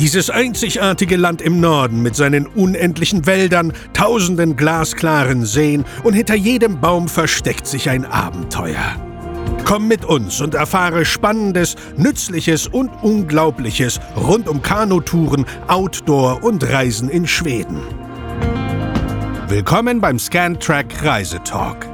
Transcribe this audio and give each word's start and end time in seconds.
Dieses 0.00 0.30
einzigartige 0.30 1.18
Land 1.18 1.42
im 1.42 1.60
Norden 1.60 2.00
mit 2.00 2.16
seinen 2.16 2.46
unendlichen 2.46 3.26
Wäldern, 3.26 3.74
tausenden 3.92 4.56
glasklaren 4.56 5.44
Seen 5.44 5.84
und 6.04 6.14
hinter 6.14 6.34
jedem 6.34 6.80
Baum 6.80 7.06
versteckt 7.06 7.66
sich 7.66 7.90
ein 7.90 8.06
Abenteuer. 8.06 8.96
Komm 9.66 9.88
mit 9.88 10.06
uns 10.06 10.40
und 10.40 10.54
erfahre 10.54 11.04
Spannendes, 11.04 11.76
Nützliches 11.98 12.66
und 12.66 12.88
Unglaubliches 13.02 14.00
rund 14.16 14.48
um 14.48 14.62
Kanutouren, 14.62 15.44
Outdoor 15.68 16.42
und 16.42 16.66
Reisen 16.66 17.10
in 17.10 17.26
Schweden. 17.26 17.82
Willkommen 19.48 20.00
beim 20.00 20.18
Scantrack 20.18 21.04
Reisetalk. 21.04 21.89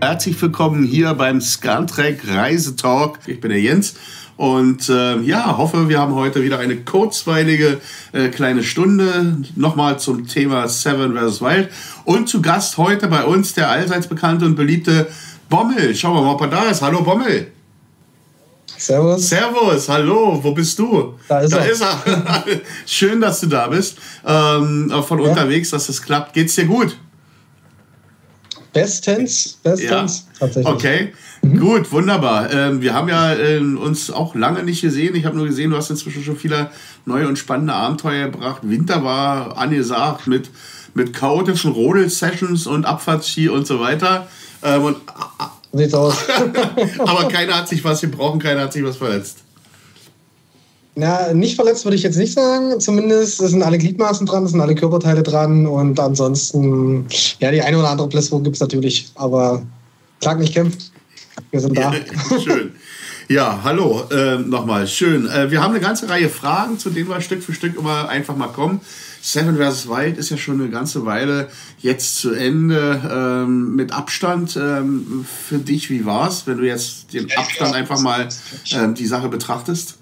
Herzlich 0.00 0.40
willkommen 0.40 0.84
hier 0.84 1.12
beim 1.14 1.40
Scantrack 1.40 2.26
Reisetalk. 2.26 3.18
Ich 3.26 3.40
bin 3.40 3.50
der 3.50 3.60
Jens 3.60 3.94
und 4.36 4.88
äh, 4.88 5.18
ja, 5.20 5.58
hoffe, 5.58 5.88
wir 5.90 5.98
haben 5.98 6.14
heute 6.14 6.42
wieder 6.42 6.58
eine 6.58 6.76
kurzweilige 6.76 7.80
äh, 8.12 8.28
kleine 8.28 8.62
Stunde 8.62 9.36
nochmal 9.56 9.98
zum 9.98 10.26
Thema 10.26 10.68
Seven 10.68 11.14
vs. 11.16 11.42
Wild. 11.42 11.68
Und 12.04 12.28
zu 12.28 12.40
Gast 12.40 12.78
heute 12.78 13.08
bei 13.08 13.24
uns 13.24 13.52
der 13.52 13.68
allseits 13.68 14.06
bekannte 14.06 14.46
und 14.46 14.54
beliebte 14.56 15.06
Bommel. 15.50 15.94
Schauen 15.94 16.14
wir 16.14 16.22
mal, 16.22 16.32
ob 16.34 16.40
er 16.42 16.48
da 16.48 16.62
ist. 16.70 16.80
Hallo 16.80 17.02
Bommel. 17.02 17.48
Servus. 18.78 19.28
Servus, 19.28 19.90
hallo, 19.90 20.38
wo 20.42 20.52
bist 20.52 20.78
du? 20.78 21.14
Da 21.28 21.40
ist 21.40 21.52
da 21.52 21.58
er. 21.58 21.70
Ist 21.70 21.82
er. 21.82 22.02
Schön, 22.86 23.20
dass 23.20 23.40
du 23.40 23.46
da 23.48 23.66
bist. 23.66 23.98
Ähm, 24.26 24.90
von 25.06 25.20
Ja. 25.22 25.28
unterwegs, 25.28 25.68
dass 25.68 25.88
das 25.88 26.00
klappt. 26.00 26.32
Geht's 26.32 26.54
dir 26.54 26.64
gut? 26.64 26.96
Bestens, 28.72 29.58
bestens, 29.62 30.26
tatsächlich. 30.38 30.74
Okay, 30.74 31.12
Mhm. 31.42 31.58
gut, 31.58 31.90
wunderbar. 31.92 32.52
Ähm, 32.52 32.82
wir 32.82 32.92
haben 32.92 33.08
ja 33.08 33.34
ähm, 33.34 33.78
uns 33.78 34.10
auch 34.10 34.34
lange 34.34 34.62
nicht 34.62 34.82
gesehen. 34.82 35.14
Ich 35.14 35.24
habe 35.24 35.36
nur 35.36 35.46
gesehen, 35.46 35.70
du 35.70 35.76
hast 35.76 35.88
inzwischen 35.90 36.22
schon 36.22 36.36
viele 36.36 36.70
neue 37.06 37.26
und 37.26 37.38
spannende 37.38 37.72
Abenteuer 37.72 38.28
gebracht. 38.28 38.60
Winter 38.62 39.02
war 39.04 39.56
angesagt 39.56 40.26
mit, 40.26 40.50
mit 40.92 41.14
chaotischen 41.14 41.72
Rodel-Sessions 41.72 42.66
und 42.66 42.84
Abfahrtski 42.84 43.48
und 43.48 43.66
so 43.66 43.80
weiter. 43.80 44.28
Ähm, 44.62 44.82
und, 44.84 44.96
So 45.72 45.78
Sieht's 45.78 45.94
aus. 45.94 46.16
aber 46.98 47.28
keiner 47.28 47.54
hat 47.56 47.68
sich 47.68 47.82
was 47.84 48.00
gebrochen, 48.02 48.38
keiner 48.38 48.62
hat 48.62 48.72
sich 48.74 48.84
was 48.84 48.96
verletzt. 48.98 49.38
Na, 50.96 51.32
nicht 51.32 51.56
verletzt 51.56 51.84
würde 51.84 51.96
ich 51.96 52.02
jetzt 52.02 52.16
nicht 52.16 52.32
sagen. 52.32 52.80
Zumindest 52.80 53.40
es 53.40 53.50
sind 53.50 53.62
alle 53.62 53.78
Gliedmaßen 53.78 54.26
dran, 54.26 54.44
es 54.44 54.50
sind 54.50 54.60
alle 54.60 54.74
Körperteile 54.74 55.22
dran 55.22 55.66
und 55.66 55.98
ansonsten, 56.00 57.06
ja, 57.38 57.50
die 57.50 57.62
eine 57.62 57.78
oder 57.78 57.90
andere 57.90 58.08
Blessung 58.08 58.42
gibt 58.42 58.56
es 58.56 58.60
natürlich, 58.60 59.10
aber 59.14 59.62
Schlag 60.22 60.38
nicht 60.38 60.52
kämpft. 60.52 60.90
Wir 61.50 61.60
sind 61.60 61.78
da. 61.78 61.92
Schön. 62.44 62.72
Ja, 63.28 63.60
hallo 63.62 64.02
ähm, 64.10 64.50
nochmal. 64.50 64.88
Schön. 64.88 65.28
Äh, 65.28 65.52
wir 65.52 65.62
haben 65.62 65.70
eine 65.70 65.80
ganze 65.80 66.08
Reihe 66.08 66.28
Fragen, 66.28 66.80
zu 66.80 66.90
denen 66.90 67.08
wir 67.08 67.20
Stück 67.20 67.44
für 67.44 67.52
Stück 67.52 67.78
immer 67.78 68.08
einfach 68.08 68.36
mal 68.36 68.48
kommen. 68.48 68.80
Seven 69.22 69.56
vs. 69.56 69.88
Wild 69.88 70.18
ist 70.18 70.30
ja 70.30 70.36
schon 70.36 70.60
eine 70.60 70.68
ganze 70.68 71.06
Weile 71.06 71.48
jetzt 71.78 72.16
zu 72.16 72.32
Ende. 72.32 73.00
Ähm, 73.08 73.76
mit 73.76 73.92
Abstand 73.92 74.56
ähm, 74.56 75.24
für 75.48 75.58
dich, 75.58 75.90
wie 75.90 76.04
war's, 76.04 76.48
wenn 76.48 76.58
du 76.58 76.66
jetzt 76.66 77.12
den 77.12 77.30
Abstand 77.36 77.74
einfach 77.74 78.00
mal 78.00 78.28
ähm, 78.72 78.94
die 78.94 79.06
Sache 79.06 79.28
betrachtest? 79.28 79.99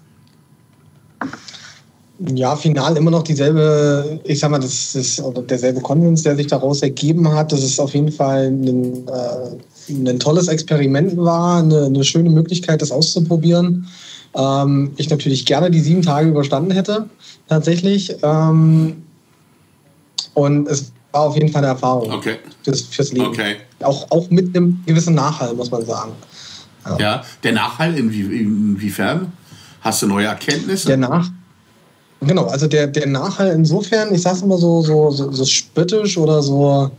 Ja, 2.35 2.55
final 2.55 2.97
immer 2.97 3.11
noch 3.11 3.23
dieselbe, 3.23 4.19
ich 4.25 4.39
sag 4.39 4.51
mal, 4.51 4.59
das 4.59 4.93
ist 4.93 5.21
oder 5.21 5.41
derselbe 5.41 5.79
Konsens, 5.79 6.23
der 6.23 6.35
sich 6.35 6.47
daraus 6.47 6.81
ergeben 6.81 7.31
hat, 7.31 7.53
dass 7.53 7.63
es 7.63 7.79
auf 7.79 7.93
jeden 7.93 8.11
Fall 8.11 8.47
ein, 8.47 9.07
äh, 9.07 10.11
ein 10.11 10.19
tolles 10.19 10.49
Experiment 10.49 11.15
war, 11.15 11.59
eine, 11.63 11.85
eine 11.85 12.03
schöne 12.03 12.29
Möglichkeit, 12.29 12.81
das 12.81 12.91
auszuprobieren. 12.91 13.87
Ähm, 14.35 14.91
ich 14.97 15.09
natürlich 15.09 15.45
gerne 15.45 15.71
die 15.71 15.79
sieben 15.79 16.01
Tage 16.01 16.29
überstanden 16.29 16.71
hätte, 16.71 17.09
tatsächlich. 17.47 18.13
Ähm, 18.21 19.01
und 20.33 20.67
es 20.67 20.91
war 21.13 21.21
auf 21.21 21.35
jeden 21.35 21.49
Fall 21.49 21.63
eine 21.63 21.73
Erfahrung 21.73 22.11
Okay. 22.11 22.35
fürs, 22.63 22.81
fürs 22.81 23.13
Leben. 23.13 23.27
Okay. 23.27 23.55
Auch, 23.79 24.11
auch 24.11 24.29
mit 24.29 24.55
einem 24.55 24.83
gewissen 24.85 25.15
Nachhall, 25.15 25.53
muss 25.53 25.71
man 25.71 25.85
sagen. 25.85 26.11
Ja, 26.97 27.23
der 27.43 27.53
Nachhall 27.53 27.97
inwie 27.97 28.21
inwiefern? 28.41 29.31
Hast 29.81 30.01
du 30.01 30.07
neue 30.07 30.25
Erkenntnisse? 30.25 30.87
Der 30.87 30.97
Nach 30.97 31.29
genau, 32.21 32.45
also 32.45 32.67
der, 32.67 32.87
der 32.87 33.07
Nachhall 33.07 33.51
insofern, 33.51 34.13
ich 34.13 34.21
sag's 34.21 34.41
immer 34.41 34.57
so, 34.57 34.81
so, 34.81 35.11
so, 35.11 35.31
so 35.31 35.45
spöttisch 35.45 36.17
oder 36.17 36.41
so, 36.41 36.91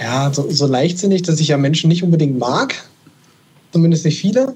ja, 0.00 0.32
so, 0.32 0.50
so 0.50 0.66
leichtsinnig, 0.66 1.22
dass 1.22 1.40
ich 1.40 1.48
ja 1.48 1.56
Menschen 1.56 1.88
nicht 1.88 2.02
unbedingt 2.02 2.38
mag. 2.38 2.74
Zumindest 3.72 4.04
nicht 4.04 4.20
viele. 4.20 4.54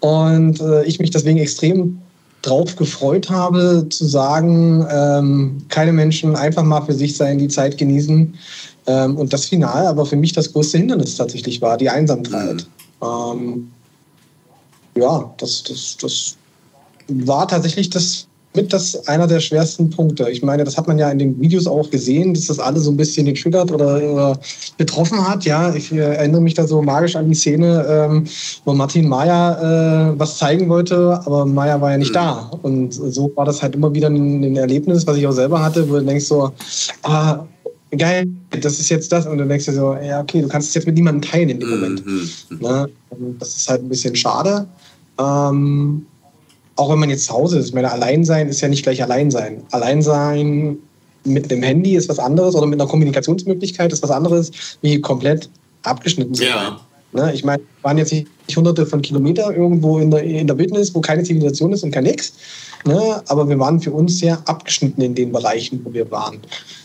Und 0.00 0.60
äh, 0.60 0.84
ich 0.84 0.98
mich 0.98 1.10
deswegen 1.10 1.38
extrem 1.38 2.00
drauf 2.42 2.76
gefreut 2.76 3.30
habe, 3.30 3.86
zu 3.90 4.06
sagen, 4.06 4.86
ähm, 4.90 5.62
keine 5.68 5.92
Menschen 5.92 6.36
einfach 6.36 6.62
mal 6.62 6.82
für 6.82 6.94
sich 6.94 7.16
sein, 7.16 7.38
die 7.38 7.48
Zeit 7.48 7.78
genießen. 7.78 8.34
Ähm, 8.86 9.16
und 9.16 9.32
das 9.32 9.46
Final 9.46 9.86
aber 9.86 10.06
für 10.06 10.16
mich 10.16 10.32
das 10.32 10.52
größte 10.52 10.78
Hindernis 10.78 11.16
tatsächlich 11.16 11.60
war, 11.60 11.76
die 11.76 11.90
Einsamkeit. 11.90 12.66
Ähm, 13.02 13.70
ja, 14.96 15.32
das, 15.38 15.62
das, 15.64 15.96
das 16.00 16.36
war 17.08 17.48
tatsächlich 17.48 17.90
das 17.90 18.26
mit 18.54 18.72
das 18.72 19.06
einer 19.06 19.26
der 19.26 19.40
schwersten 19.40 19.90
Punkte. 19.90 20.28
Ich 20.30 20.42
meine, 20.42 20.64
das 20.64 20.76
hat 20.76 20.88
man 20.88 20.98
ja 20.98 21.10
in 21.10 21.18
den 21.18 21.40
Videos 21.40 21.66
auch 21.66 21.90
gesehen, 21.90 22.34
dass 22.34 22.46
das 22.46 22.58
alle 22.58 22.80
so 22.80 22.90
ein 22.90 22.96
bisschen 22.96 23.26
getriggert 23.26 23.70
oder, 23.70 24.02
oder 24.02 24.38
betroffen 24.78 25.26
hat. 25.26 25.44
Ja, 25.44 25.74
ich 25.74 25.92
äh, 25.92 25.98
erinnere 25.98 26.40
mich 26.40 26.54
da 26.54 26.66
so 26.66 26.80
magisch 26.82 27.14
an 27.14 27.28
die 27.28 27.34
Szene, 27.34 27.86
ähm, 27.88 28.24
wo 28.64 28.72
Martin 28.72 29.08
Mayer 29.08 30.12
äh, 30.14 30.18
was 30.18 30.38
zeigen 30.38 30.68
wollte, 30.68 31.20
aber 31.24 31.44
Mayer 31.44 31.80
war 31.80 31.92
ja 31.92 31.98
nicht 31.98 32.14
da. 32.14 32.50
Und 32.62 32.92
so 32.92 33.30
war 33.36 33.44
das 33.44 33.62
halt 33.62 33.74
immer 33.74 33.92
wieder 33.94 34.08
ein, 34.08 34.42
ein 34.42 34.56
Erlebnis, 34.56 35.06
was 35.06 35.16
ich 35.18 35.26
auch 35.26 35.32
selber 35.32 35.62
hatte, 35.62 35.88
wo 35.88 35.94
du 35.94 36.04
denkst 36.04 36.24
so, 36.24 36.50
ah, 37.02 37.44
geil, 37.96 38.26
das 38.50 38.80
ist 38.80 38.88
jetzt 38.88 39.12
das. 39.12 39.26
Und 39.26 39.38
dann 39.38 39.48
denkst 39.48 39.66
du 39.66 39.72
so, 39.72 39.94
ja, 39.94 40.20
okay, 40.20 40.42
du 40.42 40.48
kannst 40.48 40.68
es 40.68 40.74
jetzt 40.74 40.86
mit 40.86 40.96
niemandem 40.96 41.30
teilen 41.30 41.50
in 41.50 41.60
dem 41.60 41.70
Moment. 41.70 42.04
Mhm. 42.04 42.28
Ne? 42.60 42.88
Und 43.10 43.40
Das 43.40 43.56
ist 43.56 43.68
halt 43.68 43.82
ein 43.82 43.88
bisschen 43.88 44.16
schade. 44.16 44.66
Ähm, 45.18 46.06
auch 46.78 46.90
wenn 46.90 46.98
man 47.00 47.10
jetzt 47.10 47.24
zu 47.24 47.34
Hause 47.34 47.58
ist. 47.58 47.66
Ich 47.66 47.74
meine, 47.74 47.90
Alleinsein 47.90 48.48
ist 48.48 48.60
ja 48.60 48.68
nicht 48.68 48.84
gleich 48.84 49.02
Alleinsein. 49.02 49.62
Alleinsein 49.72 50.78
mit 51.24 51.50
einem 51.50 51.62
Handy 51.64 51.96
ist 51.96 52.08
was 52.08 52.20
anderes 52.20 52.54
oder 52.54 52.66
mit 52.66 52.80
einer 52.80 52.88
Kommunikationsmöglichkeit 52.88 53.92
ist 53.92 54.02
was 54.02 54.12
anderes, 54.12 54.52
wie 54.80 55.00
komplett 55.00 55.50
abgeschnitten 55.82 56.34
zu 56.34 56.44
sein. 56.44 56.52
Ja. 56.52 56.80
Ne? 57.12 57.32
Ich 57.34 57.42
meine, 57.42 57.60
wir 57.60 57.84
waren 57.84 57.98
jetzt 57.98 58.12
nicht 58.12 58.28
hunderte 58.54 58.86
von 58.86 59.02
Kilometern 59.02 59.54
irgendwo 59.54 59.98
in 59.98 60.12
der, 60.12 60.22
in 60.22 60.46
der 60.46 60.56
Wildnis, 60.56 60.94
wo 60.94 61.00
keine 61.00 61.24
Zivilisation 61.24 61.72
ist 61.72 61.82
und 61.82 61.90
kein 61.90 62.04
nix. 62.04 62.34
Ne? 62.86 63.22
Aber 63.26 63.48
wir 63.48 63.58
waren 63.58 63.80
für 63.80 63.90
uns 63.90 64.20
sehr 64.20 64.40
abgeschnitten 64.46 65.02
in 65.02 65.16
den 65.16 65.32
Bereichen, 65.32 65.80
wo 65.84 65.92
wir 65.92 66.08
waren. 66.12 66.38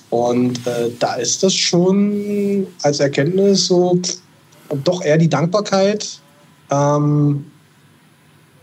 Und 0.09 0.65
äh, 0.65 0.89
da 0.97 1.15
ist 1.15 1.43
das 1.43 1.53
schon 1.53 2.65
als 2.81 2.99
Erkenntnis 2.99 3.67
so 3.67 3.99
doch 4.83 5.03
eher 5.03 5.19
die 5.19 5.29
Dankbarkeit 5.29 6.19
ähm, 6.71 7.45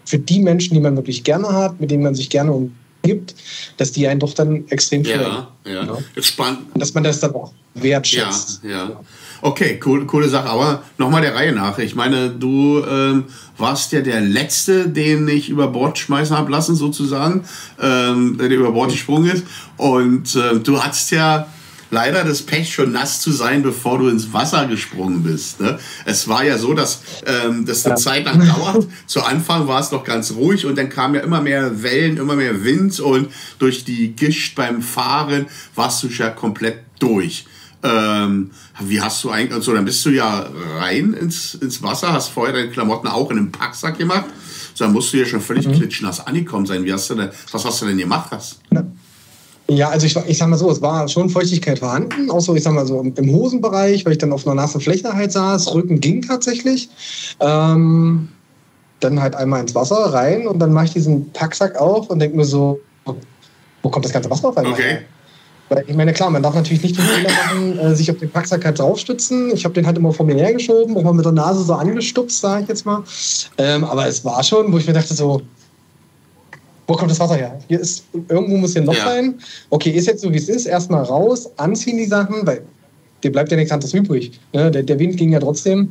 für 0.04 0.18
die 0.18 0.40
Menschen, 0.40 0.74
die 0.74 0.80
man 0.80 0.96
wirklich 0.96 1.24
gerne 1.24 1.48
hat, 1.48 1.80
mit 1.80 1.90
denen 1.90 2.02
man 2.02 2.14
sich 2.14 2.28
gerne 2.30 2.52
umgibt, 2.52 3.34
dass 3.76 3.92
die 3.92 4.06
einen 4.08 4.20
doch 4.20 4.34
dann 4.34 4.66
extrem 4.68 5.04
freuen. 5.04 5.20
Ja, 5.20 5.48
ja. 5.66 5.84
Ja. 5.84 5.98
Ist 6.14 6.26
spannend. 6.28 6.60
Dass 6.74 6.94
man 6.94 7.04
das 7.04 7.20
dann 7.20 7.34
auch 7.34 7.52
Ja, 7.74 7.82
wertschätzt. 7.82 8.62
ja. 8.64 9.00
Okay, 9.42 9.80
cool, 9.86 10.06
coole 10.06 10.28
Sache. 10.28 10.50
Aber 10.50 10.82
nochmal 10.98 11.22
der 11.22 11.34
Reihe 11.34 11.52
nach. 11.52 11.78
Ich 11.78 11.94
meine, 11.94 12.28
du 12.28 12.84
ähm, 12.84 13.24
warst 13.56 13.90
ja 13.92 14.02
der 14.02 14.20
Letzte, 14.20 14.88
den 14.88 15.26
ich 15.28 15.48
über 15.48 15.68
Bord 15.68 15.96
schmeißen 15.98 16.36
habe 16.36 16.50
lassen, 16.52 16.76
sozusagen, 16.76 17.44
ähm, 17.80 18.36
der 18.38 18.50
über 18.50 18.72
Bord 18.72 18.90
gesprungen 18.90 19.30
ist. 19.30 19.44
Und 19.78 20.36
ähm, 20.36 20.62
du 20.62 20.82
hattest 20.82 21.10
ja 21.12 21.46
leider 21.90 22.24
das 22.24 22.42
Pech, 22.42 22.72
schon 22.72 22.92
nass 22.92 23.20
zu 23.20 23.32
sein, 23.32 23.62
bevor 23.62 23.98
du 23.98 24.08
ins 24.08 24.32
Wasser 24.32 24.66
gesprungen 24.66 25.22
bist. 25.22 25.60
Ne? 25.60 25.78
Es 26.04 26.28
war 26.28 26.44
ja 26.44 26.56
so, 26.58 26.74
dass 26.74 27.00
ähm, 27.26 27.66
das 27.66 27.84
eine 27.84 27.94
Ja. 27.94 27.96
Zeit 27.96 28.24
lang 28.24 28.46
dauert. 28.46 28.86
Zu 29.06 29.22
Anfang 29.22 29.66
war 29.66 29.80
es 29.80 29.90
noch 29.90 30.04
ganz 30.04 30.32
ruhig 30.32 30.66
und 30.66 30.76
dann 30.78 30.88
kamen 30.88 31.14
ja 31.16 31.20
immer 31.20 31.40
mehr 31.40 31.82
Wellen, 31.82 32.16
immer 32.16 32.36
mehr 32.36 32.64
Wind 32.64 32.98
und 33.00 33.28
durch 33.58 33.84
die 33.84 34.12
Gischt 34.14 34.54
beim 34.56 34.82
Fahren 34.82 35.46
warst 35.74 36.02
du 36.02 36.08
ja 36.08 36.30
komplett 36.30 36.78
durch. 36.98 37.46
Ähm, 37.82 38.50
wie 38.80 39.00
hast 39.00 39.24
du 39.24 39.30
eigentlich, 39.30 39.54
also 39.54 39.72
dann 39.72 39.86
bist 39.86 40.04
du 40.04 40.10
ja 40.10 40.46
rein 40.78 41.14
ins, 41.14 41.54
ins 41.54 41.82
Wasser, 41.82 42.12
hast 42.12 42.28
vorher 42.28 42.54
deine 42.54 42.68
Klamotten 42.70 43.08
auch 43.08 43.30
in 43.30 43.38
einen 43.38 43.52
Packsack 43.52 43.96
gemacht. 43.98 44.26
So, 44.74 44.84
dann 44.84 44.92
musst 44.92 45.12
du 45.12 45.16
ja 45.16 45.24
schon 45.24 45.40
völlig 45.40 45.64
klitschnass 45.66 46.26
angekommen 46.26 46.66
sein. 46.66 46.84
Wie 46.84 46.92
hast 46.92 47.08
du 47.10 47.14
denn, 47.14 47.30
was 47.50 47.64
hast 47.64 47.80
du 47.80 47.86
denn 47.86 47.96
gemacht? 47.98 48.30
Hast? 48.32 48.60
Ja, 49.70 49.88
also 49.90 50.04
ich, 50.04 50.16
ich 50.26 50.38
sag 50.38 50.48
mal 50.48 50.56
so, 50.56 50.68
es 50.68 50.82
war 50.82 51.06
schon 51.06 51.30
Feuchtigkeit 51.30 51.78
vorhanden, 51.78 52.28
auch 52.30 52.40
so, 52.40 52.56
ich 52.56 52.62
sag 52.62 52.72
mal 52.72 52.86
so 52.86 53.00
im, 53.00 53.30
Hosenbereich, 53.30 54.04
weil 54.04 54.12
ich 54.12 54.18
dann 54.18 54.32
auf 54.32 54.44
einer 54.44 54.56
nassen 54.56 54.80
Fläche 54.80 55.12
halt 55.12 55.30
saß, 55.30 55.72
Rücken 55.74 56.00
ging 56.00 56.22
tatsächlich. 56.22 56.88
Ähm, 57.38 58.28
dann 58.98 59.22
halt 59.22 59.36
einmal 59.36 59.60
ins 59.60 59.74
Wasser 59.74 60.12
rein 60.12 60.48
und 60.48 60.58
dann 60.58 60.72
mache 60.72 60.86
ich 60.86 60.92
diesen 60.92 61.30
Packsack 61.32 61.76
auf 61.76 62.10
und 62.10 62.18
denke 62.18 62.36
mir 62.36 62.44
so, 62.44 62.80
wo 63.82 63.88
kommt 63.88 64.04
das 64.04 64.12
ganze 64.12 64.28
Wasser 64.28 64.48
auf 64.48 64.56
einmal 64.56 64.72
Okay. 64.72 64.82
her? 64.82 65.02
Weil 65.68 65.84
ich 65.86 65.94
meine, 65.94 66.12
klar, 66.12 66.30
man 66.30 66.42
darf 66.42 66.56
natürlich 66.56 66.82
nicht 66.82 66.98
den 66.98 67.04
Fehler 67.04 67.30
machen, 67.30 67.78
äh, 67.78 67.94
sich 67.94 68.10
auf 68.10 68.18
den 68.18 68.28
Packsack 68.28 68.64
halt 68.64 68.80
draufstützen. 68.80 69.52
Ich 69.54 69.64
habe 69.64 69.72
den 69.72 69.86
halt 69.86 69.96
immer 69.96 70.12
vor 70.12 70.26
mir 70.26 70.34
hergeschoben, 70.34 70.96
auch 70.96 71.02
mal 71.04 71.14
mit 71.14 71.24
der 71.24 71.30
Nase 71.30 71.62
so 71.62 71.74
angestupst, 71.74 72.40
sage 72.40 72.64
ich 72.64 72.68
jetzt 72.68 72.84
mal. 72.84 73.04
Ähm, 73.56 73.84
aber 73.84 74.08
es 74.08 74.24
war 74.24 74.42
schon, 74.42 74.72
wo 74.72 74.78
ich 74.78 74.86
mir 74.88 74.94
dachte 74.94 75.14
so, 75.14 75.42
wo 76.90 76.94
kommt 76.96 77.10
das 77.10 77.20
Wasser 77.20 77.36
her? 77.36 77.56
Hier 77.68 77.78
ist, 77.80 78.04
irgendwo 78.28 78.56
muss 78.56 78.72
hier 78.72 78.82
ein 78.82 78.86
Loch 78.86 78.94
Ja. 78.94 79.04
sein. 79.04 79.38
Okay, 79.70 79.90
ist 79.90 80.06
jetzt 80.06 80.22
so, 80.22 80.32
wie 80.32 80.36
es 80.38 80.48
ist. 80.48 80.66
Erstmal 80.66 81.04
raus, 81.04 81.48
anziehen 81.56 81.96
die 81.98 82.04
Sachen, 82.06 82.44
weil 82.44 82.62
dir 83.22 83.30
bleibt 83.30 83.50
ja 83.52 83.56
nichts 83.56 83.70
anderes 83.72 83.94
übrig. 83.94 84.32
Ne? 84.52 84.70
Der, 84.72 84.82
der 84.82 84.98
Wind 84.98 85.16
ging 85.16 85.30
ja 85.32 85.38
trotzdem. 85.38 85.90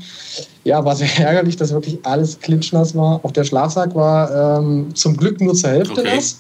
Ja, 0.66 0.84
war 0.84 0.96
sehr 0.98 1.08
ärgerlich, 1.26 1.56
dass 1.56 1.72
wirklich 1.72 1.98
alles 2.04 2.38
klitschnass 2.40 2.94
war. 2.96 3.22
Auch 3.24 3.32
der 3.32 3.46
Schlafsack 3.46 3.96
war 3.96 4.60
ähm, 4.60 4.94
zum 4.94 5.16
Glück 5.16 5.40
nur 5.40 5.54
zur 5.56 5.70
Hälfte 5.70 6.02
Okay. 6.02 6.16
nass. 6.16 6.40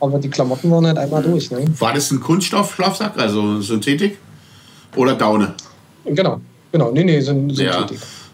Aber 0.00 0.18
die 0.18 0.28
Klamotten 0.28 0.68
waren 0.70 0.86
halt 0.86 0.98
einmal 0.98 1.22
durch. 1.22 1.50
Ne? 1.52 1.64
War 1.78 1.94
das 1.94 2.10
ein 2.10 2.20
Kunststoffschlafsack, 2.20 3.16
also 3.18 3.60
Synthetik? 3.62 4.18
Oder 4.96 5.14
Daune? 5.14 5.54
Genau, 6.04 6.40
genau. 6.72 6.90
Nee, 6.90 7.04
nee, 7.04 7.20
sind 7.20 7.52
Ja. 7.56 7.86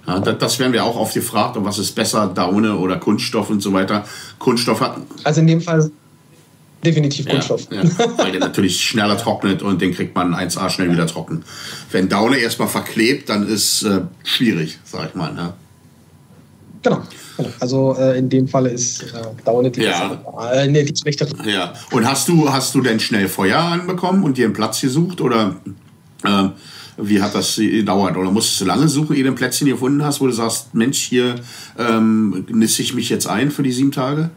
Ja, 0.07 0.19
das, 0.19 0.39
das 0.39 0.59
werden 0.59 0.73
wir 0.73 0.85
auch 0.85 0.97
oft 0.97 1.15
gefragt, 1.15 1.57
und 1.57 1.65
was 1.65 1.79
ist 1.79 1.93
besser, 1.93 2.27
Daune 2.35 2.77
oder 2.77 2.97
Kunststoff 2.97 3.51
und 3.51 3.63
so 3.63 3.73
weiter. 3.73 4.05
Kunststoff 4.39 4.81
hat. 4.81 4.97
Also 5.25 5.41
in 5.41 5.47
dem 5.47 5.61
Fall 5.61 5.91
definitiv 6.85 7.27
Ja, 7.27 7.33
Kunststoff. 7.33 7.69
ja, 7.71 7.83
weil 8.17 8.33
der 8.33 8.41
natürlich 8.41 8.81
schneller 8.81 9.17
trocknet 9.17 9.63
und 9.63 9.81
den 9.81 9.95
kriegt 9.95 10.15
man 10.15 10.35
1A 10.35 10.69
schnell 10.71 10.91
wieder 10.91 11.07
trocken. 11.07 11.45
Wenn 11.91 12.09
Daune 12.09 12.39
erstmal 12.39 12.69
verklebt, 12.69 13.29
dann 13.29 13.47
ist 13.47 13.83
äh, 13.85 14.01
schwierig, 14.25 14.79
sag 14.85 15.11
ich 15.11 15.15
mal. 15.15 15.33
Ne? 15.33 15.53
Genau. 16.83 17.03
genau. 17.37 17.51
Also 17.61 17.97
äh, 17.97 18.19
in 18.19 18.29
dem 18.29 18.49
Fall 18.49 18.67
ist 18.67 19.03
äh, 19.05 19.07
Daune 19.45 19.71
die 19.71 19.83
Ja. 19.83 20.21
Äh, 20.53 20.67
nee, 20.67 20.83
die 20.83 20.97
schlechtere. 20.97 21.31
Ja. 21.49 21.73
Und 21.93 22.09
hast 22.09 22.29
du, 22.29 22.53
hast 22.53 22.75
du 22.75 22.81
denn 22.81 22.99
schnell 22.99 23.29
Feuer 23.29 23.59
anbekommen 23.61 24.25
und 24.25 24.37
dir 24.37 24.47
einen 24.47 24.55
Platz 24.55 24.81
gesucht? 24.81 25.21
Oder 25.21 25.57
ähm, 26.25 26.53
wie 26.97 27.23
hat 27.23 27.35
das 27.35 27.57
gedauert? 27.57 28.17
Oder 28.17 28.31
musstest 28.31 28.61
du 28.61 28.65
lange 28.65 28.89
suchen, 28.89 29.17
ehe 29.17 29.23
du 29.23 29.31
ein 29.31 29.35
Plätzchen 29.35 29.69
gefunden 29.69 30.05
hast, 30.05 30.21
wo 30.21 30.27
du 30.27 30.33
sagst, 30.33 30.75
Mensch, 30.75 30.99
hier 30.99 31.37
ähm, 31.79 32.45
nisse 32.51 32.83
ich 32.83 32.95
mich 32.95 33.09
jetzt 33.09 33.27
ein 33.27 33.51
für 33.51 33.63
die 33.63 33.73
sieben 33.73 33.93
Tage? 33.93 34.31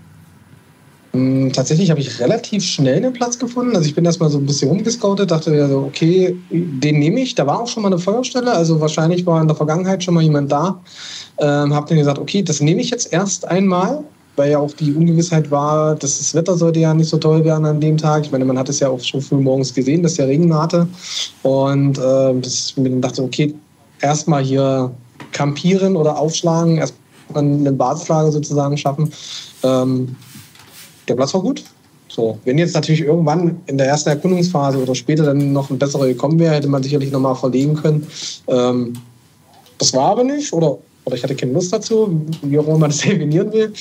Mm, 1.15 1.51
Tatsächlich 1.51 1.89
habe 1.89 1.99
ich 1.99 2.19
relativ 2.19 2.63
schnell 2.63 2.97
einen 2.97 3.13
Platz 3.13 3.39
gefunden. 3.39 3.75
Also 3.75 3.87
ich 3.87 3.95
bin 3.95 4.05
erstmal 4.05 4.29
so 4.29 4.37
ein 4.37 4.45
bisschen 4.45 4.69
rumgescoutet, 4.69 5.31
dachte 5.31 5.51
mir 5.51 5.67
so, 5.67 5.79
okay, 5.79 6.37
den 6.49 6.99
nehme 6.99 7.21
ich. 7.21 7.35
Da 7.35 7.47
war 7.47 7.61
auch 7.61 7.67
schon 7.67 7.83
mal 7.83 7.89
eine 7.91 7.99
Feuerstelle, 7.99 8.51
also 8.51 8.79
wahrscheinlich 8.81 9.25
war 9.25 9.41
in 9.41 9.47
der 9.47 9.55
Vergangenheit 9.55 10.03
schon 10.03 10.13
mal 10.13 10.23
jemand 10.23 10.51
da. 10.51 10.81
Ähm, 11.37 11.73
habe 11.73 11.87
dann 11.87 11.97
gesagt, 11.97 12.19
okay, 12.19 12.43
das 12.43 12.61
nehme 12.61 12.81
ich 12.81 12.89
jetzt 12.89 13.11
erst 13.11 13.47
einmal, 13.47 14.03
weil 14.35 14.51
ja 14.51 14.59
auch 14.59 14.73
die 14.73 14.93
Ungewissheit 14.93 15.49
war, 15.51 15.95
dass 15.95 16.17
das 16.17 16.33
Wetter 16.33 16.55
sollte 16.55 16.79
ja 16.79 16.93
nicht 16.93 17.09
so 17.09 17.17
toll 17.17 17.43
werden 17.43 17.65
an 17.65 17.79
dem 17.79 17.97
Tag. 17.97 18.25
Ich 18.25 18.31
meine, 18.31 18.45
man 18.45 18.57
hat 18.57 18.69
es 18.69 18.79
ja 18.79 18.89
auch 18.89 18.99
schon 18.99 19.21
früh 19.21 19.37
morgens 19.37 19.73
gesehen, 19.73 20.03
dass 20.03 20.15
der 20.15 20.27
Regen 20.27 20.47
nahte. 20.47 20.87
Und 21.43 21.97
das 21.97 22.73
ich 22.75 23.01
dachte, 23.01 23.23
okay, 23.23 23.53
erstmal 24.01 24.43
hier 24.43 24.91
campieren 25.31 25.95
oder 25.95 26.17
aufschlagen, 26.17 26.77
erstmal 26.77 27.43
eine 27.43 27.71
Basislager 27.71 28.31
sozusagen 28.31 28.77
schaffen. 28.77 29.11
Ähm, 29.63 30.15
der 31.07 31.15
Platz 31.15 31.33
war 31.33 31.41
gut. 31.41 31.63
So, 32.07 32.39
wenn 32.45 32.57
jetzt 32.57 32.73
natürlich 32.73 33.01
irgendwann 33.01 33.57
in 33.65 33.77
der 33.77 33.87
ersten 33.87 34.09
Erkundungsphase 34.09 34.81
oder 34.81 34.95
später 34.95 35.25
dann 35.25 35.51
noch 35.51 35.69
ein 35.69 35.77
besserer 35.77 36.07
gekommen 36.07 36.39
wäre, 36.39 36.55
hätte 36.55 36.69
man 36.69 36.81
sicherlich 36.81 37.11
nochmal 37.11 37.35
verlegen 37.35 37.75
können. 37.75 38.07
Ähm, 38.47 38.93
das 39.77 39.93
war 39.93 40.11
aber 40.11 40.23
nicht, 40.23 40.53
oder, 40.53 40.77
oder 41.05 41.15
ich 41.15 41.23
hatte 41.23 41.35
keine 41.35 41.53
Lust 41.53 41.71
dazu, 41.71 42.25
wie 42.41 42.59
auch 42.59 42.67
immer 42.67 42.79
man 42.79 42.89
das 42.89 42.99
definieren 43.01 43.53
will. 43.53 43.71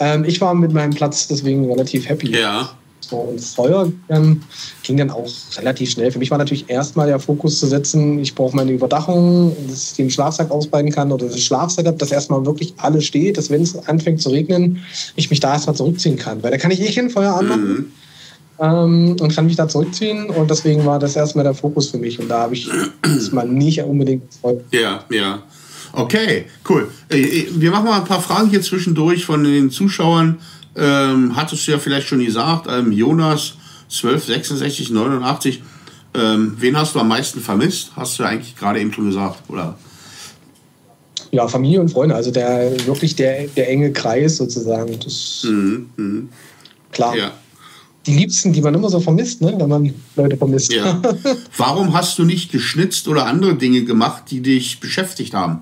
Ähm, 0.00 0.24
ich 0.24 0.40
war 0.40 0.54
mit 0.54 0.72
meinem 0.72 0.92
Platz 0.92 1.28
deswegen 1.28 1.70
relativ 1.70 2.08
happy. 2.08 2.36
Ja. 2.36 2.70
So, 3.00 3.16
und 3.16 3.38
das 3.38 3.54
Feuer 3.54 3.92
ähm, 4.08 4.42
ging 4.84 4.96
dann 4.96 5.10
auch 5.10 5.28
relativ 5.58 5.90
schnell. 5.90 6.10
Für 6.10 6.18
mich 6.18 6.30
war 6.30 6.38
natürlich 6.38 6.70
erstmal 6.70 7.08
der 7.08 7.18
Fokus 7.18 7.58
zu 7.58 7.66
setzen, 7.66 8.18
ich 8.18 8.34
brauche 8.34 8.56
meine 8.56 8.72
Überdachung, 8.72 9.54
dass 9.68 9.90
ich 9.90 9.96
den 9.96 10.10
Schlafsack 10.10 10.50
ausbreiten 10.50 10.90
kann 10.90 11.12
oder 11.12 11.26
das 11.26 11.40
Schlafsetup, 11.40 11.98
dass 11.98 12.10
erstmal 12.10 12.46
wirklich 12.46 12.72
alles 12.78 13.04
steht, 13.04 13.36
dass 13.36 13.50
wenn 13.50 13.62
es 13.62 13.76
anfängt 13.86 14.22
zu 14.22 14.30
regnen, 14.30 14.82
ich 15.16 15.28
mich 15.30 15.40
da 15.40 15.52
erstmal 15.52 15.76
zurückziehen 15.76 16.16
kann. 16.16 16.42
Weil 16.42 16.52
da 16.52 16.56
kann 16.56 16.70
ich 16.70 16.80
eh 16.80 16.90
kein 16.92 17.10
Feuer 17.10 17.34
anmachen 17.34 17.62
Mhm. 17.62 17.86
ähm, 18.60 19.16
und 19.20 19.34
kann 19.34 19.46
mich 19.46 19.56
da 19.56 19.68
zurückziehen 19.68 20.30
und 20.30 20.50
deswegen 20.50 20.86
war 20.86 20.98
das 20.98 21.16
erstmal 21.16 21.44
der 21.44 21.54
Fokus 21.54 21.90
für 21.90 21.98
mich 21.98 22.18
und 22.18 22.28
da 22.28 22.40
habe 22.40 22.54
ich 22.54 22.70
erstmal 23.04 23.46
nicht 23.46 23.82
unbedingt. 23.82 24.22
Ja, 24.70 25.04
ja. 25.10 25.42
Okay, 25.92 26.46
cool. 26.68 26.90
Äh, 27.10 27.44
Wir 27.50 27.70
machen 27.70 27.84
mal 27.86 27.98
ein 28.00 28.04
paar 28.06 28.22
Fragen 28.22 28.48
hier 28.50 28.62
zwischendurch 28.62 29.24
von 29.24 29.44
den 29.44 29.70
Zuschauern. 29.70 30.38
Ähm, 30.74 31.36
hattest 31.36 31.66
du 31.66 31.72
ja 31.72 31.78
vielleicht 31.78 32.08
schon 32.08 32.24
gesagt, 32.24 32.66
ähm, 32.70 32.92
Jonas 32.92 33.54
1266 33.90 34.90
89. 34.90 35.62
Ähm, 36.14 36.56
wen 36.58 36.76
hast 36.76 36.94
du 36.94 37.00
am 37.00 37.08
meisten 37.08 37.40
vermisst? 37.40 37.92
Hast 37.96 38.18
du 38.18 38.22
ja 38.22 38.30
eigentlich 38.30 38.56
gerade 38.56 38.80
eben 38.80 38.92
schon 38.92 39.06
gesagt, 39.06 39.48
oder? 39.48 39.76
Ja, 41.30 41.48
Familie 41.48 41.80
und 41.80 41.90
Freunde, 41.90 42.14
also 42.14 42.30
der 42.30 42.86
wirklich 42.86 43.16
der, 43.16 43.46
der 43.48 43.68
enge 43.70 43.92
Kreis 43.92 44.36
sozusagen. 44.36 44.98
Das 45.00 45.44
Mhm, 45.48 45.90
mhm. 45.96 46.28
klar. 46.90 47.16
Ja. 47.16 47.32
Die 48.06 48.14
Liebsten, 48.16 48.52
die 48.52 48.60
man 48.60 48.74
immer 48.74 48.90
so 48.90 48.98
vermisst, 49.00 49.40
ne, 49.40 49.54
wenn 49.56 49.68
man 49.68 49.94
Leute 50.16 50.36
vermisst. 50.36 50.72
ja. 50.72 51.00
Warum 51.56 51.94
hast 51.94 52.18
du 52.18 52.24
nicht 52.24 52.50
geschnitzt 52.50 53.08
oder 53.08 53.26
andere 53.26 53.54
Dinge 53.54 53.84
gemacht, 53.84 54.24
die 54.30 54.40
dich 54.40 54.80
beschäftigt 54.80 55.34
haben? 55.34 55.60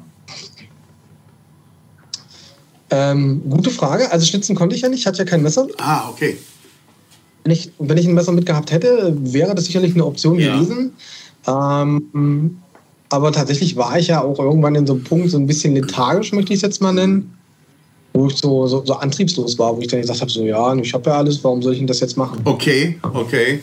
Ähm, 2.91 3.43
gute 3.49 3.71
Frage. 3.71 4.11
Also 4.13 4.27
schnitzen 4.27 4.55
konnte 4.57 4.75
ich 4.77 4.83
ja 4.83 4.89
nicht, 4.89 5.01
ich 5.01 5.07
hatte 5.07 5.19
ja 5.19 5.25
kein 5.25 5.43
Messer. 5.43 5.67
Ah, 5.79 6.09
okay. 6.11 6.37
Wenn 7.45 7.53
ich, 7.53 7.73
wenn 7.79 7.97
ich 7.97 8.07
ein 8.07 8.15
Messer 8.15 8.33
mitgehabt 8.33 8.71
hätte, 8.71 9.17
wäre 9.21 9.55
das 9.55 9.65
sicherlich 9.67 9.95
eine 9.95 10.05
Option 10.05 10.39
Ja. 10.39 10.55
gewesen. 10.57 10.93
Ähm, 11.47 12.59
aber 13.09 13.33
tatsächlich 13.33 13.77
war 13.77 13.99
ich 13.99 14.09
ja 14.09 14.23
auch 14.23 14.39
irgendwann 14.39 14.75
in 14.75 14.87
so 14.87 14.95
einem 14.95 15.05
Punkt, 15.05 15.31
so 15.31 15.39
ein 15.39 15.47
bisschen 15.47 15.75
lethargisch, 15.75 16.33
möchte 16.33 16.53
ich 16.53 16.59
es 16.59 16.63
jetzt 16.63 16.81
mal 16.83 16.93
nennen, 16.93 17.37
wo 18.13 18.27
ich 18.27 18.37
so, 18.37 18.67
so, 18.67 18.85
so 18.85 18.95
antriebslos 18.95 19.59
war, 19.59 19.77
wo 19.77 19.81
ich 19.81 19.89
dann 19.89 20.01
gesagt 20.01 20.21
habe, 20.21 20.31
so 20.31 20.43
ja, 20.45 20.75
ich 20.75 20.93
habe 20.93 21.11
ja 21.11 21.17
alles, 21.17 21.43
warum 21.43 21.63
soll 21.63 21.73
ich 21.73 21.79
denn 21.79 21.87
das 21.87 22.01
jetzt 22.01 22.17
machen? 22.17 22.41
Okay, 22.45 22.99
okay. 23.15 23.61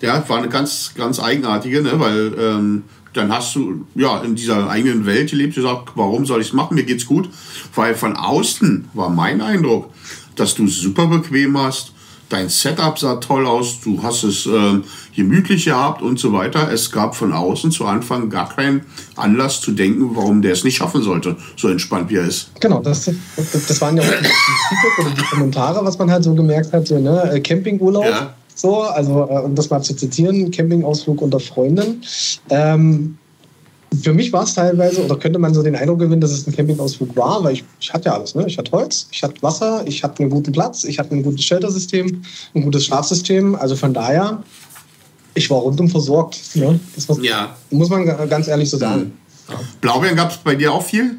Ja, 0.00 0.22
war 0.28 0.38
eine 0.38 0.48
ganz, 0.48 0.92
ganz 0.96 1.20
eigenartige, 1.20 1.80
ne? 1.80 1.92
weil 1.94 2.32
ähm, 2.38 2.82
dann 3.12 3.32
hast 3.32 3.54
du 3.54 3.84
ja 3.94 4.20
in 4.22 4.34
dieser 4.34 4.68
eigenen 4.68 5.06
Welt 5.06 5.30
gelebt, 5.30 5.54
gesagt, 5.54 5.92
warum 5.94 6.26
soll 6.26 6.40
ich 6.40 6.48
es 6.48 6.52
machen, 6.52 6.74
mir 6.74 6.84
geht's 6.84 7.06
gut. 7.06 7.28
Weil 7.74 7.94
von 7.94 8.16
außen 8.16 8.88
war 8.94 9.10
mein 9.10 9.40
Eindruck, 9.40 9.90
dass 10.36 10.54
du 10.54 10.64
es 10.64 10.78
super 10.78 11.06
bequem 11.06 11.58
hast, 11.58 11.92
dein 12.32 12.48
Setup 12.48 12.98
sah 12.98 13.16
toll 13.16 13.46
aus, 13.46 13.80
du 13.80 14.02
hast 14.02 14.24
es 14.24 14.46
ähm, 14.46 14.84
gemütlich 15.14 15.66
gehabt 15.66 16.00
und 16.00 16.18
so 16.18 16.32
weiter. 16.32 16.72
Es 16.72 16.90
gab 16.90 17.14
von 17.14 17.32
außen 17.32 17.70
zu 17.70 17.84
Anfang 17.84 18.30
gar 18.30 18.48
keinen 18.48 18.86
Anlass 19.16 19.60
zu 19.60 19.72
denken, 19.72 20.16
warum 20.16 20.40
der 20.40 20.52
es 20.52 20.64
nicht 20.64 20.76
schaffen 20.76 21.02
sollte, 21.02 21.36
so 21.56 21.68
entspannt 21.68 22.10
wie 22.10 22.16
er 22.16 22.26
ist. 22.26 22.50
Genau, 22.60 22.80
das, 22.80 23.10
das, 23.36 23.80
waren 23.80 23.98
ja 23.98 24.02
auch 24.02 24.08
die, 24.08 24.22
die 24.22 24.68
Feedback 24.68 24.98
oder 24.98 25.10
die 25.10 25.22
Kommentare, 25.22 25.84
was 25.84 25.98
man 25.98 26.10
halt 26.10 26.24
so 26.24 26.34
gemerkt 26.34 26.72
hat, 26.72 26.86
so, 26.86 26.98
ne, 26.98 27.32
äh, 27.34 27.40
Campingurlaub. 27.40 28.06
Ja. 28.06 28.34
So, 28.54 28.82
also 28.82 29.28
äh, 29.30 29.40
um 29.40 29.54
das 29.54 29.70
mal 29.70 29.82
zu 29.82 29.94
zitieren, 29.94 30.50
Campingausflug 30.50 31.20
unter 31.22 31.40
Freunden. 31.40 32.02
Ähm, 32.50 33.16
für 34.02 34.14
mich 34.14 34.32
war 34.32 34.44
es 34.44 34.54
teilweise, 34.54 35.04
oder 35.04 35.16
könnte 35.18 35.38
man 35.38 35.52
so 35.52 35.62
den 35.62 35.76
Eindruck 35.76 35.98
gewinnen, 35.98 36.20
dass 36.20 36.30
es 36.30 36.46
ein 36.46 36.54
Campingausflug 36.54 37.14
war, 37.16 37.44
weil 37.44 37.54
ich, 37.54 37.64
ich 37.80 37.92
hatte 37.92 38.06
ja 38.06 38.14
alles. 38.14 38.34
Ne? 38.34 38.44
Ich 38.46 38.56
hatte 38.56 38.72
Holz, 38.72 39.06
ich 39.10 39.22
hatte 39.22 39.42
Wasser, 39.42 39.82
ich 39.86 40.02
hatte 40.02 40.20
einen 40.22 40.30
guten 40.30 40.52
Platz, 40.52 40.84
ich 40.84 40.98
hatte 40.98 41.14
ein 41.14 41.22
gutes 41.22 41.44
Sheltersystem, 41.44 42.22
ein 42.54 42.62
gutes 42.62 42.86
Schlafsystem. 42.86 43.54
Also 43.54 43.76
von 43.76 43.92
daher, 43.92 44.42
ich 45.34 45.50
war 45.50 45.58
rundum 45.58 45.88
versorgt. 45.90 46.40
Ne? 46.54 46.80
Das 46.94 47.06
muss, 47.08 47.22
Ja. 47.22 47.54
muss 47.70 47.90
man 47.90 48.06
ga- 48.06 48.24
ganz 48.26 48.48
ehrlich 48.48 48.70
so 48.70 48.78
sagen. 48.78 49.12
Blaubeeren 49.82 50.16
gab 50.16 50.30
es 50.30 50.38
bei 50.38 50.54
dir 50.54 50.72
auch 50.72 50.82
viel? 50.84 51.16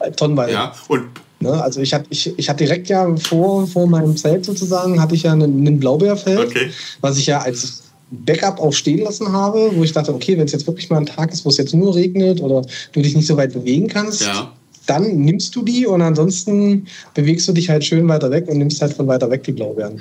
Ja. 0.00 0.10
Tonnenweise. 0.10 0.52
Ja. 0.52 0.72
Und 0.88 1.04
Ne, 1.44 1.62
also 1.62 1.80
ich 1.80 1.92
hatte 1.92 2.06
ich, 2.08 2.32
ich 2.38 2.48
hatte 2.48 2.64
direkt 2.64 2.88
ja 2.88 3.14
vor, 3.16 3.66
vor 3.66 3.86
meinem 3.86 4.16
Zelt 4.16 4.46
sozusagen, 4.46 4.98
hatte 5.00 5.14
ich 5.14 5.24
ja 5.24 5.32
einen, 5.32 5.58
einen 5.66 5.78
Blaubeerfeld, 5.78 6.48
Okay. 6.48 6.70
was 7.02 7.18
ich 7.18 7.26
ja 7.26 7.40
als 7.40 7.82
Backup 8.10 8.58
auch 8.60 8.72
stehen 8.72 9.00
lassen 9.04 9.30
habe, 9.30 9.70
wo 9.74 9.84
ich 9.84 9.92
dachte, 9.92 10.14
okay, 10.14 10.38
wenn 10.38 10.46
es 10.46 10.52
jetzt 10.52 10.66
wirklich 10.66 10.88
mal 10.88 10.96
ein 10.98 11.06
Tag 11.06 11.32
ist, 11.32 11.44
wo 11.44 11.50
es 11.50 11.58
jetzt 11.58 11.74
nur 11.74 11.94
regnet 11.94 12.40
oder 12.40 12.62
du 12.92 13.02
dich 13.02 13.14
nicht 13.14 13.26
so 13.26 13.36
weit 13.36 13.52
bewegen 13.52 13.88
kannst, 13.88 14.22
Ja. 14.22 14.52
dann 14.86 15.18
nimmst 15.18 15.54
du 15.54 15.62
die 15.62 15.86
und 15.86 16.00
ansonsten 16.00 16.86
bewegst 17.12 17.46
du 17.46 17.52
dich 17.52 17.68
halt 17.68 17.84
schön 17.84 18.08
weiter 18.08 18.30
weg 18.30 18.48
und 18.48 18.56
nimmst 18.56 18.80
halt 18.80 18.94
von 18.94 19.06
weiter 19.06 19.28
weg 19.30 19.42
die 19.44 19.52
Blaubeeren. 19.52 20.00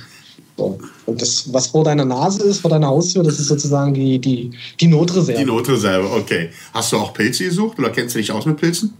So. 0.57 0.77
Und 1.07 1.21
das, 1.21 1.51
was 1.51 1.67
vor 1.67 1.83
deiner 1.83 2.05
Nase 2.05 2.43
ist, 2.43 2.59
vor 2.59 2.69
deiner 2.69 2.87
Haustür, 2.87 3.23
das 3.23 3.39
ist 3.39 3.47
sozusagen 3.47 3.93
die, 3.93 4.19
die, 4.19 4.51
die 4.79 4.87
Notreserve. 4.87 5.39
Die 5.39 5.45
Notreserve, 5.45 6.09
okay. 6.11 6.49
Hast 6.73 6.91
du 6.93 6.97
auch 6.97 7.13
Pilze 7.13 7.43
gesucht 7.45 7.79
oder 7.79 7.89
kennst 7.89 8.13
du 8.15 8.19
dich 8.19 8.31
aus 8.31 8.45
mit 8.45 8.57
Pilzen? 8.57 8.93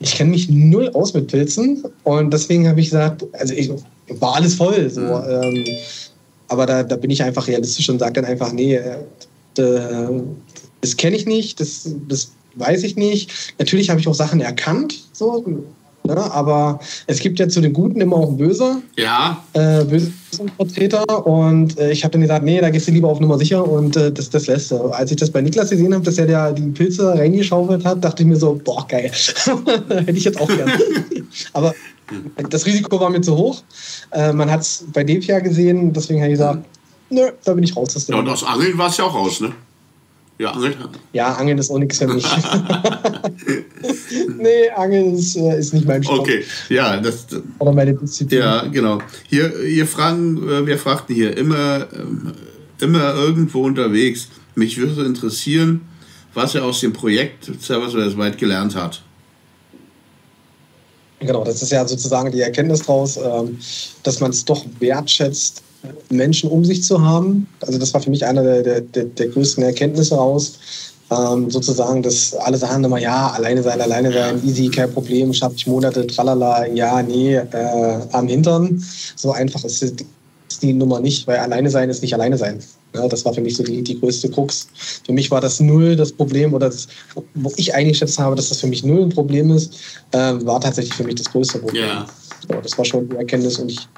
Ich 0.00 0.12
kenne 0.14 0.30
mich 0.30 0.48
null 0.48 0.88
aus 0.90 1.14
mit 1.14 1.26
Pilzen 1.28 1.82
und 2.04 2.32
deswegen 2.32 2.68
habe 2.68 2.80
ich 2.80 2.86
gesagt, 2.90 3.24
also 3.32 3.54
ich 3.54 3.70
war 4.20 4.36
alles 4.36 4.54
voll. 4.54 4.88
So, 4.90 5.00
ähm, 5.00 5.64
aber 6.48 6.66
da, 6.66 6.82
da 6.82 6.96
bin 6.96 7.10
ich 7.10 7.22
einfach 7.22 7.46
realistisch 7.48 7.88
und 7.90 7.98
sage 7.98 8.14
dann 8.14 8.24
einfach, 8.24 8.52
nee, 8.52 8.74
äh, 8.76 8.96
da- 9.54 10.10
das 10.80 10.96
kenne 10.96 11.16
ich 11.16 11.26
nicht, 11.26 11.58
das, 11.60 11.88
das 12.08 12.30
weiß 12.54 12.84
ich 12.84 12.96
nicht. 12.96 13.30
Natürlich 13.58 13.90
habe 13.90 14.00
ich 14.00 14.06
auch 14.08 14.14
Sachen 14.14 14.40
erkannt, 14.40 14.98
so 15.12 15.44
Ne? 16.08 16.32
Aber 16.32 16.80
es 17.06 17.20
gibt 17.20 17.38
ja 17.38 17.48
zu 17.48 17.60
den 17.60 17.72
Guten 17.72 18.00
immer 18.00 18.16
auch 18.16 18.32
Böse. 18.32 18.82
Ja. 18.96 19.42
Äh, 19.52 19.84
Vertreter. 20.56 21.26
Und 21.26 21.78
äh, 21.78 21.90
ich 21.90 22.04
habe 22.04 22.12
dann 22.12 22.22
gesagt, 22.22 22.44
nee, 22.44 22.60
da 22.60 22.70
gehst 22.70 22.88
du 22.88 22.92
lieber 22.92 23.08
auf 23.08 23.20
Nummer 23.20 23.38
sicher 23.38 23.66
und 23.66 23.96
äh, 23.96 24.12
das, 24.12 24.30
das 24.30 24.46
lässt 24.46 24.70
du. 24.70 24.88
Als 24.88 25.10
ich 25.10 25.16
das 25.16 25.30
bei 25.30 25.40
Niklas 25.40 25.70
gesehen 25.70 25.94
habe, 25.94 26.04
dass 26.04 26.18
er 26.18 26.26
der 26.26 26.52
die 26.52 26.62
Pilze 26.70 27.14
reingeschaufelt 27.14 27.84
hat, 27.84 28.02
dachte 28.04 28.22
ich 28.22 28.28
mir 28.28 28.36
so, 28.36 28.60
boah, 28.62 28.86
geil. 28.88 29.10
Hätte 29.88 30.10
ich 30.12 30.24
jetzt 30.24 30.40
auch 30.40 30.48
gerne. 30.48 30.72
Aber 31.52 31.74
das 32.50 32.66
Risiko 32.66 32.98
war 33.00 33.10
mir 33.10 33.20
zu 33.20 33.36
hoch. 33.36 33.62
Äh, 34.10 34.32
man 34.32 34.50
hat 34.50 34.62
es 34.62 34.84
bei 34.92 35.04
dem 35.04 35.20
Jahr 35.20 35.40
gesehen, 35.40 35.92
deswegen 35.92 36.20
habe 36.20 36.32
ich 36.32 36.38
gesagt, 36.38 36.64
nö, 37.10 37.30
da 37.44 37.54
bin 37.54 37.64
ich 37.64 37.76
raus. 37.76 38.06
Ja, 38.08 38.16
und 38.16 38.28
aus 38.28 38.44
Angeln 38.44 38.76
war 38.78 38.88
es 38.88 38.96
ja 38.96 39.04
auch 39.04 39.14
raus, 39.14 39.40
ne? 39.40 39.52
Ja, 40.38 40.52
Angeln. 40.52 40.76
Ja, 41.12 41.34
Angeln 41.34 41.58
ist 41.58 41.70
auch 41.70 41.78
nichts 41.78 41.98
für 41.98 42.06
mich. 42.06 42.24
nee, 44.38 44.70
Angeln 44.70 45.14
ist, 45.14 45.36
äh, 45.36 45.58
ist 45.58 45.74
nicht 45.74 45.86
mein 45.86 46.04
Sport. 46.04 46.20
Okay, 46.20 46.44
ja, 46.68 46.96
das. 46.98 47.26
Oder 47.58 47.72
meine 47.72 47.94
Disziplin. 47.94 48.40
Ja, 48.40 48.64
genau. 48.66 49.00
Hier, 49.28 49.52
hier 49.66 49.86
fragen, 49.86 50.48
äh, 50.48 50.64
wir 50.64 50.78
fragten 50.78 51.14
hier 51.14 51.36
immer, 51.36 51.88
ähm, 51.92 52.32
immer 52.80 53.14
irgendwo 53.14 53.64
unterwegs. 53.64 54.28
Mich 54.54 54.78
würde 54.78 55.04
interessieren, 55.04 55.80
was 56.34 56.54
er 56.54 56.64
aus 56.64 56.80
dem 56.80 56.92
Projekt 56.92 57.50
Servus 57.60 57.94
weit 58.16 58.38
gelernt 58.38 58.76
hat. 58.76 59.02
Genau, 61.20 61.42
das 61.42 61.62
ist 61.62 61.72
ja 61.72 61.86
sozusagen 61.86 62.30
die 62.30 62.40
Erkenntnis 62.40 62.80
daraus, 62.80 63.16
ähm, 63.16 63.58
dass 64.04 64.20
man 64.20 64.30
es 64.30 64.44
doch 64.44 64.64
wertschätzt, 64.78 65.62
Menschen 66.10 66.50
um 66.50 66.64
sich 66.64 66.82
zu 66.82 67.00
haben. 67.00 67.46
Also 67.60 67.78
das 67.78 67.94
war 67.94 68.00
für 68.00 68.10
mich 68.10 68.24
eine 68.24 68.62
der, 68.62 68.80
der, 68.80 69.04
der 69.04 69.28
größten 69.28 69.62
Erkenntnisse 69.62 70.14
raus. 70.14 70.58
Ähm, 71.10 71.50
sozusagen, 71.50 72.02
dass 72.02 72.34
alle 72.34 72.58
sagen 72.58 72.84
immer, 72.84 72.98
ja, 72.98 73.30
alleine 73.30 73.62
sein, 73.62 73.80
alleine 73.80 74.12
sein, 74.12 74.42
easy, 74.44 74.68
kein 74.68 74.92
Problem, 74.92 75.32
schaffe 75.32 75.54
ich 75.56 75.66
Monate, 75.66 76.06
tralala, 76.06 76.66
ja, 76.66 77.02
nee, 77.02 77.36
äh, 77.36 78.00
am 78.12 78.28
Hintern. 78.28 78.84
So 79.16 79.32
einfach 79.32 79.64
ist 79.64 80.04
die 80.60 80.72
Nummer 80.74 81.00
nicht, 81.00 81.26
weil 81.26 81.38
alleine 81.38 81.70
sein 81.70 81.88
ist 81.88 82.02
nicht 82.02 82.12
alleine 82.12 82.36
sein. 82.36 82.58
Ja, 82.94 83.08
das 83.08 83.24
war 83.24 83.32
für 83.32 83.40
mich 83.40 83.56
so 83.56 83.62
die, 83.62 83.82
die 83.82 83.98
größte 83.98 84.28
Krux. 84.30 84.68
Für 85.04 85.12
mich 85.12 85.30
war 85.30 85.40
das 85.40 85.60
null 85.60 85.96
das 85.96 86.12
Problem, 86.12 86.52
oder 86.52 86.68
das, 86.68 86.88
wo 87.34 87.52
ich 87.56 87.74
eingeschätzt 87.74 88.18
habe, 88.18 88.36
dass 88.36 88.50
das 88.50 88.60
für 88.60 88.66
mich 88.66 88.84
null 88.84 89.04
ein 89.04 89.10
Problem 89.10 89.50
ist, 89.50 89.74
äh, 90.12 90.34
war 90.44 90.60
tatsächlich 90.60 90.94
für 90.94 91.04
mich 91.04 91.14
das 91.14 91.30
größte 91.30 91.58
Problem. 91.58 91.86
Ja. 91.86 92.06
Ja, 92.50 92.60
das 92.60 92.76
war 92.78 92.84
schon 92.84 93.08
die 93.08 93.16
Erkenntnis 93.16 93.58
und 93.58 93.70
ich 93.70 93.88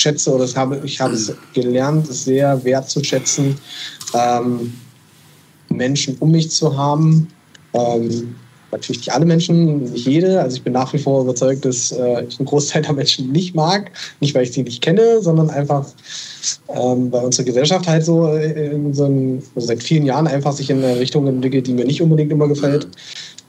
schätze 0.00 0.32
oder 0.32 0.46
habe, 0.54 0.80
ich 0.84 1.00
habe 1.00 1.14
es 1.14 1.32
gelernt, 1.54 2.06
sehr 2.12 2.62
wertzuschätzen, 2.64 3.56
ähm, 4.14 4.72
Menschen 5.68 6.16
um 6.20 6.32
mich 6.32 6.50
zu 6.50 6.76
haben. 6.76 7.28
Ähm, 7.72 8.34
natürlich 8.72 9.00
nicht 9.00 9.12
alle 9.12 9.26
Menschen, 9.26 9.84
nicht 9.84 10.06
jede. 10.06 10.40
Also 10.40 10.56
ich 10.56 10.62
bin 10.62 10.72
nach 10.72 10.92
wie 10.92 10.98
vor 10.98 11.22
überzeugt, 11.22 11.64
dass 11.64 11.92
äh, 11.92 12.24
ich 12.24 12.38
einen 12.38 12.46
Großteil 12.46 12.82
der 12.82 12.92
Menschen 12.92 13.30
nicht 13.32 13.54
mag. 13.54 13.90
Nicht, 14.20 14.34
weil 14.34 14.44
ich 14.44 14.52
sie 14.52 14.62
nicht 14.62 14.82
kenne, 14.82 15.20
sondern 15.20 15.50
einfach, 15.50 15.86
ähm, 16.68 17.10
weil 17.12 17.24
unsere 17.24 17.44
Gesellschaft 17.44 17.86
halt 17.86 18.04
so, 18.04 18.28
äh, 18.28 18.78
so 18.92 19.04
ein, 19.04 19.42
also 19.54 19.68
seit 19.68 19.82
vielen 19.82 20.04
Jahren 20.04 20.26
einfach 20.26 20.52
sich 20.52 20.70
in 20.70 20.82
eine 20.82 20.98
Richtung 20.98 21.26
entwickelt, 21.26 21.66
die 21.66 21.74
mir 21.74 21.84
nicht 21.84 22.02
unbedingt 22.02 22.32
immer 22.32 22.48
gefällt. 22.48 22.88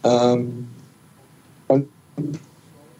Ähm, 0.03 0.67
und 1.67 1.87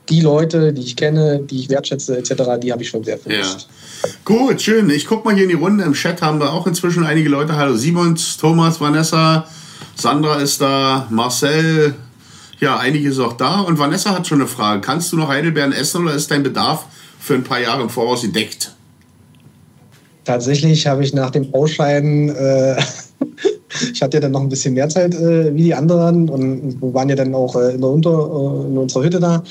die 0.09 0.21
Leute, 0.21 0.73
die 0.73 0.81
ich 0.81 0.95
kenne, 0.95 1.39
die 1.39 1.59
ich 1.59 1.69
wertschätze, 1.69 2.17
etc., 2.17 2.33
die 2.61 2.71
habe 2.71 2.83
ich 2.83 2.89
schon 2.89 3.03
sehr 3.03 3.17
vermisst. 3.17 3.67
Ja. 4.03 4.09
Gut, 4.25 4.61
schön. 4.61 4.89
Ich 4.89 5.05
gucke 5.05 5.25
mal 5.25 5.33
hier 5.33 5.43
in 5.43 5.49
die 5.49 5.55
Runde. 5.55 5.83
Im 5.83 5.93
Chat 5.93 6.21
haben 6.21 6.39
wir 6.39 6.51
auch 6.51 6.67
inzwischen 6.67 7.03
einige 7.05 7.29
Leute. 7.29 7.55
Hallo 7.55 7.75
Simons, 7.75 8.37
Thomas, 8.37 8.81
Vanessa, 8.81 9.45
Sandra 9.95 10.35
ist 10.35 10.59
da, 10.61 11.07
Marcel. 11.09 11.95
Ja, 12.59 12.77
einige 12.77 13.09
ist 13.09 13.19
auch 13.19 13.33
da. 13.33 13.61
Und 13.61 13.79
Vanessa 13.79 14.11
hat 14.11 14.27
schon 14.27 14.39
eine 14.39 14.47
Frage. 14.47 14.81
Kannst 14.81 15.11
du 15.11 15.17
noch 15.17 15.29
Heidelbeeren 15.29 15.71
essen 15.71 16.03
oder 16.03 16.15
ist 16.15 16.29
dein 16.29 16.43
Bedarf 16.43 16.85
für 17.19 17.35
ein 17.35 17.43
paar 17.43 17.59
Jahre 17.59 17.83
im 17.83 17.89
Voraus 17.89 18.21
gedeckt? 18.21 18.75
Tatsächlich 20.23 20.85
habe 20.85 21.03
ich 21.03 21.13
nach 21.13 21.31
dem 21.31 21.53
Ausscheiden 21.53 22.29
äh, 22.29 22.81
ich 23.93 24.01
hatte 24.01 24.17
ja 24.17 24.21
dann 24.21 24.31
noch 24.31 24.41
ein 24.41 24.49
bisschen 24.49 24.73
mehr 24.73 24.89
Zeit 24.89 25.13
äh, 25.13 25.53
wie 25.55 25.63
die 25.63 25.73
anderen 25.73 26.29
und 26.29 26.81
wir 26.81 26.93
waren 26.93 27.09
ja 27.09 27.15
dann 27.15 27.33
auch 27.33 27.55
äh, 27.55 27.73
in, 27.73 27.81
der 27.81 27.89
Unter, 27.89 28.11
äh, 28.11 28.67
in 28.67 28.77
unserer 28.77 29.03
Hütte 29.03 29.19
da 29.19 29.43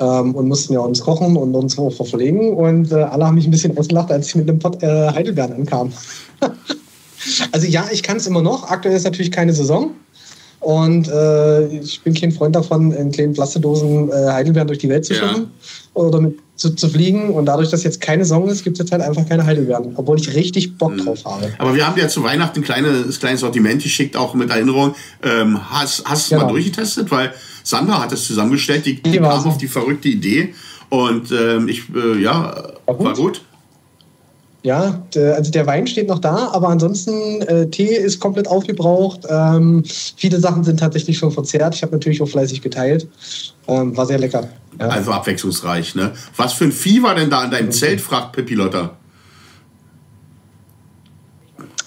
ähm, 0.00 0.34
und 0.34 0.48
mussten 0.48 0.72
ja 0.72 0.80
uns 0.80 1.00
kochen 1.00 1.36
und 1.36 1.54
uns 1.54 1.78
auch 1.78 1.90
verpflegen. 1.90 2.54
Und 2.54 2.90
äh, 2.90 2.96
alle 2.96 3.26
haben 3.26 3.34
mich 3.34 3.46
ein 3.46 3.50
bisschen 3.50 3.76
ausgelacht, 3.76 4.10
als 4.10 4.28
ich 4.28 4.34
mit 4.34 4.48
einem 4.48 4.58
Pott 4.58 4.82
äh, 4.82 5.08
Heidelbeeren 5.12 5.52
ankam. 5.52 5.92
also 7.52 7.66
ja, 7.66 7.86
ich 7.92 8.02
kann 8.02 8.16
es 8.16 8.26
immer 8.26 8.42
noch. 8.42 8.70
Aktuell 8.70 8.96
ist 8.96 9.04
natürlich 9.04 9.30
keine 9.30 9.52
Saison. 9.52 9.90
Und 10.60 11.08
äh, 11.08 11.68
ich 11.68 12.02
bin 12.02 12.12
kein 12.12 12.32
Freund 12.32 12.54
davon, 12.54 12.92
in 12.92 13.10
kleinen 13.10 13.32
Plastedosen 13.32 14.10
äh, 14.10 14.12
Heidelbeeren 14.30 14.68
durch 14.68 14.78
die 14.78 14.90
Welt 14.90 15.06
zu 15.06 15.14
schicken 15.14 15.36
ja. 15.36 15.46
oder 15.94 16.20
mit 16.20 16.38
zu, 16.56 16.74
zu, 16.74 16.90
fliegen. 16.90 17.30
Und 17.30 17.46
dadurch, 17.46 17.70
dass 17.70 17.82
jetzt 17.82 18.02
keine 18.02 18.24
Saison 18.24 18.46
ist, 18.46 18.62
gibt 18.62 18.76
es 18.76 18.84
jetzt 18.84 18.92
halt 18.92 19.00
einfach 19.00 19.26
keine 19.26 19.46
Heidelbeeren, 19.46 19.94
obwohl 19.96 20.20
ich 20.20 20.34
richtig 20.34 20.76
Bock 20.76 20.92
mhm. 20.92 21.06
drauf 21.06 21.24
habe. 21.24 21.50
Aber 21.56 21.74
wir 21.74 21.86
haben 21.86 21.98
ja 21.98 22.08
zu 22.08 22.22
Weihnachten 22.22 22.58
ein 22.58 22.62
kleines, 22.62 23.18
kleines 23.18 23.40
Sortiment 23.40 23.82
geschickt, 23.82 24.18
auch 24.18 24.34
mit 24.34 24.50
Erinnerung. 24.50 24.94
Ähm, 25.22 25.58
hast 25.70 26.04
hast 26.04 26.30
du 26.30 26.34
genau. 26.34 26.46
mal 26.46 26.52
durchgetestet? 26.52 27.10
Weil 27.10 27.32
Sandra 27.62 28.00
hat 28.00 28.12
es 28.12 28.26
zusammengestellt, 28.26 28.86
die, 28.86 29.02
die, 29.02 29.10
die 29.12 29.18
kam 29.18 29.44
auf 29.44 29.58
die 29.58 29.68
verrückte 29.68 30.08
Idee. 30.08 30.54
Und 30.88 31.30
ähm, 31.32 31.68
ich, 31.68 31.84
äh, 31.94 32.20
ja, 32.20 32.72
war 32.86 32.94
gut. 32.94 33.06
War 33.06 33.14
gut. 33.14 33.42
Ja, 34.62 35.02
der, 35.14 35.36
also 35.36 35.50
der 35.50 35.66
Wein 35.66 35.86
steht 35.86 36.08
noch 36.08 36.18
da, 36.18 36.50
aber 36.52 36.68
ansonsten 36.68 37.40
äh, 37.42 37.70
Tee 37.70 37.96
ist 37.96 38.20
komplett 38.20 38.46
aufgebraucht. 38.46 39.20
Ähm, 39.26 39.84
viele 40.16 40.38
Sachen 40.38 40.64
sind 40.64 40.78
tatsächlich 40.78 41.16
schon 41.16 41.32
verzehrt. 41.32 41.74
Ich 41.74 41.82
habe 41.82 41.92
natürlich 41.92 42.20
auch 42.20 42.28
fleißig 42.28 42.60
geteilt. 42.60 43.08
Ähm, 43.68 43.96
war 43.96 44.04
sehr 44.04 44.18
lecker. 44.18 44.48
Ja. 44.78 44.88
Also 44.88 45.12
abwechslungsreich, 45.12 45.94
ne? 45.94 46.12
Was 46.36 46.52
für 46.52 46.64
ein 46.64 46.72
Vieh 46.72 47.02
war 47.02 47.14
denn 47.14 47.30
da 47.30 47.40
an 47.40 47.50
deinem 47.50 47.68
okay. 47.68 47.78
Zelt, 47.78 48.00
fragt 48.02 48.32
Pippi 48.32 48.54
Lotta. 48.54 48.96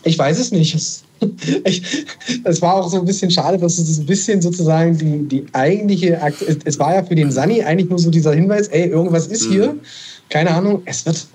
Ich 0.04 0.18
weiß 0.18 0.40
es 0.40 0.52
nicht. 0.52 0.74
Es, 0.74 1.04
war 2.62 2.76
auch 2.76 2.90
so 2.90 3.00
ein 3.00 3.06
bisschen 3.06 3.32
schade, 3.32 3.58
dass 3.58 3.78
es 3.78 4.00
ein 4.00 4.06
bisschen 4.06 4.42
sozusagen 4.42 4.98
die, 4.98 5.28
die 5.28 5.46
eigentliche, 5.54 6.20
es 6.66 6.80
war 6.80 6.96
ja 6.96 7.04
für 7.04 7.16
den 7.16 7.32
Sani 7.32 7.64
eigentlich 7.64 7.90
nur 7.90 8.00
so 8.00 8.10
dieser 8.10 8.34
Hinweis, 8.34 8.68
ey, 8.70 8.90
irgendwas 8.90 9.28
ist 9.28 9.46
hier. 9.46 9.74
Mhm 9.74 9.80
keine 10.34 10.50
Ahnung, 10.50 10.82
es 10.86 11.06
wird, 11.06 11.28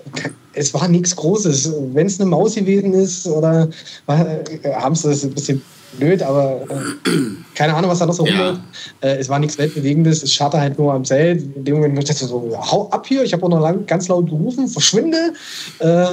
es 0.53 0.73
war 0.73 0.87
nichts 0.89 1.15
Großes. 1.15 1.71
Wenn 1.93 2.07
es 2.07 2.19
eine 2.19 2.29
Maus 2.29 2.55
gewesen 2.55 2.93
ist 2.93 3.25
oder 3.27 3.69
äh, 4.07 4.73
haben 4.73 4.93
sie 4.93 5.07
das 5.07 5.23
ein 5.23 5.31
bisschen 5.31 5.61
blöd, 5.97 6.21
aber 6.21 6.61
äh, 6.69 7.09
keine 7.55 7.75
Ahnung, 7.75 7.89
was 7.89 7.99
da 7.99 8.05
noch 8.05 8.13
so 8.13 8.25
ja. 8.25 8.33
rumläuft. 8.33 8.61
Äh, 8.99 9.17
es 9.17 9.29
war 9.29 9.39
nichts 9.39 9.57
Weltbewegendes, 9.57 10.21
es 10.21 10.33
scharte 10.33 10.59
halt 10.59 10.77
nur 10.77 10.93
am 10.93 11.05
Zelt. 11.05 11.55
In 11.55 11.63
dem 11.63 11.75
Moment 11.75 11.97
dachte 11.97 12.11
ich 12.11 12.17
so, 12.29 12.53
hau 12.53 12.89
ab 12.89 13.07
hier, 13.07 13.23
ich 13.23 13.31
habe 13.31 13.43
auch 13.45 13.49
noch 13.49 13.61
lang, 13.61 13.85
ganz 13.85 14.09
laut 14.09 14.29
gerufen, 14.29 14.67
verschwinde. 14.67 15.33
Äh, 15.79 16.05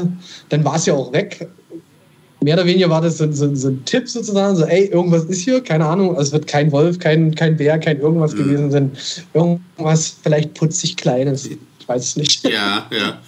dann 0.48 0.64
war 0.64 0.76
es 0.76 0.86
ja 0.86 0.94
auch 0.94 1.12
weg. 1.12 1.48
Mehr 2.46 2.54
oder 2.54 2.66
weniger 2.66 2.88
war 2.88 3.00
das 3.00 3.18
so, 3.18 3.30
so, 3.32 3.52
so, 3.56 3.68
ein 3.70 3.84
Tipp 3.86 4.08
sozusagen, 4.08 4.54
so, 4.54 4.62
ey, 4.62 4.86
irgendwas 4.86 5.24
ist 5.24 5.40
hier, 5.40 5.60
keine 5.60 5.84
Ahnung, 5.84 6.10
also 6.10 6.22
es 6.22 6.32
wird 6.32 6.46
kein 6.46 6.70
Wolf, 6.70 7.00
kein, 7.00 7.34
kein 7.34 7.56
Bär, 7.56 7.76
kein 7.80 7.98
irgendwas 7.98 8.34
mhm. 8.34 8.38
gewesen 8.38 8.70
sein. 8.70 8.92
Irgendwas 9.34 10.14
vielleicht 10.22 10.54
putzig 10.54 10.96
Kleines 10.96 11.48
ich 11.86 11.88
weiß 11.88 12.04
es 12.04 12.16
nicht. 12.16 12.48
Ja, 12.48 12.86
ja. 12.92 13.20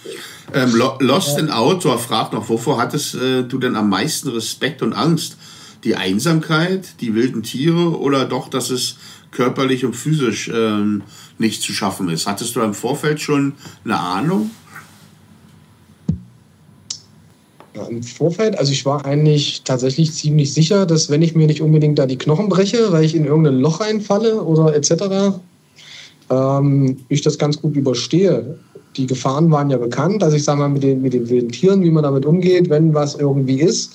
Ähm, 0.53 0.73
Lost 0.99 1.33
ja. 1.33 1.39
in 1.39 1.49
Outdoor 1.49 1.99
fragt 1.99 2.31
noch, 2.31 2.47
wovor 2.47 2.77
hattest 2.77 3.15
äh, 3.15 3.43
du 3.43 3.57
denn 3.57 3.75
am 3.75 3.89
meisten 3.89 4.29
Respekt 4.29 4.81
und 4.81 4.93
Angst? 4.93 5.35
Die 5.83 5.95
Einsamkeit, 5.95 7.01
die 7.01 7.13
wilden 7.13 7.43
Tiere 7.43 7.99
oder 7.99 8.23
doch, 8.23 8.47
dass 8.47 8.69
es 8.69 8.95
körperlich 9.31 9.83
und 9.83 9.97
physisch 9.97 10.49
ähm, 10.53 11.03
nicht 11.37 11.61
zu 11.61 11.73
schaffen 11.73 12.07
ist? 12.07 12.25
Hattest 12.25 12.55
du 12.55 12.61
im 12.61 12.73
Vorfeld 12.73 13.19
schon 13.19 13.53
eine 13.83 13.99
Ahnung? 13.99 14.51
Im 17.87 18.03
Vorfeld, 18.03 18.57
also 18.57 18.71
ich 18.71 18.85
war 18.85 19.05
eigentlich 19.05 19.61
tatsächlich 19.63 20.13
ziemlich 20.13 20.53
sicher, 20.53 20.85
dass 20.85 21.09
wenn 21.09 21.21
ich 21.21 21.35
mir 21.35 21.47
nicht 21.47 21.61
unbedingt 21.61 21.99
da 21.99 22.05
die 22.05 22.17
Knochen 22.17 22.49
breche, 22.49 22.91
weil 22.91 23.03
ich 23.03 23.15
in 23.15 23.25
irgendein 23.25 23.59
Loch 23.59 23.79
reinfalle 23.79 24.41
oder 24.43 24.75
etc., 24.75 25.39
ähm, 26.29 26.97
ich 27.09 27.21
das 27.21 27.37
ganz 27.37 27.61
gut 27.61 27.75
überstehe. 27.75 28.57
Die 28.97 29.05
Gefahren 29.05 29.51
waren 29.51 29.69
ja 29.69 29.77
bekannt. 29.77 30.23
Also 30.23 30.35
ich 30.35 30.43
sage 30.43 30.59
mal 30.59 30.69
mit 30.69 30.83
den, 30.83 31.01
mit 31.01 31.13
den 31.13 31.29
wilden 31.29 31.51
Tieren, 31.51 31.83
wie 31.83 31.91
man 31.91 32.03
damit 32.03 32.25
umgeht, 32.25 32.69
wenn 32.69 32.93
was 32.93 33.15
irgendwie 33.15 33.61
ist. 33.61 33.93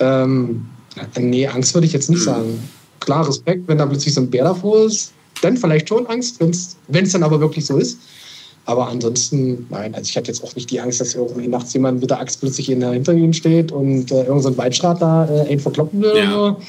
Ähm, 0.00 0.66
nee, 1.18 1.46
Angst 1.46 1.74
würde 1.74 1.86
ich 1.86 1.92
jetzt 1.92 2.10
nicht 2.10 2.22
sagen. 2.22 2.58
Klar, 3.00 3.28
Respekt, 3.28 3.68
wenn 3.68 3.78
da 3.78 3.86
plötzlich 3.86 4.14
so 4.14 4.20
ein 4.20 4.30
Bär 4.30 4.44
davor 4.44 4.86
ist, 4.86 5.12
dann 5.42 5.56
vielleicht 5.56 5.88
schon 5.88 6.06
Angst, 6.06 6.40
wenn 6.40 7.04
es 7.04 7.12
dann 7.12 7.22
aber 7.22 7.40
wirklich 7.40 7.66
so 7.66 7.76
ist. 7.76 7.98
Aber 8.66 8.88
ansonsten, 8.88 9.66
nein, 9.68 9.94
also 9.94 10.08
ich 10.08 10.16
hatte 10.16 10.28
jetzt 10.28 10.42
auch 10.42 10.54
nicht 10.54 10.70
die 10.70 10.80
Angst, 10.80 11.00
dass 11.00 11.14
irgendwie 11.14 11.48
nachts 11.48 11.74
jemand 11.74 12.00
mit 12.00 12.10
der 12.10 12.20
Axt 12.20 12.40
plötzlich 12.40 12.66
hinter 12.66 13.12
ihnen 13.12 13.34
steht 13.34 13.72
und 13.72 14.10
äh, 14.10 14.20
irgendein 14.20 14.40
so 14.40 14.56
Waldstrat 14.56 15.02
äh, 15.02 15.50
einen 15.50 15.60
verkloppen 15.60 16.00
will 16.00 16.16
ja. 16.16 16.34
oder. 16.34 16.60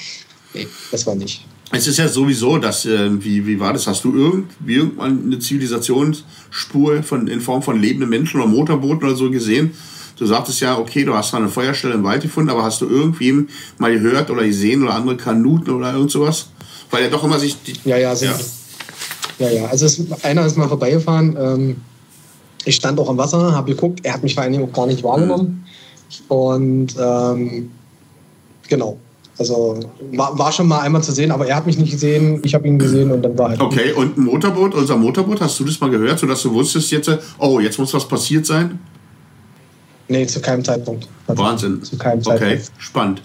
Nee, 0.53 0.67
das 0.91 1.05
war 1.07 1.15
nicht. 1.15 1.45
Es 1.71 1.87
ist 1.87 1.97
ja 1.97 2.07
sowieso, 2.07 2.57
dass, 2.57 2.85
äh, 2.85 3.09
wie, 3.23 3.45
wie 3.45 3.59
war 3.59 3.73
das? 3.73 3.87
Hast 3.87 4.03
du 4.03 4.13
irgendwie 4.13 4.75
irgendwann 4.75 5.23
eine 5.25 5.39
Zivilisationsspur 5.39 7.03
von, 7.03 7.27
in 7.27 7.41
Form 7.41 7.61
von 7.61 7.81
lebenden 7.81 8.09
Menschen 8.09 8.39
oder 8.39 8.49
Motorbooten 8.49 9.07
oder 9.07 9.15
so 9.15 9.29
gesehen? 9.29 9.71
Du 10.17 10.25
sagtest 10.25 10.61
ja, 10.61 10.77
okay, 10.77 11.03
du 11.03 11.13
hast 11.13 11.33
eine 11.33 11.49
Feuerstelle 11.49 11.95
im 11.95 12.03
Wald 12.03 12.21
gefunden, 12.21 12.49
aber 12.49 12.63
hast 12.63 12.81
du 12.81 12.87
irgendwie 12.87 13.47
mal 13.77 13.91
gehört 13.91 14.29
oder 14.29 14.45
gesehen 14.45 14.83
oder 14.83 14.93
andere 14.93 15.17
Kanuten 15.17 15.71
oder 15.71 15.93
irgend 15.93 16.11
sowas? 16.11 16.47
Weil 16.91 17.03
ja 17.03 17.09
doch 17.09 17.23
immer 17.23 17.39
sich. 17.39 17.57
Die, 17.63 17.73
ja, 17.83 17.97
ja, 17.97 18.15
sind, 18.15 18.31
Ja, 18.31 18.37
ja. 19.39 19.65
Also 19.65 19.85
es, 19.85 20.01
einer 20.23 20.45
ist 20.45 20.57
mal 20.57 20.67
vorbeigefahren. 20.67 21.37
Ähm, 21.39 21.75
ich 22.65 22.75
stand 22.75 22.99
auch 22.99 23.09
am 23.09 23.17
Wasser, 23.17 23.53
habe 23.53 23.71
geguckt. 23.71 23.99
Er 24.03 24.13
hat 24.13 24.23
mich 24.23 24.33
vor 24.33 24.43
allen 24.43 24.53
Dingen 24.53 24.67
auch 24.67 24.73
gar 24.73 24.87
nicht 24.87 25.03
wahrgenommen. 25.03 25.65
Und 26.27 26.95
ähm, 26.99 27.71
genau. 28.67 28.97
Also 29.37 29.79
war, 30.13 30.37
war 30.39 30.51
schon 30.51 30.67
mal 30.67 30.79
einmal 30.79 31.03
zu 31.03 31.11
sehen, 31.11 31.31
aber 31.31 31.45
er 31.45 31.57
hat 31.57 31.65
mich 31.65 31.77
nicht 31.77 31.91
gesehen, 31.91 32.39
ich 32.43 32.53
habe 32.53 32.67
ihn 32.67 32.79
gesehen 32.79 33.11
und 33.11 33.21
dann 33.21 33.37
war 33.37 33.49
halt. 33.49 33.59
Okay, 33.59 33.91
und 33.91 34.17
ein 34.17 34.23
Motorboot, 34.23 34.73
unser 34.73 34.95
Motorboot, 34.95 35.41
hast 35.41 35.59
du 35.59 35.65
das 35.65 35.79
mal 35.81 35.89
gehört, 35.89 36.19
sodass 36.19 36.41
du 36.41 36.53
wusstest 36.53 36.89
jetzt, 36.91 37.11
oh, 37.37 37.59
jetzt 37.59 37.77
muss 37.77 37.93
was 37.93 38.07
passiert 38.07 38.45
sein? 38.45 38.79
Nee, 40.07 40.25
zu 40.25 40.39
keinem 40.39 40.63
Zeitpunkt. 40.63 41.09
Wahnsinn. 41.27 41.83
Zu 41.83 41.97
keinem 41.97 42.23
Zeitpunkt. 42.23 42.53
Okay, 42.53 42.61
spannend. 42.77 43.21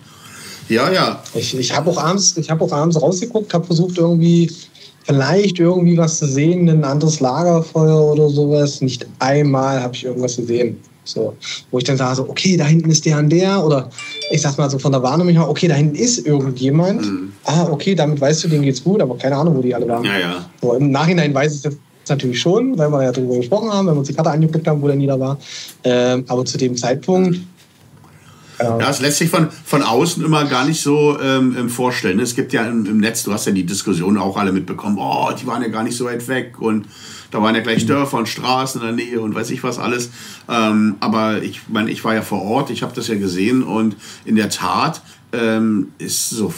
Ja, 0.69 0.91
ja. 0.91 1.23
Ich, 1.35 1.57
ich 1.57 1.77
habe 1.77 1.91
auch 1.91 1.99
abends, 1.99 2.37
ich 2.37 2.51
habe 2.51 2.65
auch 2.65 2.73
abends 2.73 3.01
rausgeguckt, 3.01 3.53
habe 3.55 3.67
versucht 3.67 3.99
irgendwie 3.99 4.51
vielleicht 5.11 5.59
irgendwie 5.59 5.97
was 5.97 6.19
zu 6.19 6.27
sehen, 6.27 6.69
ein 6.69 6.85
anderes 6.85 7.21
Lagerfeuer 7.21 8.13
oder 8.13 8.29
sowas. 8.29 8.81
Nicht 8.81 9.07
einmal 9.19 9.83
habe 9.83 9.95
ich 9.95 10.05
irgendwas 10.05 10.37
gesehen. 10.37 10.79
So, 11.05 11.35
wo 11.71 11.79
ich 11.79 11.85
dann 11.85 11.97
sage, 11.97 12.17
so, 12.17 12.29
okay, 12.29 12.57
da 12.57 12.65
hinten 12.65 12.91
ist 12.91 13.05
der 13.05 13.19
und 13.19 13.31
der, 13.31 13.65
oder 13.65 13.91
ich 14.31 14.41
sag 14.41 14.57
mal 14.59 14.71
so 14.71 14.79
von 14.79 14.93
der 14.93 15.03
Wahrnehmung 15.03 15.33
her, 15.33 15.49
okay, 15.49 15.67
da 15.67 15.75
hinten 15.75 15.97
ist 15.97 16.25
irgendjemand. 16.25 17.03
Mhm. 17.03 17.33
Ah, 17.45 17.67
okay, 17.69 17.95
damit 17.95 18.21
weißt 18.21 18.45
du, 18.45 18.49
denen 18.49 18.63
geht's 18.63 18.85
gut, 18.85 19.01
aber 19.01 19.17
keine 19.17 19.37
Ahnung, 19.37 19.57
wo 19.57 19.63
die 19.63 19.75
alle 19.75 19.89
waren. 19.89 20.05
Ja, 20.05 20.19
ja. 20.19 20.51
So, 20.61 20.75
Im 20.75 20.91
Nachhinein 20.93 21.35
weiß 21.35 21.57
ich 21.57 21.63
das 21.63 21.77
natürlich 22.09 22.41
schon, 22.41 22.79
weil 22.79 22.91
wir 22.91 23.03
ja 23.03 23.13
darüber 23.13 23.37
gesprochen 23.37 23.73
haben, 23.73 23.89
wenn 23.89 23.95
wir 23.95 23.99
uns 24.01 24.09
die 24.09 24.15
Karte 24.15 24.31
angeguckt 24.31 24.69
haben, 24.69 24.81
wo 24.83 24.87
der 24.87 24.97
nieder 24.97 25.19
war. 25.19 25.39
Ähm, 25.83 26.25
aber 26.29 26.45
zu 26.45 26.59
dem 26.59 26.77
Zeitpunkt 26.77 27.41
ja, 28.63 28.91
es 28.91 29.01
lässt 29.01 29.19
sich 29.19 29.31
von, 29.31 29.49
von 29.65 29.83
außen 29.83 30.25
immer 30.25 30.45
gar 30.45 30.65
nicht 30.65 30.81
so 30.81 31.19
ähm, 31.21 31.57
ähm, 31.59 31.69
vorstellen. 31.69 32.21
Es 32.21 32.35
gibt 32.35 32.53
ja 32.53 32.65
im, 32.65 32.87
im, 32.87 32.99
Netz, 32.99 33.23
du 33.23 33.33
hast 33.33 33.47
ja 33.47 33.53
die 33.53 33.65
Diskussion 33.65 34.19
auch 34.19 34.37
alle 34.37 34.53
mitbekommen, 34.53 34.99
oh, 34.99 35.31
die 35.39 35.47
waren 35.47 35.63
ja 35.63 35.69
gar 35.69 35.83
nicht 35.83 35.97
so 35.97 36.05
weit 36.05 36.27
weg 36.29 36.57
und 36.59 36.87
da 37.31 37.41
waren 37.43 37.55
ja 37.55 37.61
gleich 37.61 37.85
mhm. 37.85 37.89
Dörfer 37.89 38.19
und 38.19 38.29
Straßen 38.29 38.81
in 38.81 38.87
der 38.87 38.97
Nähe 38.97 39.21
und 39.21 39.35
weiß 39.35 39.51
ich 39.51 39.63
was 39.63 39.79
alles. 39.79 40.11
Ähm, 40.49 40.97
aber 41.01 41.43
ich 41.43 41.63
meine, 41.69 41.91
ich 41.91 42.05
war 42.05 42.15
ja 42.15 42.23
vor 42.23 42.43
Ort, 42.43 42.71
ich 42.71 42.83
habe 42.83 42.95
das 42.95 43.09
ja 43.09 43.17
gesehen 43.17 43.63
und 43.63 43.97
in 44.25 44.37
der 44.37 44.51
Tat 44.51 45.03
ähm, 45.33 45.93
ist 45.99 46.31
so 46.31 46.53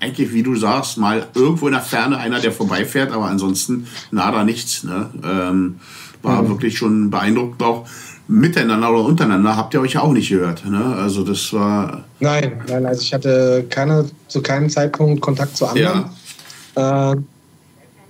eigentlich, 0.00 0.32
wie 0.32 0.42
du 0.42 0.56
sagst, 0.56 0.98
mal 0.98 1.26
irgendwo 1.34 1.66
in 1.68 1.72
der 1.72 1.82
Ferne 1.82 2.18
einer, 2.18 2.40
der 2.40 2.52
vorbeifährt, 2.52 3.12
aber 3.12 3.26
ansonsten 3.26 3.86
nada 4.10 4.44
nichts. 4.44 4.84
Ne? 4.84 5.10
Ähm, 5.24 5.76
war 6.22 6.42
mhm. 6.42 6.48
wirklich 6.48 6.76
schon 6.76 7.10
beeindruckend 7.10 7.62
auch 7.62 7.86
miteinander 8.28 8.90
oder 8.90 9.04
untereinander 9.04 9.56
habt 9.56 9.74
ihr 9.74 9.80
euch 9.80 9.96
auch 9.98 10.12
nicht 10.12 10.28
gehört. 10.28 10.64
Ne? 10.64 10.96
Also 10.96 11.22
das 11.22 11.52
war. 11.52 12.04
Nein, 12.20 12.60
nein, 12.68 12.86
also 12.86 13.00
ich 13.00 13.12
hatte 13.14 13.64
keine, 13.68 14.06
zu 14.28 14.42
keinem 14.42 14.68
Zeitpunkt 14.68 15.20
Kontakt 15.20 15.56
zu 15.56 15.66
anderen. 15.66 16.06
Ja. 16.76 17.12
Äh, 17.12 17.16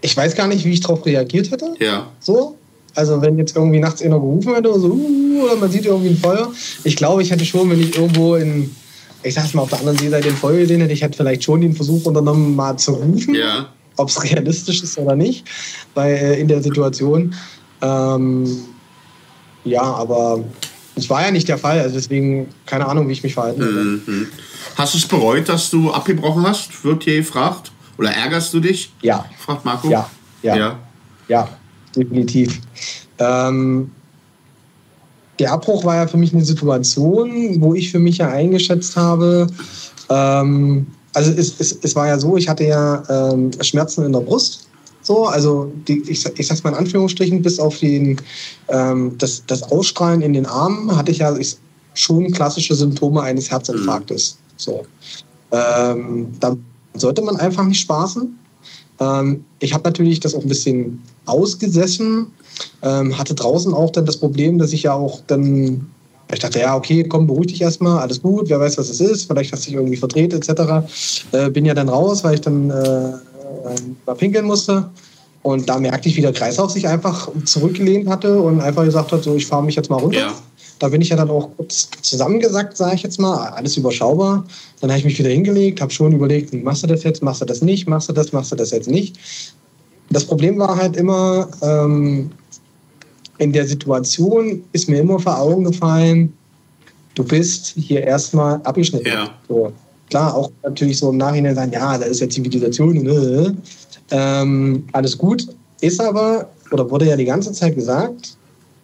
ich 0.00 0.16
weiß 0.16 0.34
gar 0.34 0.46
nicht, 0.46 0.64
wie 0.64 0.72
ich 0.72 0.80
darauf 0.80 1.04
reagiert 1.04 1.50
hätte. 1.50 1.74
Ja. 1.80 2.06
So. 2.20 2.56
Also 2.94 3.20
wenn 3.20 3.36
jetzt 3.36 3.54
irgendwie 3.54 3.78
nachts 3.78 4.00
einer 4.00 4.18
gerufen 4.18 4.54
hätte 4.54 4.70
oder 4.70 4.80
so, 4.80 4.88
uh, 4.88 5.42
oder 5.44 5.56
man 5.56 5.70
sieht 5.70 5.84
irgendwie 5.84 6.10
ein 6.10 6.16
Feuer. 6.16 6.50
Ich 6.84 6.96
glaube, 6.96 7.22
ich 7.22 7.30
hätte 7.30 7.44
schon, 7.44 7.68
wenn 7.68 7.80
ich 7.80 7.94
irgendwo 7.94 8.36
in, 8.36 8.74
ich 9.22 9.34
sag's 9.34 9.52
mal, 9.52 9.62
auf 9.62 9.68
der 9.68 9.80
anderen 9.80 9.98
Seite 9.98 10.28
den 10.28 10.36
Feuer 10.36 10.60
gesehen 10.60 10.80
hätte, 10.80 10.94
ich 10.94 11.02
hätte 11.02 11.16
vielleicht 11.16 11.44
schon 11.44 11.60
den 11.60 11.74
Versuch 11.74 12.06
unternommen, 12.06 12.56
mal 12.56 12.76
zu 12.78 12.92
rufen. 12.92 13.34
Ja. 13.34 13.66
Ob 13.96 14.08
es 14.08 14.22
realistisch 14.22 14.82
ist 14.82 14.98
oder 14.98 15.14
nicht, 15.14 15.44
weil 15.94 16.14
äh, 16.14 16.40
in 16.40 16.48
der 16.48 16.62
Situation. 16.62 17.34
Ähm, 17.82 18.46
ja, 19.66 19.82
aber 19.82 20.42
es 20.94 21.10
war 21.10 21.24
ja 21.24 21.30
nicht 21.30 21.48
der 21.48 21.58
Fall, 21.58 21.80
also 21.80 21.94
deswegen 21.94 22.48
keine 22.64 22.86
Ahnung, 22.86 23.08
wie 23.08 23.12
ich 23.12 23.22
mich 23.22 23.34
verhalten 23.34 23.60
würde. 23.60 23.80
Mhm. 24.06 24.28
Hast 24.76 24.94
du 24.94 24.98
es 24.98 25.06
bereut, 25.06 25.48
dass 25.48 25.70
du 25.70 25.90
abgebrochen 25.90 26.46
hast? 26.46 26.84
Wird 26.84 27.04
hier 27.04 27.18
gefragt? 27.18 27.72
Oder 27.98 28.10
ärgerst 28.10 28.52
du 28.54 28.60
dich? 28.60 28.92
Ja. 29.02 29.24
Fragt 29.38 29.64
Marco. 29.64 29.88
Ja, 29.88 30.08
ja, 30.42 30.56
ja, 30.56 30.78
ja 31.28 31.48
definitiv. 31.94 32.60
Ähm, 33.18 33.90
der 35.38 35.52
Abbruch 35.52 35.84
war 35.84 35.96
ja 35.96 36.06
für 36.06 36.16
mich 36.16 36.32
eine 36.32 36.44
Situation, 36.44 37.60
wo 37.60 37.74
ich 37.74 37.90
für 37.90 37.98
mich 37.98 38.18
ja 38.18 38.28
eingeschätzt 38.28 38.96
habe, 38.96 39.46
ähm, 40.08 40.86
also 41.16 41.30
es, 41.30 41.58
es, 41.58 41.78
es 41.82 41.96
war 41.96 42.08
ja 42.08 42.18
so, 42.18 42.36
ich 42.36 42.46
hatte 42.46 42.64
ja 42.64 43.02
ähm, 43.08 43.50
Schmerzen 43.62 44.04
in 44.04 44.12
der 44.12 44.20
Brust 44.20 44.65
so, 45.06 45.26
also 45.26 45.70
die, 45.86 46.02
ich, 46.08 46.26
ich 46.36 46.46
sag's 46.48 46.64
mal 46.64 46.70
in 46.70 46.76
Anführungsstrichen, 46.76 47.40
bis 47.40 47.60
auf 47.60 47.78
den, 47.78 48.20
ähm, 48.68 49.14
das, 49.18 49.44
das 49.46 49.62
Ausstrahlen 49.62 50.20
in 50.20 50.32
den 50.32 50.46
Armen 50.46 50.96
hatte 50.96 51.12
ich 51.12 51.18
ja 51.18 51.36
ich, 51.36 51.56
schon 51.94 52.32
klassische 52.32 52.74
Symptome 52.74 53.22
eines 53.22 53.48
Herzinfarktes. 53.48 54.36
So. 54.56 54.84
Ähm, 55.52 56.26
da 56.40 56.56
sollte 56.94 57.22
man 57.22 57.36
einfach 57.36 57.64
nicht 57.64 57.78
spaßen. 57.78 58.36
Ähm, 58.98 59.44
ich 59.60 59.72
habe 59.72 59.84
natürlich 59.84 60.18
das 60.18 60.34
auch 60.34 60.42
ein 60.42 60.48
bisschen 60.48 61.00
ausgesessen, 61.26 62.26
ähm, 62.82 63.16
hatte 63.16 63.36
draußen 63.36 63.72
auch 63.72 63.90
dann 63.90 64.06
das 64.06 64.16
Problem, 64.16 64.58
dass 64.58 64.72
ich 64.72 64.82
ja 64.82 64.94
auch 64.94 65.20
dann 65.28 65.86
ich 66.32 66.40
dachte, 66.40 66.58
ja, 66.58 66.74
okay, 66.74 67.04
komm, 67.04 67.28
beruhig 67.28 67.46
dich 67.46 67.62
erstmal, 67.62 68.00
alles 68.00 68.20
gut, 68.20 68.48
wer 68.48 68.58
weiß, 68.58 68.76
was 68.78 68.90
es 68.90 69.00
ist, 69.00 69.26
vielleicht 69.26 69.52
hast 69.52 69.64
du 69.64 69.66
dich 69.66 69.76
irgendwie 69.76 69.96
verdreht, 69.96 70.32
etc. 70.32 70.84
Äh, 71.30 71.50
bin 71.50 71.64
ja 71.64 71.72
dann 71.72 71.88
raus, 71.88 72.24
weil 72.24 72.34
ich 72.34 72.40
dann 72.40 72.68
äh, 72.70 73.12
mal 74.04 74.14
pinkeln 74.14 74.46
musste. 74.46 74.90
Und 75.42 75.68
da 75.68 75.78
merkte 75.78 76.08
ich, 76.08 76.16
wie 76.16 76.22
der 76.22 76.32
Kreislauf 76.32 76.72
sich 76.72 76.88
einfach 76.88 77.30
zurückgelehnt 77.44 78.08
hatte 78.08 78.40
und 78.40 78.60
einfach 78.60 78.84
gesagt 78.84 79.12
hat, 79.12 79.22
so, 79.22 79.36
ich 79.36 79.46
fahre 79.46 79.62
mich 79.62 79.76
jetzt 79.76 79.88
mal 79.88 79.96
runter. 79.96 80.18
Ja. 80.18 80.34
Da 80.80 80.88
bin 80.88 81.00
ich 81.00 81.10
ja 81.10 81.16
dann 81.16 81.30
auch 81.30 81.50
kurz 81.56 81.88
zusammengesackt, 82.02 82.76
sage 82.76 82.96
ich 82.96 83.02
jetzt 83.02 83.20
mal, 83.20 83.50
alles 83.50 83.76
überschaubar. 83.76 84.44
Dann 84.80 84.90
habe 84.90 84.98
ich 84.98 85.04
mich 85.04 85.18
wieder 85.18 85.30
hingelegt, 85.30 85.80
habe 85.80 85.92
schon 85.92 86.12
überlegt, 86.12 86.52
machst 86.52 86.82
du 86.82 86.88
das 86.88 87.04
jetzt, 87.04 87.22
machst 87.22 87.40
du 87.40 87.44
das 87.44 87.62
nicht, 87.62 87.86
machst 87.86 88.08
du 88.08 88.12
das, 88.12 88.32
machst 88.32 88.50
du 88.50 88.56
das 88.56 88.72
jetzt 88.72 88.88
nicht. 88.88 89.18
Das 90.10 90.24
Problem 90.24 90.58
war 90.58 90.76
halt 90.76 90.96
immer, 90.96 91.48
ähm, 91.62 92.30
in 93.38 93.52
der 93.52 93.66
Situation 93.66 94.64
ist 94.72 94.88
mir 94.88 95.00
immer 95.00 95.18
vor 95.20 95.38
Augen 95.38 95.64
gefallen, 95.64 96.32
du 97.14 97.24
bist 97.24 97.74
hier 97.76 98.02
erstmal 98.02 98.60
abgeschnitten. 98.62 99.06
Ja. 99.06 99.30
So 99.48 99.72
klar, 100.10 100.34
auch 100.34 100.50
natürlich 100.62 100.98
so 100.98 101.10
im 101.10 101.16
Nachhinein 101.16 101.54
sagen, 101.54 101.72
ja, 101.72 101.98
da 101.98 102.04
ist 102.06 102.20
ja 102.20 102.28
Zivilisation, 102.28 103.02
ne? 103.02 103.56
ähm, 104.10 104.84
alles 104.92 105.16
gut. 105.16 105.46
Ist 105.80 106.00
aber, 106.00 106.48
oder 106.70 106.90
wurde 106.90 107.06
ja 107.06 107.16
die 107.16 107.24
ganze 107.24 107.52
Zeit 107.52 107.74
gesagt, 107.74 108.36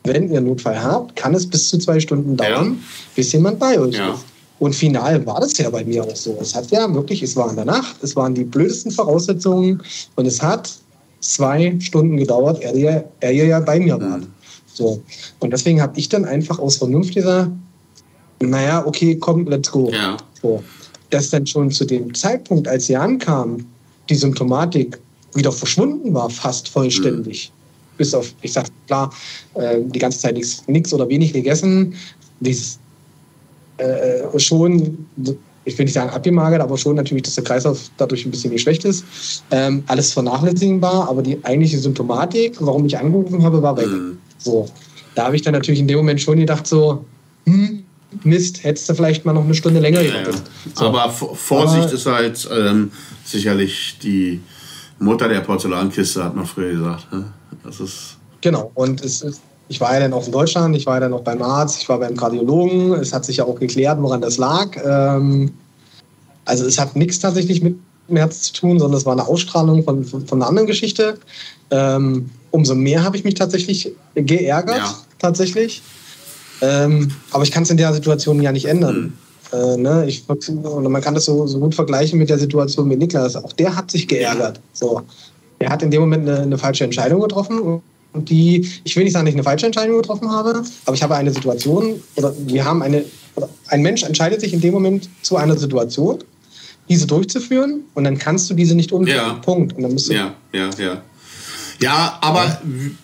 wenn 0.04 0.30
ihr 0.30 0.38
einen 0.38 0.48
Notfall 0.48 0.82
habt, 0.82 1.16
kann 1.16 1.34
es 1.34 1.46
bis 1.46 1.68
zu 1.68 1.78
zwei 1.78 2.00
Stunden 2.00 2.36
dauern, 2.36 2.72
ja. 2.72 2.86
bis 3.14 3.32
jemand 3.32 3.58
bei 3.58 3.78
euch 3.78 3.94
ja. 3.94 4.12
ist. 4.12 4.24
Und 4.58 4.74
final 4.74 5.24
war 5.26 5.40
das 5.40 5.56
ja 5.58 5.70
bei 5.70 5.84
mir 5.84 6.04
auch 6.04 6.14
so. 6.14 6.36
Es 6.40 6.54
hat 6.54 6.70
ja 6.70 6.92
wirklich, 6.92 7.22
es 7.22 7.34
war 7.34 7.50
in 7.50 7.56
der 7.56 7.64
Nacht, 7.64 7.96
es 8.02 8.14
waren 8.14 8.34
die 8.34 8.44
blödesten 8.44 8.92
Voraussetzungen 8.92 9.82
und 10.14 10.26
es 10.26 10.40
hat 10.40 10.70
zwei 11.20 11.76
Stunden 11.80 12.16
gedauert, 12.16 12.62
er, 12.62 13.04
er 13.20 13.32
ja 13.32 13.58
bei 13.60 13.80
mir 13.80 14.00
war. 14.00 14.18
Mhm. 14.18 14.26
So. 14.72 15.02
Und 15.40 15.52
deswegen 15.52 15.80
habe 15.80 15.98
ich 15.98 16.08
dann 16.08 16.24
einfach 16.24 16.58
aus 16.58 16.76
Vernunft 16.76 17.14
gesagt, 17.14 17.50
naja, 18.40 18.84
okay, 18.86 19.16
komm, 19.16 19.46
let's 19.46 19.70
go. 19.70 19.90
Ja. 19.92 20.16
So 20.40 20.62
dass 21.12 21.30
dann 21.30 21.46
schon 21.46 21.70
zu 21.70 21.84
dem 21.84 22.12
Zeitpunkt, 22.14 22.66
als 22.66 22.86
sie 22.86 22.96
ankamen, 22.96 23.66
die 24.08 24.14
Symptomatik 24.14 24.98
wieder 25.34 25.52
verschwunden 25.52 26.12
war, 26.14 26.30
fast 26.30 26.68
vollständig. 26.68 27.50
Mhm. 27.50 27.96
Bis 27.98 28.14
auf, 28.14 28.34
ich 28.40 28.52
sag 28.52 28.66
klar, 28.86 29.12
äh, 29.54 29.80
die 29.80 29.98
ganze 29.98 30.18
Zeit 30.18 30.40
nichts 30.66 30.92
oder 30.92 31.08
wenig 31.08 31.32
gegessen. 31.32 31.94
Dieses 32.40 32.78
äh, 33.76 34.38
schon, 34.38 35.06
ich 35.64 35.78
will 35.78 35.84
nicht 35.84 35.94
sagen 35.94 36.10
abgemagert, 36.10 36.62
aber 36.62 36.78
schon 36.78 36.96
natürlich, 36.96 37.24
dass 37.24 37.34
der 37.34 37.44
Kreislauf 37.44 37.90
dadurch 37.98 38.24
ein 38.24 38.30
bisschen 38.30 38.50
geschwächt 38.50 38.84
ist. 38.84 39.04
Ähm, 39.50 39.84
alles 39.86 40.12
vernachlässigbar, 40.12 41.08
aber 41.08 41.22
die 41.22 41.38
eigentliche 41.44 41.78
Symptomatik, 41.78 42.56
warum 42.60 42.86
ich 42.86 42.96
angerufen 42.96 43.42
habe, 43.42 43.62
war 43.62 43.76
weg. 43.76 43.86
Mhm. 43.86 44.18
So. 44.38 44.66
Da 45.14 45.26
habe 45.26 45.36
ich 45.36 45.42
dann 45.42 45.52
natürlich 45.52 45.80
in 45.80 45.86
dem 45.86 45.98
Moment 45.98 46.22
schon 46.22 46.38
gedacht, 46.38 46.66
so, 46.66 47.04
hm, 47.44 47.81
Mist, 48.24 48.64
hättest 48.64 48.88
du 48.88 48.94
vielleicht 48.94 49.24
mal 49.24 49.32
noch 49.32 49.44
eine 49.44 49.54
Stunde 49.54 49.80
länger 49.80 50.02
gewartet. 50.02 50.34
Ja, 50.34 50.70
so. 50.74 50.86
Aber 50.86 51.10
Vorsicht 51.10 51.84
Aber, 51.84 51.92
ist 51.92 52.06
halt 52.06 52.48
ähm, 52.52 52.92
sicherlich 53.24 53.98
die 54.02 54.40
Mutter 54.98 55.28
der 55.28 55.40
Porzellankiste, 55.40 56.24
hat 56.24 56.36
man 56.36 56.46
früher 56.46 56.72
gesagt. 56.72 57.12
Ne? 57.12 57.24
Das 57.64 57.80
ist 57.80 58.16
genau, 58.40 58.70
und 58.74 59.04
es 59.04 59.22
ist, 59.22 59.40
ich 59.68 59.80
war 59.80 59.94
ja 59.94 60.00
dann 60.00 60.12
auch 60.12 60.26
in 60.26 60.32
Deutschland, 60.32 60.76
ich 60.76 60.86
war 60.86 60.94
ja 60.94 61.00
dann 61.00 61.12
auch 61.12 61.22
beim 61.22 61.42
Arzt, 61.42 61.82
ich 61.82 61.88
war 61.88 61.98
beim 61.98 62.16
Kardiologen. 62.16 62.92
Es 62.94 63.12
hat 63.12 63.24
sich 63.24 63.38
ja 63.38 63.44
auch 63.44 63.58
geklärt, 63.58 64.00
woran 64.00 64.20
das 64.20 64.38
lag. 64.38 64.76
Ähm, 64.84 65.52
also 66.44 66.66
es 66.66 66.78
hat 66.78 66.96
nichts 66.96 67.18
tatsächlich 67.20 67.62
mit 67.62 67.76
dem 68.08 68.16
Herz 68.16 68.42
zu 68.42 68.52
tun, 68.52 68.78
sondern 68.78 68.98
es 68.98 69.06
war 69.06 69.12
eine 69.12 69.26
Ausstrahlung 69.26 69.84
von, 69.84 70.04
von, 70.04 70.24
einer 70.32 70.48
anderen 70.48 70.66
Geschichte. 70.66 71.18
Ähm, 71.70 72.30
umso 72.50 72.74
mehr 72.74 73.02
habe 73.04 73.16
ich 73.16 73.24
mich 73.24 73.34
tatsächlich 73.34 73.92
geärgert, 74.14 74.76
ja. 74.76 74.94
tatsächlich. 75.18 75.82
Ähm, 76.62 77.10
aber 77.32 77.42
ich 77.42 77.50
kann 77.50 77.64
es 77.64 77.70
in 77.70 77.76
der 77.76 77.92
Situation 77.92 78.40
ja 78.40 78.52
nicht 78.52 78.66
ändern. 78.66 79.12
Mhm. 79.52 79.58
Äh, 79.58 79.76
ne? 79.76 80.04
ich, 80.06 80.24
man 80.28 81.02
kann 81.02 81.14
das 81.14 81.26
so, 81.26 81.46
so, 81.46 81.58
gut 81.58 81.74
vergleichen 81.74 82.18
mit 82.18 82.30
der 82.30 82.38
Situation 82.38 82.88
mit 82.88 82.98
Niklas. 82.98 83.36
Auch 83.36 83.52
der 83.52 83.76
hat 83.76 83.90
sich 83.90 84.08
geärgert. 84.08 84.60
So. 84.72 85.02
Er 85.58 85.70
hat 85.70 85.82
in 85.82 85.90
dem 85.90 86.00
Moment 86.00 86.28
eine, 86.28 86.40
eine 86.40 86.58
falsche 86.58 86.84
Entscheidung 86.84 87.20
getroffen 87.20 87.82
und 88.12 88.30
die, 88.30 88.68
ich 88.84 88.96
will 88.96 89.04
nicht 89.04 89.12
sagen, 89.12 89.26
dass 89.26 89.32
ich 89.32 89.36
eine 89.36 89.44
falsche 89.44 89.66
Entscheidung 89.66 89.96
getroffen 89.96 90.30
habe, 90.30 90.62
aber 90.86 90.94
ich 90.94 91.02
habe 91.02 91.16
eine 91.16 91.32
Situation, 91.32 92.02
oder 92.16 92.34
wir 92.46 92.64
haben 92.64 92.82
eine, 92.82 93.04
ein 93.68 93.82
Mensch 93.82 94.02
entscheidet 94.02 94.40
sich 94.40 94.52
in 94.52 94.60
dem 94.60 94.72
Moment 94.72 95.08
zu 95.22 95.36
einer 95.36 95.56
Situation, 95.56 96.18
diese 96.88 97.06
durchzuführen 97.06 97.84
und 97.94 98.04
dann 98.04 98.18
kannst 98.18 98.50
du 98.50 98.54
diese 98.54 98.74
nicht 98.74 98.92
umdrehen. 98.92 99.16
Ja. 99.16 99.34
Punkt. 99.34 99.74
Und 99.74 99.82
dann 99.82 99.92
musst 99.92 100.08
du 100.08 100.14
ja, 100.14 100.34
ja, 100.52 100.70
ja. 100.78 101.02
Ja, 101.80 102.18
aber 102.20 102.44
ja. 102.44 102.60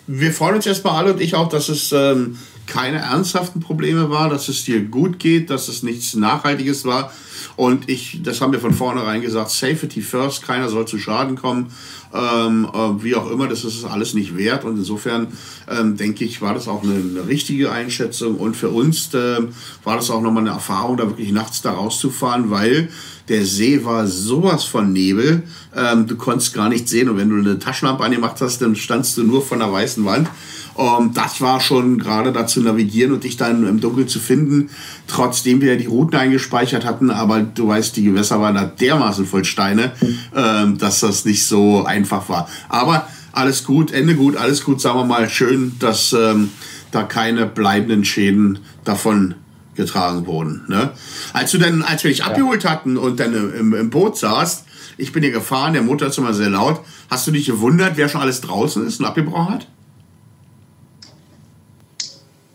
wir 0.07 0.31
freuen 0.31 0.55
uns 0.55 0.65
erstmal 0.65 0.95
alle 0.95 1.13
und 1.13 1.21
ich 1.21 1.35
auch, 1.35 1.49
dass 1.49 1.69
es 1.69 1.91
ähm, 1.91 2.37
keine 2.69 2.99
ernsthaften 2.99 3.59
Probleme 3.59 4.09
war, 4.09 4.29
dass 4.29 4.47
es 4.47 4.63
dir 4.63 4.81
gut 4.81 5.19
geht, 5.19 5.49
dass 5.49 5.67
es 5.67 5.83
nichts 5.83 6.15
Nachhaltiges 6.15 6.85
war. 6.85 7.11
Und 7.55 7.89
ich, 7.89 8.21
das 8.23 8.39
haben 8.39 8.53
wir 8.53 8.59
von 8.59 8.73
vornherein 8.73 9.21
gesagt, 9.21 9.49
Safety 9.49 10.01
first, 10.01 10.43
keiner 10.43 10.69
soll 10.69 10.87
zu 10.87 10.97
Schaden 10.97 11.35
kommen. 11.35 11.71
Ähm, 12.13 12.69
äh, 12.73 13.03
wie 13.03 13.15
auch 13.15 13.29
immer, 13.29 13.47
das 13.47 13.65
ist 13.65 13.83
alles 13.83 14.13
nicht 14.13 14.37
wert. 14.37 14.63
Und 14.63 14.77
insofern 14.77 15.27
ähm, 15.67 15.97
denke 15.97 16.23
ich, 16.23 16.41
war 16.41 16.53
das 16.53 16.67
auch 16.67 16.83
eine, 16.83 16.95
eine 16.95 17.27
richtige 17.27 17.71
Einschätzung. 17.71 18.37
Und 18.37 18.55
für 18.55 18.69
uns 18.69 19.13
äh, 19.13 19.39
war 19.83 19.95
das 19.95 20.09
auch 20.09 20.21
nochmal 20.21 20.43
eine 20.43 20.51
Erfahrung, 20.51 20.97
da 20.97 21.07
wirklich 21.07 21.31
nachts 21.31 21.61
da 21.61 21.71
rauszufahren, 21.71 22.49
weil 22.49 22.89
der 23.29 23.45
See 23.45 23.85
war 23.85 24.07
sowas 24.07 24.63
von 24.63 24.91
Nebel, 24.91 25.43
ähm, 25.75 26.07
du 26.07 26.15
konntest 26.15 26.53
gar 26.53 26.67
nichts 26.67 26.89
sehen. 26.89 27.09
Und 27.09 27.17
wenn 27.17 27.29
du 27.29 27.35
eine 27.35 27.59
Taschenlampe 27.59 28.03
angemacht 28.03 28.41
hast, 28.41 28.61
dann 28.61 28.75
standst 28.75 29.17
du 29.17 29.23
nur 29.23 29.43
von 29.43 29.59
der 29.59 29.71
weißen 29.71 30.03
Wand. 30.03 30.27
Um, 30.75 31.13
das 31.13 31.41
war 31.41 31.59
schon 31.59 31.97
gerade 31.99 32.31
dazu 32.31 32.61
navigieren 32.61 33.11
und 33.11 33.23
dich 33.23 33.35
dann 33.35 33.67
im 33.67 33.81
Dunkeln 33.81 34.07
zu 34.07 34.19
finden, 34.19 34.69
trotzdem 35.07 35.59
wir 35.61 35.77
die 35.77 35.87
Routen 35.87 36.17
eingespeichert 36.17 36.85
hatten. 36.85 37.11
Aber 37.11 37.41
du 37.41 37.67
weißt, 37.67 37.95
die 37.97 38.03
Gewässer 38.03 38.39
waren 38.39 38.55
da 38.55 38.65
dermaßen 38.65 39.25
voll 39.25 39.45
Steine, 39.45 39.91
ähm, 40.35 40.77
dass 40.77 41.01
das 41.01 41.25
nicht 41.25 41.45
so 41.45 41.83
einfach 41.83 42.29
war. 42.29 42.47
Aber 42.69 43.07
alles 43.31 43.63
gut, 43.63 43.91
Ende 43.91 44.15
gut, 44.15 44.37
alles 44.37 44.63
gut, 44.63 44.81
sagen 44.81 44.99
wir 44.99 45.05
mal. 45.05 45.29
Schön, 45.29 45.73
dass 45.79 46.13
ähm, 46.13 46.51
da 46.91 47.03
keine 47.03 47.45
bleibenden 47.45 48.05
Schäden 48.05 48.59
davon 48.83 49.35
getragen 49.75 50.25
wurden. 50.27 50.63
Ne? 50.67 50.91
Als 51.33 51.51
du 51.51 51.57
dann, 51.57 51.81
als 51.83 52.03
wir 52.03 52.11
dich 52.11 52.23
abgeholt 52.23 52.65
hatten 52.65 52.97
und 52.97 53.19
dann 53.19 53.33
im, 53.33 53.73
im 53.73 53.89
Boot 53.89 54.17
saßt, 54.17 54.65
ich 54.97 55.13
bin 55.13 55.23
hier 55.23 55.31
gefahren, 55.31 55.73
der 55.73 55.81
Motor 55.81 56.09
ist 56.09 56.17
immer 56.17 56.33
sehr 56.33 56.49
laut. 56.49 56.81
Hast 57.09 57.25
du 57.25 57.31
dich 57.31 57.45
gewundert, 57.45 57.93
wer 57.95 58.09
schon 58.09 58.21
alles 58.21 58.41
draußen 58.41 58.85
ist 58.85 58.99
und 58.99 59.05
abgebrochen 59.05 59.53
hat? 59.53 59.67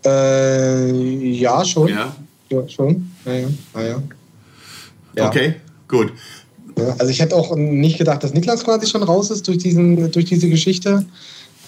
Äh, 0.05 0.91
ja, 1.31 1.65
schon. 1.65 1.87
Ja. 1.87 2.15
ja 2.49 2.69
schon. 2.69 3.11
Ja, 3.25 3.81
ja. 3.81 4.01
Ja. 5.15 5.27
Okay, 5.27 5.55
gut. 5.87 6.11
Also 6.97 7.07
ich 7.07 7.21
hätte 7.21 7.35
auch 7.35 7.55
nicht 7.55 7.97
gedacht, 7.97 8.23
dass 8.23 8.33
Niklas 8.33 8.63
quasi 8.63 8.85
schon 8.85 9.03
raus 9.03 9.31
ist 9.31 9.47
durch, 9.47 9.59
diesen, 9.59 10.11
durch 10.11 10.25
diese 10.25 10.49
Geschichte. 10.49 11.05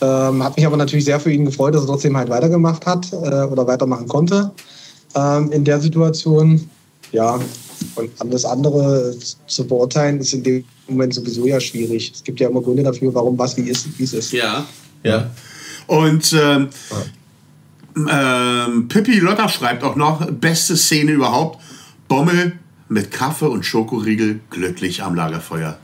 Ähm, 0.02 0.44
hat 0.44 0.58
mich 0.58 0.66
aber 0.66 0.78
natürlich 0.78 1.06
sehr 1.06 1.20
für 1.20 1.32
ihn 1.32 1.46
gefreut, 1.46 1.74
dass 1.74 1.84
er 1.84 1.88
trotzdem 1.88 2.16
halt 2.18 2.30
weitergemacht 2.30 2.86
hat 2.86 3.12
äh, 3.14 3.16
oder 3.16 3.66
weitermachen 3.66 4.08
konnte 4.08 4.52
ähm, 5.16 5.52
in 5.52 5.64
der 5.64 5.80
Situation. 5.80 6.70
Ja, 7.12 7.40
und 7.96 8.10
alles 8.20 8.44
andere 8.44 9.16
zu 9.48 9.66
beurteilen 9.66 10.20
ist 10.20 10.34
in 10.34 10.44
dem 10.44 10.64
Moment 10.88 11.14
sowieso 11.14 11.46
ja 11.48 11.60
schwierig. 11.60 12.12
Es 12.14 12.24
gibt 12.24 12.40
ja 12.40 12.50
immer 12.50 12.62
Gründe 12.62 12.84
dafür, 12.84 13.14
warum 13.14 13.38
was 13.38 13.56
wie 13.58 13.70
ist, 13.70 13.88
wie 13.98 14.04
es 14.04 14.14
ist. 14.14 14.34
Ja, 14.34 14.66
ja. 15.04 15.30
Und 15.88 16.36
ähm, 16.40 16.68
ähm, 18.12 18.88
Pippi 18.88 19.20
Lotter 19.20 19.50
schreibt 19.50 19.84
auch 19.84 19.96
noch, 19.96 20.30
beste 20.32 20.76
Szene 20.78 21.12
überhaupt, 21.12 21.62
Bommel 22.08 22.54
mit 22.90 23.12
Kaffee 23.12 23.48
und 23.48 23.66
Schokoriegel 23.66 24.40
glücklich 24.50 25.04
am 25.04 25.16
Lagerfeuer. 25.16 25.78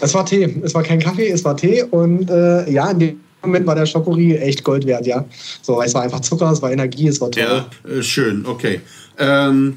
Es 0.00 0.14
war 0.14 0.24
Tee. 0.24 0.60
Es 0.62 0.74
war 0.74 0.82
kein 0.82 1.00
Kaffee, 1.00 1.28
es 1.28 1.44
war 1.44 1.56
Tee. 1.56 1.82
Und 1.82 2.30
äh, 2.30 2.70
ja, 2.70 2.90
in 2.90 2.98
dem 2.98 3.20
Moment 3.42 3.66
war 3.66 3.74
der 3.74 3.86
Schokoriegel 3.86 4.40
echt 4.42 4.64
Gold 4.64 4.86
wert, 4.86 5.06
ja. 5.06 5.24
So, 5.62 5.80
es 5.82 5.94
war 5.94 6.02
einfach 6.02 6.20
Zucker, 6.20 6.50
es 6.50 6.62
war 6.62 6.72
Energie, 6.72 7.08
es 7.08 7.20
war 7.20 7.30
toll. 7.30 7.42
Ja, 7.42 7.90
äh, 7.90 8.02
schön, 8.02 8.46
okay. 8.46 8.80
Ähm, 9.18 9.76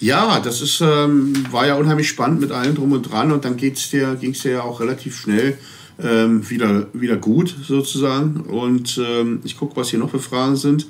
ja, 0.00 0.40
das 0.40 0.62
ist, 0.62 0.80
ähm, 0.80 1.44
war 1.50 1.66
ja 1.66 1.74
unheimlich 1.74 2.08
spannend 2.08 2.40
mit 2.40 2.52
allem 2.52 2.74
drum 2.74 2.92
und 2.92 3.02
dran 3.02 3.32
und 3.32 3.44
dann 3.44 3.56
ging 3.56 3.72
es 3.72 3.90
dir, 3.90 4.16
ja 4.44 4.62
auch 4.62 4.80
relativ 4.80 5.16
schnell 5.16 5.58
ähm, 6.02 6.48
wieder, 6.48 6.86
wieder 6.92 7.16
gut 7.16 7.54
sozusagen. 7.66 8.40
Und 8.40 9.00
ähm, 9.04 9.40
ich 9.44 9.56
gucke, 9.56 9.76
was 9.76 9.90
hier 9.90 9.98
noch 9.98 10.10
für 10.10 10.18
Fragen 10.18 10.56
sind. 10.56 10.86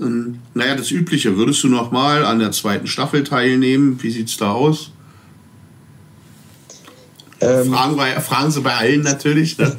Ähm, 0.00 0.38
naja, 0.54 0.74
das 0.74 0.90
Übliche. 0.90 1.36
Würdest 1.36 1.62
du 1.62 1.68
noch 1.68 1.90
mal 1.90 2.24
an 2.24 2.38
der 2.38 2.52
zweiten 2.52 2.86
Staffel 2.86 3.24
teilnehmen? 3.24 3.98
Wie 4.02 4.10
sieht 4.10 4.28
es 4.28 4.36
da 4.36 4.52
aus? 4.52 4.90
Ähm, 7.40 7.72
fragen, 7.72 7.96
bei, 7.96 8.20
fragen 8.20 8.50
sie 8.50 8.60
bei 8.60 8.74
allen 8.74 9.02
natürlich. 9.02 9.58
Ne? 9.58 9.76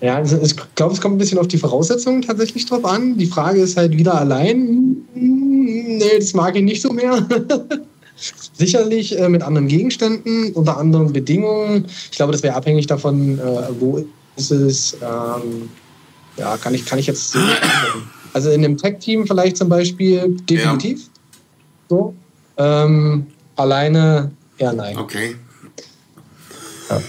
Ja, 0.00 0.16
also 0.16 0.38
ich 0.42 0.54
glaube, 0.74 0.94
es 0.94 1.00
kommt 1.00 1.14
ein 1.14 1.18
bisschen 1.18 1.38
auf 1.38 1.48
die 1.48 1.58
Voraussetzungen 1.58 2.22
tatsächlich 2.22 2.66
drauf 2.66 2.84
an. 2.84 3.16
Die 3.16 3.26
Frage 3.26 3.60
ist 3.60 3.76
halt 3.76 3.96
wieder 3.96 4.14
allein. 4.14 4.96
Nee, 5.14 6.18
das 6.18 6.34
mag 6.34 6.56
ich 6.56 6.62
nicht 6.62 6.82
so 6.82 6.92
mehr. 6.92 7.26
Sicherlich 8.56 9.18
äh, 9.18 9.28
mit 9.28 9.42
anderen 9.42 9.68
Gegenständen, 9.68 10.52
unter 10.52 10.78
anderen 10.78 11.12
Bedingungen. 11.12 11.86
Ich 12.10 12.16
glaube, 12.16 12.32
das 12.32 12.42
wäre 12.42 12.54
abhängig 12.54 12.86
davon, 12.86 13.38
äh, 13.38 13.42
wo 13.80 14.06
ist 14.36 14.50
es. 14.50 14.96
Ähm, 15.02 15.68
ja, 16.36 16.56
kann 16.56 16.74
ich, 16.74 16.84
kann 16.84 16.98
ich 16.98 17.06
jetzt 17.06 17.32
so 17.32 17.38
Also 18.32 18.50
in 18.50 18.64
einem 18.64 18.76
Tech-Team 18.76 19.26
vielleicht 19.26 19.56
zum 19.56 19.68
Beispiel 19.68 20.36
definitiv. 20.48 20.98
Ja. 20.98 21.06
So. 21.88 22.14
Ähm, 22.56 23.26
alleine 23.56 24.32
eher 24.58 24.72
nein. 24.72 24.96
Okay. 24.98 25.36
Ja. 26.90 27.00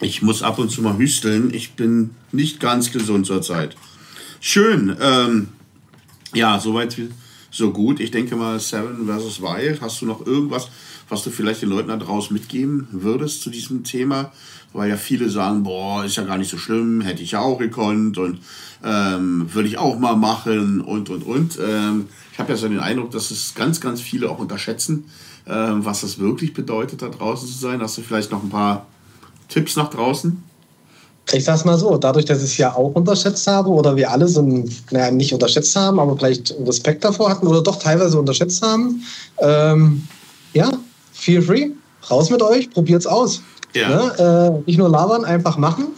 Ich 0.00 0.20
muss 0.20 0.42
ab 0.42 0.58
und 0.58 0.70
zu 0.70 0.82
mal 0.82 0.98
hüsteln. 0.98 1.52
Ich 1.54 1.72
bin 1.74 2.10
nicht 2.30 2.60
ganz 2.60 2.92
gesund 2.92 3.26
zurzeit. 3.26 3.76
Schön. 4.40 4.94
Ähm, 5.00 5.48
ja, 6.34 6.60
soweit 6.60 6.98
so 7.56 7.72
gut. 7.72 8.00
Ich 8.00 8.10
denke 8.10 8.36
mal, 8.36 8.60
Seven 8.60 9.06
vs. 9.06 9.40
Wild. 9.40 9.80
Hast 9.80 10.00
du 10.00 10.06
noch 10.06 10.26
irgendwas, 10.26 10.68
was 11.08 11.22
du 11.22 11.30
vielleicht 11.30 11.62
den 11.62 11.70
Leuten 11.70 11.88
da 11.88 11.96
draußen 11.96 12.32
mitgeben 12.32 12.88
würdest 12.90 13.42
zu 13.42 13.50
diesem 13.50 13.84
Thema? 13.84 14.32
Weil 14.72 14.90
ja 14.90 14.96
viele 14.96 15.30
sagen, 15.30 15.62
boah, 15.62 16.04
ist 16.04 16.16
ja 16.16 16.24
gar 16.24 16.38
nicht 16.38 16.50
so 16.50 16.58
schlimm, 16.58 17.00
hätte 17.00 17.22
ich 17.22 17.32
ja 17.32 17.40
auch 17.40 17.58
gekonnt 17.58 18.18
und 18.18 18.40
ähm, 18.84 19.48
würde 19.52 19.68
ich 19.68 19.78
auch 19.78 19.98
mal 19.98 20.16
machen 20.16 20.80
und, 20.80 21.08
und, 21.08 21.24
und. 21.24 21.58
Ähm, 21.64 22.06
ich 22.32 22.38
habe 22.38 22.52
ja 22.52 22.56
so 22.58 22.68
den 22.68 22.80
Eindruck, 22.80 23.10
dass 23.10 23.30
es 23.30 23.54
ganz, 23.54 23.80
ganz 23.80 24.00
viele 24.00 24.28
auch 24.28 24.38
unterschätzen, 24.38 25.04
ähm, 25.46 25.84
was 25.84 26.02
das 26.02 26.18
wirklich 26.18 26.52
bedeutet, 26.52 27.00
da 27.00 27.08
draußen 27.08 27.48
zu 27.48 27.54
sein. 27.54 27.80
Hast 27.80 27.96
du 27.96 28.02
vielleicht 28.02 28.30
noch 28.30 28.42
ein 28.42 28.50
paar 28.50 28.86
Tipps 29.48 29.76
nach 29.76 29.88
draußen? 29.88 30.42
Ich 31.32 31.44
sag's 31.44 31.64
mal 31.64 31.76
so, 31.76 31.96
dadurch, 31.96 32.24
dass 32.24 32.38
ich 32.38 32.44
es 32.44 32.56
ja 32.56 32.74
auch 32.74 32.94
unterschätzt 32.94 33.46
habe 33.46 33.68
oder 33.70 33.96
wir 33.96 34.10
alle 34.10 34.28
so 34.28 34.42
ein, 34.42 34.70
naja, 34.90 35.10
nicht 35.10 35.32
unterschätzt 35.32 35.74
haben, 35.74 35.98
aber 35.98 36.16
vielleicht 36.16 36.54
Respekt 36.64 37.04
davor 37.04 37.30
hatten 37.30 37.46
oder 37.46 37.62
doch 37.62 37.78
teilweise 37.78 38.18
unterschätzt 38.18 38.62
haben, 38.62 39.02
ähm, 39.38 40.06
ja, 40.52 40.70
feel 41.12 41.42
free, 41.42 41.70
raus 42.10 42.30
mit 42.30 42.42
euch, 42.42 42.70
probiert's 42.70 43.06
aus. 43.06 43.42
Ja. 43.74 43.88
Ne? 43.88 44.62
Äh, 44.64 44.70
nicht 44.70 44.78
nur 44.78 44.88
labern, 44.88 45.24
einfach 45.24 45.58
machen. 45.58 45.88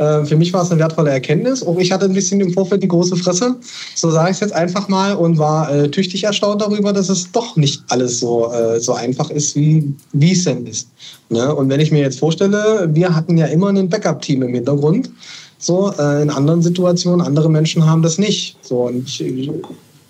Äh, 0.00 0.24
für 0.24 0.36
mich 0.36 0.52
war 0.54 0.62
es 0.62 0.70
eine 0.70 0.80
wertvolle 0.80 1.10
Erkenntnis. 1.10 1.62
Auch 1.62 1.78
ich 1.78 1.92
hatte 1.92 2.06
ein 2.06 2.14
bisschen 2.14 2.40
im 2.40 2.54
Vorfeld 2.54 2.82
die 2.82 2.88
große 2.88 3.16
Fresse, 3.16 3.56
so 3.94 4.10
sage 4.10 4.30
ich 4.30 4.36
es 4.36 4.40
jetzt 4.40 4.54
einfach 4.54 4.88
mal, 4.88 5.12
und 5.12 5.36
war 5.36 5.70
äh, 5.70 5.90
tüchtig 5.90 6.24
erstaunt 6.24 6.62
darüber, 6.62 6.94
dass 6.94 7.10
es 7.10 7.30
doch 7.32 7.54
nicht 7.56 7.82
alles 7.88 8.18
so, 8.18 8.50
äh, 8.50 8.80
so 8.80 8.94
einfach 8.94 9.30
ist, 9.30 9.54
wie, 9.56 9.94
es 10.18 10.44
denn 10.44 10.66
ist. 10.66 10.88
Ne? 11.28 11.54
Und 11.54 11.68
wenn 11.68 11.80
ich 11.80 11.92
mir 11.92 12.00
jetzt 12.00 12.18
vorstelle, 12.18 12.88
wir 12.90 13.14
hatten 13.14 13.36
ja 13.36 13.46
immer 13.46 13.68
ein 13.68 13.90
Backup-Team 13.90 14.42
im 14.42 14.54
Hintergrund. 14.54 15.10
So, 15.58 15.92
äh, 15.98 16.22
in 16.22 16.30
anderen 16.30 16.62
Situationen, 16.62 17.20
andere 17.20 17.50
Menschen 17.50 17.84
haben 17.84 18.00
das 18.00 18.16
nicht. 18.16 18.56
So, 18.62 18.86
und 18.86 19.06
ich, 19.06 19.50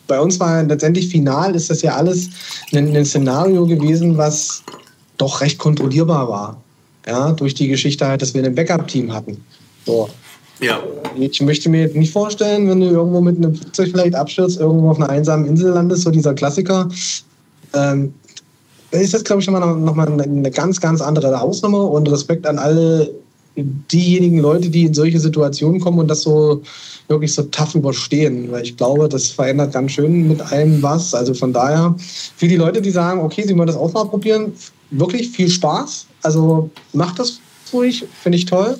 bei 0.06 0.20
uns 0.20 0.38
war 0.38 0.62
letztendlich 0.62 1.08
final, 1.08 1.56
ist 1.56 1.68
das 1.68 1.82
ja 1.82 1.96
alles 1.96 2.28
ein, 2.72 2.96
ein 2.96 3.04
Szenario 3.04 3.66
gewesen, 3.66 4.16
was 4.16 4.62
doch 5.18 5.40
recht 5.40 5.58
kontrollierbar 5.58 6.28
war. 6.28 6.62
Ja, 7.08 7.32
durch 7.32 7.54
die 7.54 7.66
Geschichte 7.66 8.06
halt, 8.06 8.22
dass 8.22 8.34
wir 8.34 8.44
ein 8.44 8.54
Backup-Team 8.54 9.12
hatten. 9.12 9.42
So. 9.86 10.08
Ja. 10.60 10.82
Ich 11.18 11.40
möchte 11.40 11.68
mir 11.70 11.82
jetzt 11.82 11.96
nicht 11.96 12.12
vorstellen, 12.12 12.68
wenn 12.68 12.80
du 12.80 12.86
irgendwo 12.86 13.20
mit 13.20 13.36
einem 13.36 13.54
Flugzeug 13.54 13.90
vielleicht 13.90 14.14
abstürzt, 14.14 14.60
irgendwo 14.60 14.90
auf 14.90 14.98
einer 14.98 15.08
einsamen 15.08 15.46
Insel 15.46 15.72
landest, 15.72 16.02
so 16.02 16.10
dieser 16.10 16.34
Klassiker. 16.34 16.88
Ähm, 17.72 18.12
ist 18.90 19.14
das, 19.14 19.24
glaube 19.24 19.40
ich, 19.40 19.48
nochmal 19.48 19.76
noch 19.76 19.94
mal 19.94 20.08
eine 20.08 20.50
ganz, 20.50 20.80
ganz 20.80 21.00
andere 21.00 21.40
Hausnummer 21.40 21.90
und 21.90 22.10
Respekt 22.10 22.46
an 22.46 22.58
alle 22.58 23.10
diejenigen 23.56 24.38
Leute, 24.38 24.68
die 24.70 24.86
in 24.86 24.94
solche 24.94 25.20
Situationen 25.20 25.80
kommen 25.80 25.98
und 25.98 26.08
das 26.08 26.22
so 26.22 26.62
wirklich 27.08 27.32
so 27.32 27.42
tough 27.44 27.74
überstehen. 27.74 28.50
Weil 28.50 28.62
ich 28.62 28.76
glaube, 28.76 29.08
das 29.08 29.28
verändert 29.28 29.72
ganz 29.72 29.92
schön 29.92 30.28
mit 30.28 30.40
allem 30.40 30.82
was. 30.82 31.14
Also 31.14 31.34
von 31.34 31.52
daher, 31.52 31.94
für 32.36 32.48
die 32.48 32.56
Leute, 32.56 32.80
die 32.82 32.90
sagen, 32.90 33.20
okay, 33.20 33.44
sie 33.46 33.56
wollen 33.56 33.66
das 33.66 33.76
auch 33.76 33.92
mal 33.92 34.04
probieren, 34.04 34.52
wirklich 34.90 35.30
viel 35.30 35.48
Spaß. 35.48 36.06
Also 36.22 36.70
macht 36.92 37.18
das 37.18 37.40
ruhig, 37.72 38.04
finde 38.22 38.38
ich 38.38 38.46
toll. 38.46 38.78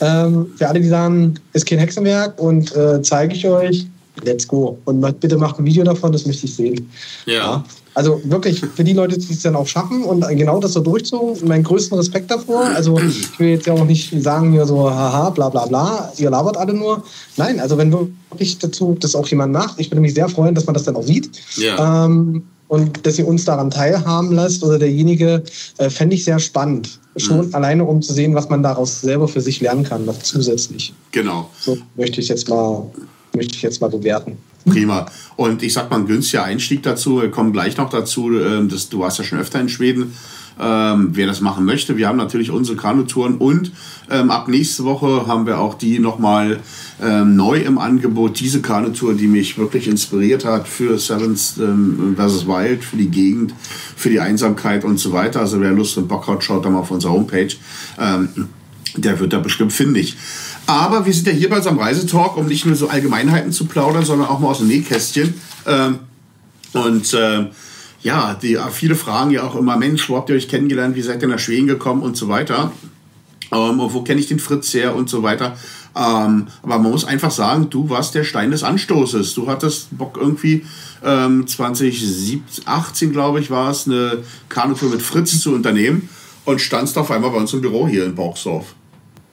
Ähm, 0.00 0.46
für 0.56 0.68
alle, 0.68 0.80
die 0.80 0.88
sagen, 0.88 1.34
ist 1.52 1.66
kein 1.66 1.78
Hexenwerk 1.78 2.40
und 2.40 2.74
äh, 2.74 3.02
zeige 3.02 3.34
ich 3.34 3.46
euch, 3.46 3.86
let's 4.24 4.46
go. 4.46 4.78
Und 4.84 5.20
bitte 5.20 5.36
macht 5.36 5.58
ein 5.58 5.64
Video 5.64 5.84
davon, 5.84 6.12
das 6.12 6.26
möchte 6.26 6.46
ich 6.46 6.54
sehen. 6.54 6.90
Ja. 7.26 7.34
ja. 7.34 7.64
Also 7.94 8.20
wirklich, 8.24 8.60
für 8.60 8.84
die 8.84 8.92
Leute, 8.92 9.18
die 9.18 9.32
es 9.32 9.42
dann 9.42 9.56
auch 9.56 9.66
schaffen 9.66 10.04
und 10.04 10.26
genau 10.28 10.60
das 10.60 10.74
so 10.74 10.80
durchzogen, 10.80 11.46
meinen 11.48 11.64
größten 11.64 11.98
Respekt 11.98 12.30
davor. 12.30 12.62
Also 12.62 12.98
ich 13.00 13.38
will 13.38 13.48
jetzt 13.48 13.66
ja 13.66 13.72
auch 13.72 13.84
nicht 13.84 14.14
sagen, 14.22 14.52
hier 14.52 14.64
so, 14.64 14.88
haha, 14.88 15.30
bla 15.30 15.48
bla 15.48 15.66
bla, 15.66 16.12
ihr 16.16 16.30
labert 16.30 16.56
alle 16.56 16.72
nur. 16.72 17.02
Nein, 17.36 17.58
also 17.58 17.76
wenn 17.76 17.92
wirklich 17.92 18.58
dazu 18.58 18.96
das 19.00 19.16
auch 19.16 19.26
jemand 19.26 19.52
macht, 19.52 19.80
ich 19.80 19.90
würde 19.90 20.00
mich 20.00 20.14
sehr 20.14 20.28
freuen, 20.28 20.54
dass 20.54 20.66
man 20.66 20.74
das 20.74 20.84
dann 20.84 20.94
auch 20.94 21.02
sieht. 21.02 21.30
Ja. 21.56 22.04
Ähm, 22.04 22.44
und 22.68 23.04
dass 23.04 23.18
ihr 23.18 23.26
uns 23.26 23.44
daran 23.44 23.70
teilhaben 23.70 24.30
lasst 24.30 24.62
oder 24.62 24.78
derjenige, 24.78 25.42
äh, 25.78 25.90
fände 25.90 26.14
ich 26.14 26.24
sehr 26.24 26.38
spannend. 26.38 26.99
Schon 27.16 27.48
mhm. 27.48 27.54
alleine, 27.54 27.84
um 27.84 28.02
zu 28.02 28.12
sehen, 28.12 28.34
was 28.34 28.48
man 28.48 28.62
daraus 28.62 29.00
selber 29.00 29.26
für 29.26 29.40
sich 29.40 29.60
lernen 29.60 29.82
kann, 29.82 30.04
noch 30.04 30.18
zusätzlich. 30.20 30.94
Genau. 31.10 31.50
So 31.58 31.76
möchte 31.96 32.20
ich 32.20 32.28
jetzt 32.28 32.48
mal, 32.48 32.90
möchte 33.34 33.54
ich 33.54 33.62
jetzt 33.62 33.80
mal 33.80 33.90
bewerten. 33.90 34.38
Prima. 34.64 35.06
Und 35.36 35.62
ich 35.62 35.72
sag 35.72 35.90
mal, 35.90 35.98
ein 35.98 36.06
günstiger 36.06 36.44
Einstieg 36.44 36.82
dazu. 36.82 37.22
Wir 37.22 37.30
kommen 37.30 37.52
gleich 37.52 37.76
noch 37.76 37.90
dazu. 37.90 38.30
Ähm, 38.38 38.68
das, 38.68 38.88
du 38.88 39.00
warst 39.00 39.18
ja 39.18 39.24
schon 39.24 39.38
öfter 39.38 39.60
in 39.60 39.68
Schweden. 39.68 40.14
Ähm, 40.62 41.10
wer 41.12 41.26
das 41.26 41.40
machen 41.40 41.64
möchte, 41.64 41.96
wir 41.96 42.06
haben 42.06 42.18
natürlich 42.18 42.50
unsere 42.50 42.76
Kanutouren 42.76 43.38
und 43.38 43.72
ähm, 44.10 44.30
ab 44.30 44.46
nächste 44.46 44.84
Woche 44.84 45.26
haben 45.26 45.46
wir 45.46 45.58
auch 45.58 45.74
die 45.74 45.98
nochmal 45.98 46.60
ähm, 47.02 47.34
neu 47.34 47.60
im 47.60 47.78
Angebot. 47.78 48.38
Diese 48.40 48.60
Kanutour, 48.60 49.14
die 49.14 49.26
mich 49.26 49.56
wirklich 49.56 49.88
inspiriert 49.88 50.44
hat 50.44 50.68
für 50.68 50.98
Sevens 50.98 51.56
ähm, 51.58 52.14
vs. 52.18 52.46
Wild, 52.46 52.84
für 52.84 52.96
die 52.96 53.08
Gegend, 53.08 53.54
für 53.96 54.10
die 54.10 54.20
Einsamkeit 54.20 54.84
und 54.84 54.98
so 54.98 55.12
weiter. 55.12 55.40
Also 55.40 55.60
wer 55.62 55.72
Lust 55.72 55.96
und 55.96 56.08
Bock 56.08 56.26
hat, 56.26 56.44
schaut 56.44 56.64
da 56.64 56.70
mal 56.70 56.80
auf 56.80 56.90
unserer 56.90 57.12
Homepage. 57.12 57.54
Ähm, 57.98 58.28
der 58.96 59.18
wird 59.18 59.32
da 59.32 59.38
bestimmt 59.38 59.72
findig. 59.72 60.16
Aber 60.66 61.06
wir 61.06 61.12
sind 61.14 61.26
ja 61.26 61.32
hier 61.32 61.48
bei 61.48 61.56
unserem 61.56 61.78
Reisetalk, 61.78 62.36
um 62.36 62.46
nicht 62.46 62.66
nur 62.66 62.76
so 62.76 62.88
Allgemeinheiten 62.88 63.52
zu 63.52 63.64
plaudern, 63.64 64.04
sondern 64.04 64.28
auch 64.28 64.40
mal 64.40 64.48
aus 64.48 64.58
dem 64.58 64.68
Nähkästchen. 64.68 65.32
Ähm, 65.66 66.00
und 66.72 67.14
äh, 67.14 67.46
ja, 68.02 68.34
die, 68.34 68.58
viele 68.72 68.94
fragen 68.94 69.30
ja 69.30 69.42
auch 69.42 69.56
immer, 69.56 69.76
Mensch, 69.76 70.08
wo 70.08 70.16
habt 70.16 70.30
ihr 70.30 70.36
euch 70.36 70.48
kennengelernt, 70.48 70.96
wie 70.96 71.02
seid 71.02 71.22
ihr 71.22 71.28
nach 71.28 71.38
Schweden 71.38 71.66
gekommen 71.66 72.02
und 72.02 72.16
so 72.16 72.28
weiter. 72.28 72.72
Ähm, 73.52 73.78
wo 73.78 74.02
kenne 74.02 74.20
ich 74.20 74.28
den 74.28 74.38
Fritz 74.38 74.72
her 74.74 74.94
und 74.94 75.10
so 75.10 75.22
weiter. 75.22 75.56
Ähm, 75.96 76.46
aber 76.62 76.78
man 76.78 76.92
muss 76.92 77.04
einfach 77.04 77.32
sagen, 77.32 77.68
du 77.68 77.90
warst 77.90 78.14
der 78.14 78.22
Stein 78.22 78.52
des 78.52 78.62
Anstoßes. 78.62 79.34
Du 79.34 79.48
hattest 79.48 79.88
Bock 79.96 80.16
irgendwie 80.20 80.64
ähm, 81.04 81.46
2018, 81.46 83.12
glaube 83.12 83.40
ich, 83.40 83.50
war 83.50 83.70
es, 83.70 83.86
eine 83.86 84.18
Kanutour 84.48 84.90
mit 84.90 85.02
Fritz 85.02 85.40
zu 85.40 85.52
unternehmen 85.52 86.08
und 86.44 86.60
standst 86.60 86.96
auf 86.96 87.10
einmal 87.10 87.30
bei 87.30 87.38
uns 87.38 87.52
im 87.52 87.60
Büro 87.60 87.88
hier 87.88 88.04
in 88.04 88.14
Bauchsdorf. 88.14 88.74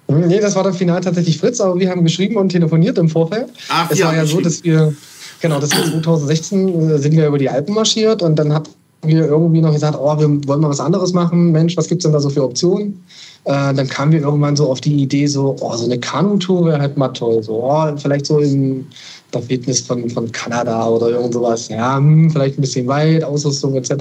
Nee, 0.08 0.40
das 0.40 0.56
war 0.56 0.64
dann 0.64 0.74
final 0.74 1.02
tatsächlich 1.02 1.38
Fritz, 1.38 1.60
aber 1.60 1.78
wir 1.80 1.90
haben 1.90 2.04
geschrieben 2.04 2.38
und 2.38 2.50
telefoniert 2.50 2.98
im 2.98 3.10
Vorfeld. 3.10 3.50
Ach, 3.68 3.92
es 3.92 4.02
war 4.02 4.16
ja 4.16 4.26
so, 4.26 4.40
dass 4.40 4.64
wir, 4.64 4.96
genau, 5.42 5.60
das 5.60 5.72
war 5.72 5.84
2016, 5.84 6.90
äh, 6.90 6.98
sind 7.00 7.16
wir 7.16 7.28
über 7.28 7.38
die 7.38 7.50
Alpen 7.50 7.76
marschiert 7.76 8.22
und 8.22 8.38
dann 8.38 8.54
haben 8.54 8.70
wir 9.04 9.26
irgendwie 9.26 9.62
noch 9.62 9.74
gesagt, 9.74 9.98
oh, 10.00 10.20
wir 10.20 10.28
wollen 10.48 10.62
mal 10.62 10.70
was 10.70 10.80
anderes 10.80 11.14
machen. 11.14 11.52
Mensch, 11.52 11.78
was 11.78 11.88
gibt 11.88 12.02
es 12.02 12.04
denn 12.04 12.14
da 12.14 12.20
so 12.20 12.30
für 12.30 12.44
Optionen? 12.44 13.04
Äh, 13.46 13.74
dann 13.74 13.88
kamen 13.88 14.12
wir 14.12 14.22
irgendwann 14.22 14.56
so 14.56 14.70
auf 14.70 14.82
die 14.82 15.04
Idee, 15.04 15.28
so, 15.28 15.56
oh, 15.60 15.76
so 15.76 15.86
eine 15.86 16.00
Kanutour 16.00 16.66
wäre 16.66 16.80
halt 16.80 16.98
mal 16.98 17.10
toll. 17.10 17.42
So, 17.44 17.64
oh, 17.64 17.96
vielleicht 17.98 18.26
so 18.26 18.40
in 18.40 18.88
der 19.34 19.42
Fitness 19.42 19.82
von, 19.82 20.10
von 20.10 20.32
Kanada 20.32 20.88
oder 20.88 21.10
irgend 21.10 21.34
sowas. 21.34 21.70
Ja, 21.70 21.98
hm, 21.98 22.30
vielleicht 22.30 22.58
ein 22.58 22.62
bisschen 22.62 22.88
weit, 22.88 23.24
Ausrüstung 23.24 23.76
etc. 23.76 23.92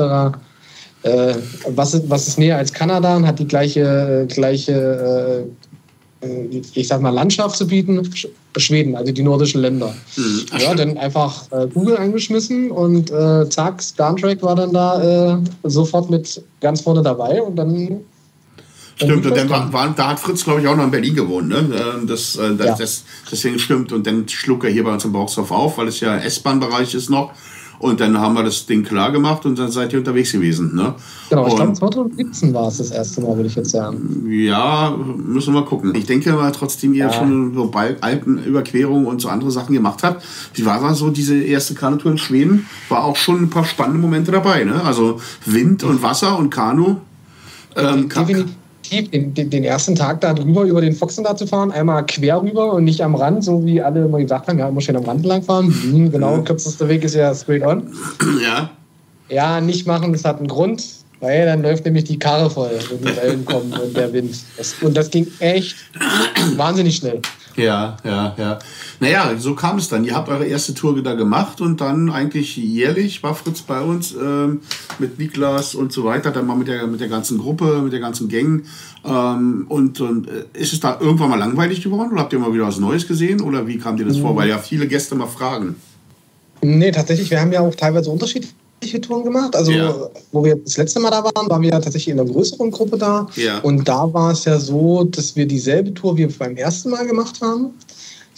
Äh, 1.02 1.34
was, 1.68 1.94
ist, 1.94 2.08
was 2.08 2.26
ist 2.26 2.38
näher 2.38 2.56
als 2.56 2.72
Kanada 2.72 3.16
und 3.16 3.26
hat 3.26 3.38
die 3.38 3.46
gleiche, 3.46 4.26
gleiche 4.28 5.44
äh, 6.22 6.26
äh, 6.26 6.62
ich 6.74 6.88
sag 6.88 7.00
mal, 7.00 7.10
Landschaft 7.10 7.56
zu 7.56 7.66
bieten, 7.66 8.08
Schweden, 8.60 8.96
also 8.96 9.12
die 9.12 9.22
nordischen 9.22 9.60
Länder. 9.60 9.94
Mhm. 10.16 10.46
Ja, 10.58 10.74
dann 10.74 10.96
einfach 10.96 11.50
äh, 11.50 11.66
Google 11.72 11.96
eingeschmissen 11.96 12.70
und 12.70 13.10
äh, 13.10 13.48
zack, 13.48 13.82
Star 13.82 14.16
Trek 14.16 14.42
war 14.42 14.56
dann 14.56 14.72
da 14.72 15.34
äh, 15.34 15.38
sofort 15.64 16.10
mit 16.10 16.42
ganz 16.60 16.80
vorne 16.80 17.02
dabei 17.02 17.42
und 17.42 17.56
dann. 17.56 18.00
Stimmt, 18.96 19.26
und 19.26 19.36
dann 19.36 19.50
war, 19.50 19.70
war, 19.72 19.94
da 19.94 20.08
hat 20.08 20.20
Fritz, 20.20 20.44
glaube 20.44 20.62
ich, 20.62 20.66
auch 20.66 20.76
noch 20.76 20.84
in 20.84 20.90
Berlin 20.90 21.14
gewohnt. 21.14 21.48
Ne? 21.48 21.58
Ähm, 21.58 22.06
das, 22.06 22.36
äh, 22.36 22.54
das, 22.56 22.66
ja. 22.66 22.74
das, 22.76 23.04
deswegen 23.30 23.58
stimmt. 23.58 23.92
Und 23.92 24.06
dann 24.06 24.26
schlug 24.26 24.64
er 24.64 24.70
hier 24.70 24.84
bei 24.84 24.92
uns 24.92 25.04
im 25.04 25.12
Bauchsdorf 25.12 25.50
auf, 25.50 25.76
weil 25.76 25.88
es 25.88 26.00
ja 26.00 26.16
S-Bahn-Bereich 26.16 26.94
ist 26.94 27.10
noch. 27.10 27.32
Und 27.78 28.00
dann 28.00 28.18
haben 28.18 28.34
wir 28.34 28.42
das 28.42 28.66
Ding 28.66 28.84
klar 28.84 29.12
gemacht 29.12 29.44
und 29.44 29.58
dann 29.58 29.70
seid 29.70 29.92
ihr 29.92 29.98
unterwegs 29.98 30.32
gewesen. 30.32 30.74
Ne? 30.74 30.94
Genau, 31.30 31.46
ich 31.46 31.56
glaube 31.56 31.72
2017 31.72 32.54
war 32.54 32.68
es 32.68 32.78
das 32.78 32.90
erste 32.90 33.20
Mal, 33.20 33.36
würde 33.36 33.48
ich 33.48 33.54
jetzt 33.54 33.70
sagen. 33.70 34.26
Ja, 34.28 34.96
müssen 34.96 35.54
wir 35.54 35.62
gucken. 35.62 35.94
Ich 35.94 36.06
denke 36.06 36.32
mal, 36.32 36.52
trotzdem 36.52 36.94
ihr 36.94 37.06
ja. 37.06 37.12
schon 37.12 37.54
so 37.54 37.70
Alpenüberquerungen 38.00 39.06
und 39.06 39.20
so 39.20 39.28
andere 39.28 39.50
Sachen 39.50 39.74
gemacht 39.74 40.02
habt. 40.02 40.24
Wie 40.54 40.64
war 40.64 40.80
da 40.80 40.94
so 40.94 41.10
diese 41.10 41.36
erste 41.36 41.74
Kanutour 41.74 42.12
in 42.12 42.18
Schweden? 42.18 42.66
War 42.88 43.04
auch 43.04 43.16
schon 43.16 43.42
ein 43.42 43.50
paar 43.50 43.64
spannende 43.64 44.00
Momente 44.00 44.32
dabei. 44.32 44.64
Ne? 44.64 44.82
Also 44.82 45.20
Wind 45.44 45.84
und 45.84 46.02
Wasser 46.02 46.38
und 46.38 46.50
Kanu. 46.50 46.96
Ähm, 47.76 48.08
Definitiv 48.08 48.46
den, 48.90 49.34
den, 49.34 49.50
den, 49.50 49.64
ersten 49.64 49.94
Tag 49.94 50.20
da 50.20 50.34
drüber 50.34 50.64
über 50.64 50.80
den 50.80 50.94
Foxen 50.94 51.24
da 51.24 51.36
zu 51.36 51.46
fahren, 51.46 51.70
einmal 51.70 52.04
quer 52.06 52.42
rüber 52.42 52.72
und 52.72 52.84
nicht 52.84 53.00
am 53.00 53.14
Rand, 53.14 53.44
so 53.44 53.64
wie 53.64 53.80
alle 53.80 54.04
immer 54.04 54.18
gesagt 54.18 54.48
haben, 54.48 54.58
ja, 54.58 54.68
immer 54.68 54.80
schön 54.80 54.96
am 54.96 55.04
Rand 55.04 55.24
lang 55.24 55.42
fahren. 55.42 55.66
Mhm, 55.66 56.10
genau, 56.10 56.42
kürzester 56.42 56.88
Weg 56.88 57.04
ist 57.04 57.14
ja 57.14 57.34
straight 57.34 57.62
on. 57.62 57.90
Ja. 58.42 58.70
Ja, 59.28 59.60
nicht 59.60 59.86
machen, 59.86 60.12
das 60.12 60.24
hat 60.24 60.38
einen 60.38 60.46
Grund, 60.46 60.84
weil 61.20 61.46
dann 61.46 61.62
läuft 61.62 61.84
nämlich 61.84 62.04
die 62.04 62.18
Karre 62.18 62.48
voll, 62.48 62.70
wenn 62.90 62.98
die 62.98 63.16
Wellen 63.16 63.44
kommen 63.44 63.72
und 63.72 63.96
der 63.96 64.12
Wind. 64.12 64.36
Das, 64.56 64.74
und 64.82 64.96
das 64.96 65.10
ging 65.10 65.26
echt 65.40 65.76
wahnsinnig 66.56 66.96
schnell. 66.96 67.20
Ja, 67.56 67.96
ja, 68.04 68.34
ja. 68.36 68.58
Naja, 69.00 69.34
so 69.38 69.54
kam 69.54 69.78
es 69.78 69.88
dann. 69.88 70.04
Ihr 70.04 70.14
habt 70.14 70.28
eure 70.28 70.44
erste 70.44 70.74
Tour 70.74 71.02
da 71.02 71.14
gemacht 71.14 71.60
und 71.60 71.80
dann 71.80 72.10
eigentlich 72.10 72.56
jährlich 72.56 73.22
war 73.22 73.34
Fritz 73.34 73.62
bei 73.62 73.80
uns 73.80 74.14
ähm, 74.14 74.60
mit 74.98 75.18
Niklas 75.18 75.74
und 75.74 75.92
so 75.92 76.04
weiter, 76.04 76.30
dann 76.30 76.46
mal 76.46 76.56
mit 76.56 76.68
der, 76.68 76.86
mit 76.86 77.00
der 77.00 77.08
ganzen 77.08 77.38
Gruppe, 77.38 77.80
mit 77.82 77.92
der 77.92 78.00
ganzen 78.00 78.28
Gang. 78.28 78.64
Ähm, 79.04 79.66
und, 79.68 80.00
und 80.00 80.28
äh, 80.28 80.44
ist 80.52 80.74
es 80.74 80.80
da 80.80 80.98
irgendwann 81.00 81.30
mal 81.30 81.38
langweilig 81.38 81.82
geworden 81.82 82.12
oder 82.12 82.22
habt 82.22 82.32
ihr 82.32 82.38
mal 82.38 82.52
wieder 82.52 82.66
was 82.66 82.78
Neues 82.78 83.06
gesehen 83.06 83.40
oder 83.40 83.66
wie 83.66 83.78
kam 83.78 83.96
dir 83.96 84.04
das 84.04 84.18
mhm. 84.18 84.22
vor? 84.22 84.36
Weil 84.36 84.48
ja 84.48 84.58
viele 84.58 84.86
Gäste 84.86 85.14
mal 85.14 85.26
fragen. 85.26 85.76
Nee, 86.62 86.90
tatsächlich, 86.90 87.30
wir 87.30 87.40
haben 87.40 87.52
ja 87.52 87.60
auch 87.60 87.74
teilweise 87.74 88.10
Unterschiede 88.86 89.08
Touren 89.08 89.24
gemacht. 89.24 89.56
Also, 89.56 89.72
ja. 89.72 89.94
wo 90.32 90.44
wir 90.44 90.56
das 90.56 90.76
letzte 90.76 91.00
Mal 91.00 91.10
da 91.10 91.24
waren, 91.24 91.48
waren 91.50 91.62
wir 91.62 91.70
ja 91.70 91.80
tatsächlich 91.80 92.08
in 92.14 92.20
einer 92.20 92.30
größeren 92.30 92.70
Gruppe 92.70 92.96
da. 92.96 93.26
Ja. 93.34 93.58
Und 93.58 93.86
da 93.86 94.12
war 94.12 94.30
es 94.30 94.44
ja 94.44 94.58
so, 94.58 95.04
dass 95.04 95.34
wir 95.34 95.46
dieselbe 95.46 95.92
Tour 95.92 96.16
wie 96.16 96.26
beim 96.26 96.56
ersten 96.56 96.90
Mal 96.90 97.06
gemacht 97.06 97.40
haben. 97.42 97.70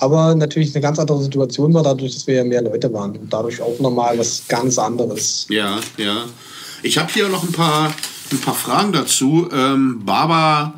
Aber 0.01 0.35
natürlich 0.35 0.75
eine 0.75 0.81
ganz 0.81 0.99
andere 0.99 1.23
Situation 1.23 1.75
war, 1.75 1.83
dadurch, 1.83 2.15
dass 2.15 2.27
wir 2.27 2.37
ja 2.37 2.45
mehr 2.45 2.63
Leute 2.63 2.93
waren. 2.93 3.17
Und 3.17 3.33
dadurch 3.33 3.61
auch 3.61 3.79
nochmal 3.81 4.19
was 4.19 4.43
ganz 4.49 4.79
anderes. 4.79 5.47
Ja, 5.51 5.79
ja. 5.97 6.25
Ich 6.83 6.97
habe 6.97 7.13
hier 7.13 7.29
noch 7.29 7.43
ein 7.43 7.53
paar, 7.53 7.93
ein 8.31 8.39
paar 8.39 8.55
Fragen 8.55 8.93
dazu. 8.93 9.49
Ähm, 9.53 10.03
Baba, 10.05 10.75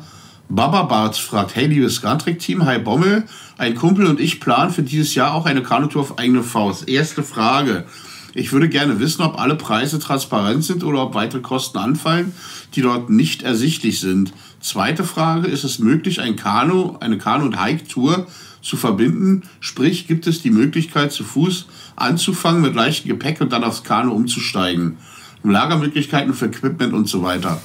Baba 0.49 0.83
Bart 0.83 1.15
fragt: 1.15 1.55
Hey, 1.55 1.67
liebes 1.67 2.01
Gantrick-Team, 2.01 2.65
hi 2.65 2.79
Bommel. 2.79 3.23
Ein 3.57 3.75
Kumpel 3.75 4.07
und 4.07 4.19
ich 4.19 4.39
planen 4.39 4.71
für 4.71 4.81
dieses 4.81 5.13
Jahr 5.13 5.35
auch 5.35 5.45
eine 5.45 5.61
Kanutour 5.61 6.01
auf 6.01 6.17
eigene 6.17 6.41
Faust. 6.41 6.89
Erste 6.89 7.21
Frage. 7.21 7.85
Ich 8.33 8.53
würde 8.53 8.69
gerne 8.69 8.99
wissen, 8.99 9.23
ob 9.23 9.39
alle 9.39 9.55
Preise 9.55 9.99
transparent 9.99 10.63
sind 10.63 10.83
oder 10.83 11.03
ob 11.03 11.15
weitere 11.15 11.41
Kosten 11.41 11.77
anfallen, 11.77 12.33
die 12.75 12.81
dort 12.81 13.09
nicht 13.09 13.43
ersichtlich 13.43 13.99
sind. 13.99 14.31
Zweite 14.61 15.03
Frage, 15.03 15.47
ist 15.47 15.65
es 15.65 15.79
möglich, 15.79 16.21
ein 16.21 16.37
Kanu, 16.37 16.97
eine 16.99 17.17
Kanu- 17.17 17.45
und 17.45 17.61
Hike-Tour 17.61 18.27
zu 18.61 18.77
verbinden? 18.77 19.43
Sprich, 19.59 20.07
gibt 20.07 20.27
es 20.27 20.41
die 20.41 20.51
Möglichkeit, 20.51 21.11
zu 21.11 21.23
Fuß 21.23 21.65
anzufangen 21.97 22.61
mit 22.61 22.75
leichtem 22.75 23.09
Gepäck 23.09 23.41
und 23.41 23.51
dann 23.51 23.65
aufs 23.65 23.83
Kanu 23.83 24.13
umzusteigen? 24.13 24.97
Lagermöglichkeiten 25.43 26.33
für 26.33 26.45
Equipment 26.45 26.93
und 26.93 27.09
so 27.09 27.23
weiter. 27.23 27.61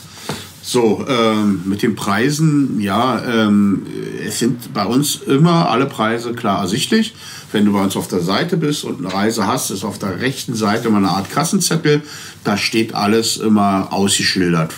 So, 0.68 1.04
ähm, 1.08 1.62
mit 1.64 1.82
den 1.82 1.94
Preisen, 1.94 2.80
ja, 2.80 3.22
ähm, 3.24 3.86
es 4.26 4.40
sind 4.40 4.74
bei 4.74 4.84
uns 4.84 5.14
immer 5.24 5.70
alle 5.70 5.86
Preise 5.86 6.32
klar 6.32 6.60
ersichtlich. 6.60 7.14
Wenn 7.52 7.66
du 7.66 7.72
bei 7.72 7.80
uns 7.80 7.96
auf 7.96 8.08
der 8.08 8.18
Seite 8.18 8.56
bist 8.56 8.82
und 8.82 8.98
eine 8.98 9.14
Reise 9.14 9.46
hast, 9.46 9.70
ist 9.70 9.84
auf 9.84 10.00
der 10.00 10.20
rechten 10.20 10.56
Seite 10.56 10.88
immer 10.88 10.96
eine 10.96 11.10
Art 11.10 11.30
Kassenzettel. 11.30 12.02
Da 12.42 12.56
steht 12.56 12.96
alles 12.96 13.36
immer 13.36 13.92
ausgeschildert. 13.92 14.72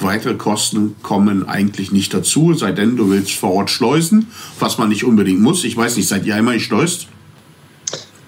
Weitere 0.00 0.32
Kosten 0.36 0.96
kommen 1.02 1.46
eigentlich 1.46 1.92
nicht 1.92 2.14
dazu, 2.14 2.54
sei 2.54 2.72
denn 2.72 2.96
du 2.96 3.10
willst 3.10 3.32
vor 3.32 3.52
Ort 3.52 3.68
schleusen, 3.68 4.28
was 4.58 4.78
man 4.78 4.88
nicht 4.88 5.04
unbedingt 5.04 5.42
muss. 5.42 5.62
Ich 5.64 5.76
weiß 5.76 5.98
nicht, 5.98 6.08
seid 6.08 6.24
ihr 6.24 6.36
einmal 6.36 6.54
geschleust? 6.54 7.08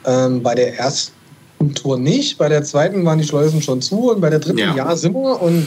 Ähm, 0.05 0.43
bei 0.43 0.55
der 0.55 0.79
ersten 0.79 1.15
Tour 1.75 1.99
nicht, 1.99 2.37
bei 2.37 2.51
der 2.51 2.63
zweiten 2.63 3.07
waren 3.07 3.19
die 3.19 3.27
Schleusen 3.27 3.63
schon 3.63 3.81
zu 3.81 4.11
und 4.11 4.21
bei 4.21 4.29
der 4.29 4.41
dritten 4.41 4.59
ja, 4.59 4.77
ja 4.77 4.95
sind 4.95 5.15
wir 5.15 5.41
und 5.41 5.67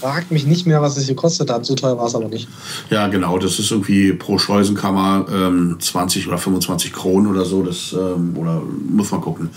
fragt 0.00 0.30
mich 0.30 0.46
nicht 0.46 0.66
mehr, 0.66 0.82
was 0.82 0.96
es 0.96 1.06
gekostet 1.06 1.50
hat. 1.50 1.64
So 1.64 1.74
teuer 1.74 1.96
war 1.98 2.06
es 2.06 2.14
aber 2.14 2.28
nicht. 2.28 2.48
Ja, 2.90 3.08
genau. 3.08 3.38
Das 3.38 3.58
ist 3.58 3.70
irgendwie 3.70 4.12
pro 4.12 4.38
Schleusenkammer 4.38 5.26
ähm, 5.32 5.76
20 5.78 6.28
oder 6.28 6.38
25 6.38 6.92
Kronen 6.92 7.30
oder 7.30 7.44
so. 7.44 7.62
Das, 7.62 7.92
ähm, 7.92 8.36
oder 8.36 8.62
muss 8.90 9.10
man 9.10 9.20
gucken. 9.20 9.50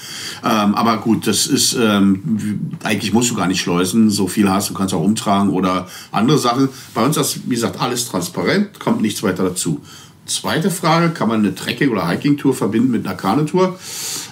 Ähm, 0.43 0.75
aber 0.75 0.97
gut, 0.97 1.27
das 1.27 1.47
ist, 1.47 1.73
ähm, 1.73 2.71
eigentlich 2.83 3.13
musst 3.13 3.31
du 3.31 3.35
gar 3.35 3.47
nicht 3.47 3.61
schleusen. 3.61 4.09
So 4.09 4.27
viel 4.27 4.49
hast 4.49 4.69
du, 4.69 4.73
kannst 4.73 4.93
auch 4.93 5.03
umtragen 5.03 5.49
oder 5.49 5.87
andere 6.11 6.37
Sachen. 6.37 6.69
Bei 6.93 7.03
uns 7.03 7.17
ist, 7.17 7.49
wie 7.49 7.55
gesagt, 7.55 7.79
alles 7.81 8.07
transparent, 8.07 8.79
kommt 8.79 9.01
nichts 9.01 9.23
weiter 9.23 9.43
dazu. 9.43 9.81
Zweite 10.27 10.71
Frage, 10.71 11.11
kann 11.11 11.29
man 11.29 11.39
eine 11.39 11.55
Trekking- 11.55 11.89
oder 11.89 12.05
Hiking-Tour 12.05 12.53
verbinden 12.53 12.91
mit 12.91 13.07
einer 13.07 13.15
Kanutour? 13.15 13.79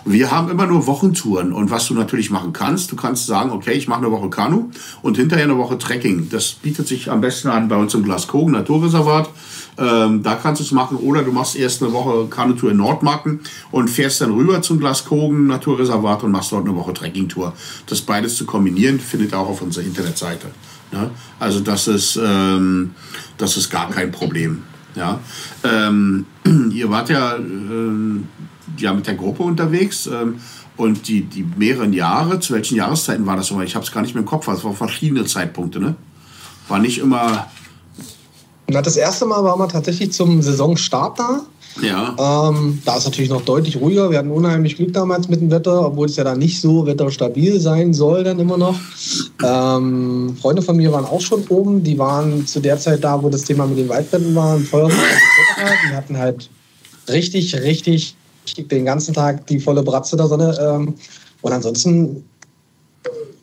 Wir 0.03 0.29
haben 0.29 0.49
immer 0.49 0.67
nur 0.67 0.87
Wochentouren 0.87 1.53
und 1.53 1.71
was 1.71 1.87
du 1.87 1.93
natürlich 1.93 2.29
machen 2.29 2.51
kannst, 2.51 2.91
du 2.91 2.97
kannst 2.97 3.25
sagen, 3.27 3.49
okay, 3.51 3.71
ich 3.71 3.87
mache 3.87 3.99
eine 3.99 4.11
Woche 4.11 4.29
Kanu 4.29 4.71
und 5.01 5.15
hinterher 5.15 5.45
eine 5.45 5.57
Woche 5.57 5.77
Trekking. 5.77 6.29
Das 6.29 6.51
bietet 6.51 6.89
sich 6.89 7.09
am 7.09 7.21
besten 7.21 7.47
an 7.47 7.69
bei 7.69 7.77
uns 7.77 7.93
im 7.93 8.03
Glaskogen 8.03 8.51
Naturreservat. 8.51 9.29
Ähm, 9.77 10.21
da 10.21 10.35
kannst 10.35 10.59
du 10.59 10.65
es 10.65 10.71
machen 10.71 10.97
oder 10.97 11.23
du 11.23 11.31
machst 11.31 11.55
erst 11.55 11.81
eine 11.81 11.93
Woche 11.93 12.27
Kanutour 12.27 12.71
in 12.71 12.77
Nordmarken 12.77 13.39
und 13.71 13.89
fährst 13.89 14.19
dann 14.19 14.31
rüber 14.31 14.61
zum 14.61 14.79
Glaskogen 14.79 15.47
Naturreservat 15.47 16.23
und 16.23 16.31
machst 16.31 16.51
dort 16.51 16.67
eine 16.67 16.75
Woche 16.75 16.93
Trekkingtour. 16.93 17.53
Das 17.87 18.01
beides 18.01 18.35
zu 18.35 18.45
kombinieren, 18.45 18.99
findet 18.99 19.33
auch 19.33 19.47
auf 19.47 19.61
unserer 19.61 19.85
Internetseite. 19.85 20.47
Ja? 20.91 21.09
Also 21.39 21.61
das 21.61 21.87
ist, 21.87 22.19
ähm, 22.21 22.91
das 23.37 23.55
ist 23.55 23.69
gar 23.69 23.89
kein 23.89 24.11
Problem. 24.11 24.63
Ja? 24.95 25.19
Ähm, 25.63 26.25
ihr 26.71 26.89
wart 26.89 27.09
ja, 27.09 27.35
ähm, 27.35 28.27
ja 28.77 28.93
mit 28.93 29.07
der 29.07 29.15
Gruppe 29.15 29.43
unterwegs 29.43 30.07
ähm, 30.07 30.39
und 30.77 31.07
die, 31.07 31.21
die 31.21 31.45
mehreren 31.55 31.93
Jahre, 31.93 32.39
zu 32.39 32.53
welchen 32.53 32.75
Jahreszeiten 32.75 33.25
war 33.25 33.37
das 33.37 33.51
immer? 33.51 33.63
Ich 33.63 33.75
habe 33.75 33.85
es 33.85 33.91
gar 33.91 34.01
nicht 34.01 34.13
mehr 34.13 34.23
im 34.23 34.27
Kopf, 34.27 34.47
es 34.47 34.63
waren 34.63 34.75
verschiedene 34.75 35.25
Zeitpunkte, 35.25 35.79
ne? 35.79 35.95
War 36.67 36.79
nicht 36.79 36.97
immer. 36.97 37.47
Na, 38.67 38.81
das 38.81 38.97
erste 38.97 39.25
Mal 39.25 39.43
waren 39.43 39.59
wir 39.59 39.67
tatsächlich 39.67 40.11
zum 40.11 40.41
Saisonstart 40.41 41.19
da. 41.19 41.41
Ja. 41.81 42.49
Ähm, 42.49 42.81
da 42.85 42.97
ist 42.97 43.05
natürlich 43.05 43.29
noch 43.29 43.41
deutlich 43.41 43.79
ruhiger. 43.79 44.09
Wir 44.09 44.19
hatten 44.19 44.31
unheimlich 44.31 44.77
Glück 44.77 44.93
damals 44.93 45.27
mit 45.27 45.41
dem 45.41 45.51
Wetter, 45.51 45.85
obwohl 45.85 46.07
es 46.07 46.15
ja 46.15 46.23
dann 46.23 46.39
nicht 46.39 46.61
so 46.61 46.85
wetterstabil 46.85 47.59
sein 47.59 47.93
soll, 47.93 48.23
dann 48.23 48.39
immer 48.39 48.57
noch. 48.57 48.79
Ähm, 49.43 50.37
Freunde 50.41 50.61
von 50.61 50.77
mir 50.77 50.91
waren 50.91 51.05
auch 51.05 51.21
schon 51.21 51.45
oben. 51.49 51.83
Die 51.83 51.97
waren 51.97 52.47
zu 52.47 52.59
der 52.59 52.79
Zeit 52.79 53.03
da, 53.03 53.21
wo 53.21 53.29
das 53.29 53.43
Thema 53.43 53.65
mit 53.65 53.77
den 53.77 53.89
Waldbränden 53.89 54.33
war, 54.35 54.57
Feuerwehr 54.59 54.95
etc. 54.95 55.71
Die 55.89 55.95
hatten 55.95 56.17
halt 56.17 56.49
richtig, 57.09 57.55
richtig 57.55 58.15
den 58.57 58.85
ganzen 58.85 59.13
Tag 59.13 59.47
die 59.47 59.59
volle 59.59 59.83
Bratze 59.83 60.15
der 60.15 60.27
Sonne. 60.27 60.57
Ähm, 60.59 60.93
und 61.41 61.51
ansonsten, 61.51 62.23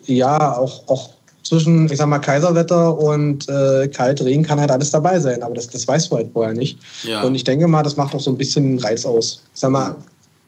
ja, 0.06 0.56
auch, 0.56 0.88
auch 0.88 1.10
zwischen, 1.42 1.90
ich 1.90 1.96
sag 1.98 2.06
mal, 2.06 2.18
Kaiserwetter 2.18 2.96
und 2.96 3.48
äh, 3.48 3.88
Kaltregen 3.88 4.42
kann 4.42 4.60
halt 4.60 4.70
alles 4.70 4.90
dabei 4.90 5.18
sein, 5.18 5.42
aber 5.42 5.54
das, 5.54 5.68
das 5.68 5.86
weißt 5.86 6.10
du 6.10 6.16
halt 6.16 6.30
vorher 6.32 6.54
nicht. 6.54 6.78
Ja. 7.02 7.22
Und 7.22 7.34
ich 7.34 7.44
denke 7.44 7.66
mal, 7.66 7.82
das 7.82 7.96
macht 7.96 8.14
auch 8.14 8.20
so 8.20 8.30
ein 8.30 8.38
bisschen 8.38 8.78
Reiz 8.78 9.04
aus. 9.04 9.42
Ich 9.54 9.60
sag 9.60 9.70
mal, 9.70 9.96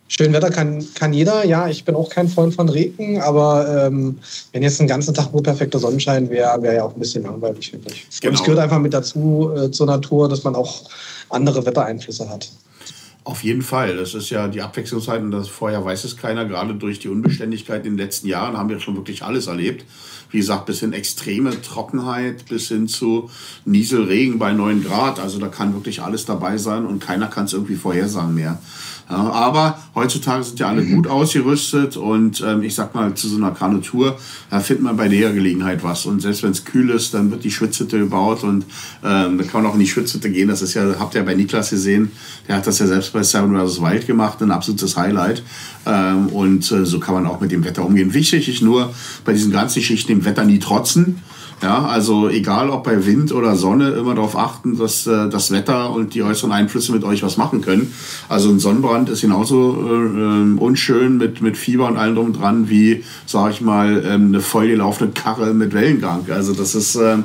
schön 0.09 0.33
Wetter 0.33 0.50
kann, 0.50 0.85
kann 0.94 1.12
jeder, 1.12 1.44
ja, 1.44 1.68
ich 1.68 1.85
bin 1.85 1.94
auch 1.94 2.09
kein 2.09 2.28
Freund 2.28 2.54
von 2.54 2.68
Regen, 2.68 3.20
aber 3.20 3.87
ähm, 3.87 4.18
wenn 4.52 4.62
jetzt 4.62 4.78
den 4.78 4.87
ganzen 4.87 5.14
Tag 5.14 5.33
nur 5.33 5.42
perfekter 5.42 5.78
Sonnenschein 5.78 6.30
wäre, 6.30 6.62
wäre 6.62 6.76
ja 6.76 6.85
auch 6.85 6.94
ein 6.94 7.00
bisschen 7.00 7.24
langweilig, 7.24 7.70
finde 7.70 7.88
ich. 7.90 8.04
Und 8.04 8.20
Genau. 8.20 8.35
es 8.35 8.42
gehört 8.42 8.61
einfach 8.61 8.78
mit 8.78 8.94
dazu 8.94 9.50
äh, 9.57 9.70
zur 9.70 9.87
Natur, 9.87 10.28
dass 10.28 10.44
man 10.44 10.54
auch 10.54 10.83
andere 11.30 11.64
Wettereinflüsse 11.66 12.28
hat. 12.28 12.50
Auf 13.26 13.42
jeden 13.42 13.62
Fall. 13.62 13.96
Das 13.96 14.12
ist 14.12 14.28
ja 14.28 14.48
die 14.48 14.60
Abwechslungsheit 14.60 15.22
und 15.22 15.30
das 15.30 15.48
vorher 15.48 15.82
weiß 15.82 16.04
es 16.04 16.18
keiner. 16.18 16.44
Gerade 16.44 16.74
durch 16.74 16.98
die 16.98 17.08
Unbeständigkeit 17.08 17.87
in 17.87 17.92
den 17.92 17.98
letzten 17.98 18.28
Jahren 18.28 18.58
haben 18.58 18.68
wir 18.68 18.80
schon 18.80 18.96
wirklich 18.96 19.22
alles 19.22 19.46
erlebt. 19.46 19.87
Wie 20.30 20.37
gesagt, 20.38 20.66
bis 20.66 20.80
hin 20.80 20.92
extreme 20.92 21.62
Trockenheit, 21.62 22.44
bis 22.50 22.68
hin 22.68 22.87
zu 22.87 23.30
Nieselregen 23.64 24.38
bei 24.38 24.52
9 24.52 24.84
Grad. 24.84 25.20
Also 25.20 25.38
da 25.38 25.48
kann 25.48 25.72
wirklich 25.72 26.02
alles 26.02 26.26
dabei 26.26 26.58
sein 26.58 26.84
und 26.84 26.98
keiner 26.98 27.28
kann 27.28 27.46
es 27.46 27.54
irgendwie 27.54 27.76
vorhersagen 27.76 28.34
mehr. 28.34 28.58
Aber 29.07 29.79
heutzutage 29.95 30.45
sind 30.45 30.61
ja 30.61 30.69
alle 30.69 30.85
gut 30.85 31.07
ausgerüstet 31.07 31.97
und 31.97 32.43
ähm, 32.47 32.62
ich 32.62 32.75
sag 32.75 32.95
mal, 32.95 33.14
zu 33.14 33.29
so 33.29 33.37
einer 33.37 33.51
Kanutour, 33.51 34.17
da 34.51 34.61
findet 34.61 34.85
man 34.85 34.97
bei 34.97 35.09
der 35.09 35.33
Gelegenheit 35.33 35.83
was. 35.83 36.07
Und 36.07 36.21
selbst 36.21 36.43
wenn 36.43 36.53
es 36.53 36.64
kühl 36.64 36.90
ist, 36.90 37.12
dann 37.12 37.31
wird 37.31 37.45
die 37.45 37.51
Schwitzhütte 37.51 37.99
gebaut 37.99 38.43
und 38.45 38.64
ähm, 39.05 39.38
da 39.38 39.45
kann 39.45 39.62
man 39.62 39.71
auch 39.71 39.75
in 39.75 39.81
die 39.81 39.87
Schwitzhütte 39.87 40.31
gehen. 40.31 40.49
Das 40.49 40.62
ist 40.62 40.75
ja, 40.75 40.83
habt 40.99 41.14
ihr 41.14 41.21
ja 41.21 41.25
bei 41.27 41.35
Niklas 41.35 41.71
gesehen, 41.71 42.12
der 42.49 42.57
hat 42.57 42.67
das 42.67 42.79
ja 42.79 42.87
selbst 42.87 43.12
bei 43.12 43.23
Seven 43.23 43.55
vs. 43.55 43.81
Wild 43.83 44.07
gemacht, 44.07 44.40
ein 44.43 44.51
absolutes 44.51 44.97
Highlight. 44.97 45.43
Ähm, 45.87 46.29
und 46.29 46.71
äh, 46.73 46.87
so 46.87 46.99
kann 46.99 47.14
man 47.14 47.27
auch 47.27 47.40
mit 47.40 47.53
dem 47.53 47.64
Wetter 47.64 47.85
umgehen. 47.85 48.14
Wichtig 48.14 48.49
ist 48.49 48.62
nur, 48.62 48.95
bei 49.25 49.35
diesen 49.35 49.53
ganzen 49.53 49.83
Schichten 49.83 50.12
dem 50.12 50.25
Wetter 50.25 50.45
nie 50.45 50.59
trotzen. 50.59 51.23
Ja, 51.64 51.87
also 51.87 52.29
egal 52.29 52.68
ob 52.68 52.85
bei 52.85 53.07
Wind 53.07 53.33
oder 53.33 53.57
Sonne, 53.57 53.92
immer 53.92 54.14
darauf 54.14 54.37
achten, 54.37 54.77
dass 54.77 55.07
äh, 55.07 55.31
das 55.31 55.50
Wetter 55.50 55.92
und 55.92 56.12
die 56.12 56.22
äußeren 56.22 56.53
Einflüsse 56.53 56.92
mit 56.92 57.05
euch 57.05 57.22
was 57.22 57.38
machen 57.38 57.62
können. 57.62 57.90
Also 58.29 58.50
ein 58.50 58.59
Sonnenbrand 58.59 59.09
ist 59.09 59.22
genauso 59.22 59.72
äh, 59.74 59.94
ähm, 59.94 60.59
unschön 60.59 61.16
mit, 61.16 61.40
mit 61.40 61.57
Fieber 61.57 61.88
und 61.88 61.96
allem 61.96 62.16
drum 62.16 62.35
dran 62.35 62.68
wie, 62.68 63.03
sag 63.24 63.53
ich 63.53 63.62
mal, 63.62 64.05
ähm, 64.05 64.27
eine 64.27 64.42
vollgelaufene 64.42 65.12
Karre 65.12 65.55
mit 65.55 65.72
Wellengang. 65.72 66.27
Also 66.29 66.53
das 66.53 66.74
ist, 66.74 66.96
ähm, 66.96 67.24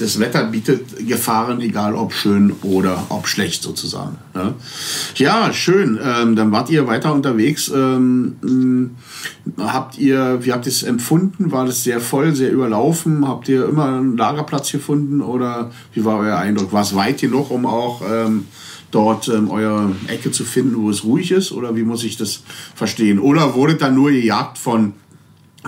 das 0.00 0.18
Wetter 0.18 0.42
bietet 0.46 1.06
Gefahren, 1.06 1.60
egal 1.60 1.94
ob 1.94 2.12
schön 2.12 2.52
oder 2.62 3.04
ob 3.08 3.28
schlecht 3.28 3.62
sozusagen. 3.62 4.18
Ja, 4.34 4.54
ja 5.14 5.52
schön. 5.52 5.96
Ähm, 6.02 6.34
dann 6.34 6.50
wart 6.50 6.70
ihr 6.70 6.88
weiter 6.88 7.14
unterwegs. 7.14 7.70
Ähm, 7.72 8.96
habt 9.58 9.96
ihr, 9.96 10.40
wie 10.42 10.52
habt 10.52 10.66
ihr 10.66 10.72
es 10.72 10.82
empfunden? 10.82 11.52
War 11.52 11.66
das 11.66 11.84
sehr 11.84 12.00
voll, 12.00 12.34
sehr 12.34 12.50
überlaufen? 12.50 13.28
Habt 13.28 13.48
ihr 13.48 13.59
immer 13.68 13.86
einen 13.86 14.16
Lagerplatz 14.16 14.72
gefunden 14.72 15.20
oder 15.20 15.70
wie 15.92 16.04
war 16.04 16.18
euer 16.18 16.36
Eindruck? 16.36 16.72
War 16.72 16.82
es 16.82 16.94
weit 16.94 17.20
genug, 17.20 17.50
um 17.50 17.66
auch 17.66 18.02
ähm, 18.08 18.46
dort 18.90 19.28
ähm, 19.28 19.50
eure 19.50 19.94
Ecke 20.08 20.30
zu 20.30 20.44
finden, 20.44 20.82
wo 20.82 20.90
es 20.90 21.04
ruhig 21.04 21.30
ist? 21.30 21.52
Oder 21.52 21.76
wie 21.76 21.82
muss 21.82 22.04
ich 22.04 22.16
das 22.16 22.42
verstehen? 22.74 23.18
Oder 23.18 23.54
wurde 23.54 23.76
dann 23.76 23.94
nur 23.94 24.10
gejagt 24.10 24.58
von 24.58 24.94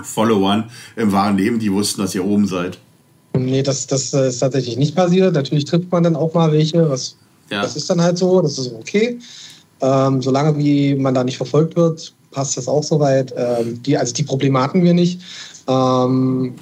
Followern 0.01 0.69
im 0.95 1.11
wahren 1.11 1.37
Leben, 1.37 1.59
die 1.59 1.71
wussten, 1.71 2.01
dass 2.01 2.15
ihr 2.15 2.25
oben 2.25 2.47
seid? 2.47 2.79
Nee, 3.37 3.63
das, 3.63 3.87
das 3.87 4.13
äh, 4.13 4.27
ist 4.27 4.39
tatsächlich 4.39 4.77
nicht 4.77 4.95
passiert. 4.95 5.33
Natürlich 5.33 5.65
trifft 5.65 5.91
man 5.91 6.03
dann 6.03 6.15
auch 6.15 6.33
mal 6.33 6.51
welche. 6.51 6.89
Was, 6.89 7.15
Ja. 7.49 7.61
Das 7.61 7.75
ist 7.75 7.89
dann 7.89 8.01
halt 8.01 8.17
so, 8.17 8.41
das 8.41 8.57
ist 8.57 8.73
okay. 8.73 9.19
Ähm, 9.81 10.21
solange 10.21 10.57
wie 10.57 10.95
man 10.95 11.13
da 11.13 11.23
nicht 11.23 11.37
verfolgt 11.37 11.75
wird, 11.75 12.13
passt 12.31 12.57
das 12.57 12.67
auch 12.67 12.83
soweit. 12.83 13.33
Ähm, 13.35 13.81
die, 13.83 13.97
also 13.97 14.13
die 14.13 14.23
Probleme 14.23 14.61
hatten 14.61 14.83
wir 14.83 14.93
nicht. 14.93 15.21
Ähm, 15.67 16.53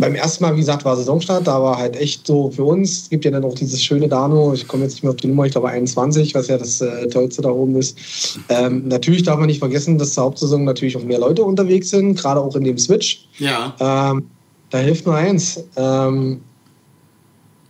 beim 0.00 0.14
ersten 0.14 0.44
Mal, 0.44 0.54
wie 0.54 0.60
gesagt, 0.60 0.84
war 0.84 0.96
Saisonstart, 0.96 1.46
da 1.46 1.62
war 1.62 1.78
halt 1.78 1.96
echt 1.96 2.26
so 2.26 2.50
für 2.50 2.64
uns, 2.64 3.02
es 3.02 3.10
gibt 3.10 3.24
ja 3.24 3.30
dann 3.30 3.44
auch 3.44 3.54
dieses 3.54 3.82
schöne 3.82 4.08
Dano, 4.08 4.52
ich 4.52 4.66
komme 4.66 4.84
jetzt 4.84 4.94
nicht 4.94 5.02
mehr 5.02 5.10
auf 5.10 5.16
die 5.16 5.28
Nummer, 5.28 5.44
ich 5.46 5.52
glaube 5.52 5.68
21, 5.68 6.34
was 6.34 6.48
ja 6.48 6.58
das 6.58 6.80
äh, 6.80 7.08
Tollste 7.08 7.42
da 7.42 7.50
oben 7.50 7.76
ist. 7.76 8.38
Ähm, 8.48 8.88
natürlich 8.88 9.22
darf 9.22 9.38
man 9.38 9.46
nicht 9.46 9.58
vergessen, 9.58 9.98
dass 9.98 10.14
zur 10.14 10.24
Hauptsaison 10.24 10.64
natürlich 10.64 10.96
auch 10.96 11.04
mehr 11.04 11.18
Leute 11.18 11.44
unterwegs 11.44 11.90
sind, 11.90 12.14
gerade 12.16 12.40
auch 12.40 12.56
in 12.56 12.64
dem 12.64 12.78
Switch. 12.78 13.28
Ja. 13.38 13.74
Ähm, 13.78 14.26
da 14.70 14.78
hilft 14.78 15.06
nur 15.06 15.16
eins. 15.16 15.62
Ähm, 15.76 16.40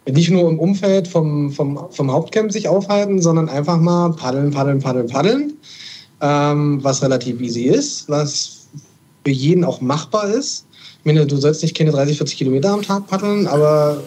nicht 0.08 0.30
nur 0.30 0.48
im 0.48 0.58
Umfeld 0.58 1.08
vom, 1.08 1.52
vom, 1.52 1.78
vom 1.90 2.12
Hauptcamp 2.12 2.52
sich 2.52 2.68
aufhalten, 2.68 3.20
sondern 3.20 3.48
einfach 3.48 3.78
mal 3.78 4.10
paddeln, 4.10 4.50
paddeln, 4.50 4.80
paddeln, 4.80 5.06
paddeln. 5.06 5.52
Ähm, 6.22 6.82
was 6.82 7.02
relativ 7.02 7.40
easy 7.40 7.62
ist, 7.64 8.08
was 8.08 8.68
für 9.24 9.30
jeden 9.30 9.64
auch 9.64 9.80
machbar 9.80 10.28
ist. 10.28 10.66
Ich 11.00 11.06
meine, 11.06 11.26
du 11.26 11.36
sollst 11.36 11.62
nicht 11.62 11.76
keine 11.76 11.90
30, 11.92 12.18
40 12.18 12.36
Kilometer 12.38 12.70
am 12.72 12.82
Tag 12.82 13.06
paddeln, 13.06 13.46
aber 13.46 14.02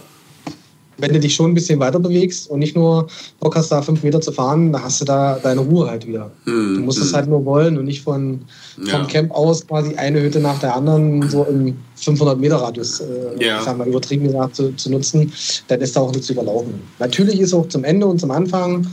wenn 0.99 1.11
du 1.11 1.19
dich 1.19 1.33
schon 1.33 1.51
ein 1.51 1.53
bisschen 1.55 1.79
weiter 1.79 1.99
bewegst 1.99 2.49
und 2.51 2.59
nicht 2.59 2.75
nur 2.75 3.07
Bock 3.39 3.55
hast, 3.55 3.71
da 3.71 3.81
fünf 3.81 4.03
Meter 4.03 4.21
zu 4.21 4.31
fahren, 4.31 4.71
dann 4.71 4.83
hast 4.83 5.01
du 5.01 5.05
da 5.05 5.39
deine 5.41 5.61
Ruhe 5.61 5.89
halt 5.89 6.05
wieder. 6.05 6.29
Du 6.45 6.51
musst 6.51 6.99
es 7.01 7.13
halt 7.13 7.27
nur 7.27 7.43
wollen 7.45 7.79
und 7.79 7.85
nicht 7.85 8.03
von, 8.03 8.41
Ja. 8.85 8.99
vom 8.99 9.07
Camp 9.07 9.31
aus 9.31 9.65
quasi 9.67 9.95
eine 9.95 10.21
Hütte 10.21 10.39
nach 10.39 10.59
der 10.59 10.75
anderen 10.75 11.27
so 11.29 11.45
im 11.45 11.75
500 11.95 12.39
Meter 12.39 12.57
Radius, 12.57 12.99
äh, 12.99 13.05
Ja. 13.43 13.57
ich 13.57 13.63
sag 13.65 13.75
mal, 13.77 13.87
übertrieben 13.87 14.25
gesagt, 14.25 14.55
zu, 14.55 14.71
zu 14.75 14.91
nutzen, 14.91 15.33
dann 15.67 15.81
ist 15.81 15.95
da 15.95 16.01
auch 16.01 16.11
nichts 16.11 16.29
überlaufen. 16.29 16.75
Natürlich 16.99 17.39
ist 17.39 17.55
auch 17.55 17.67
zum 17.69 17.83
Ende 17.83 18.05
und 18.05 18.19
zum 18.19 18.29
Anfang, 18.29 18.85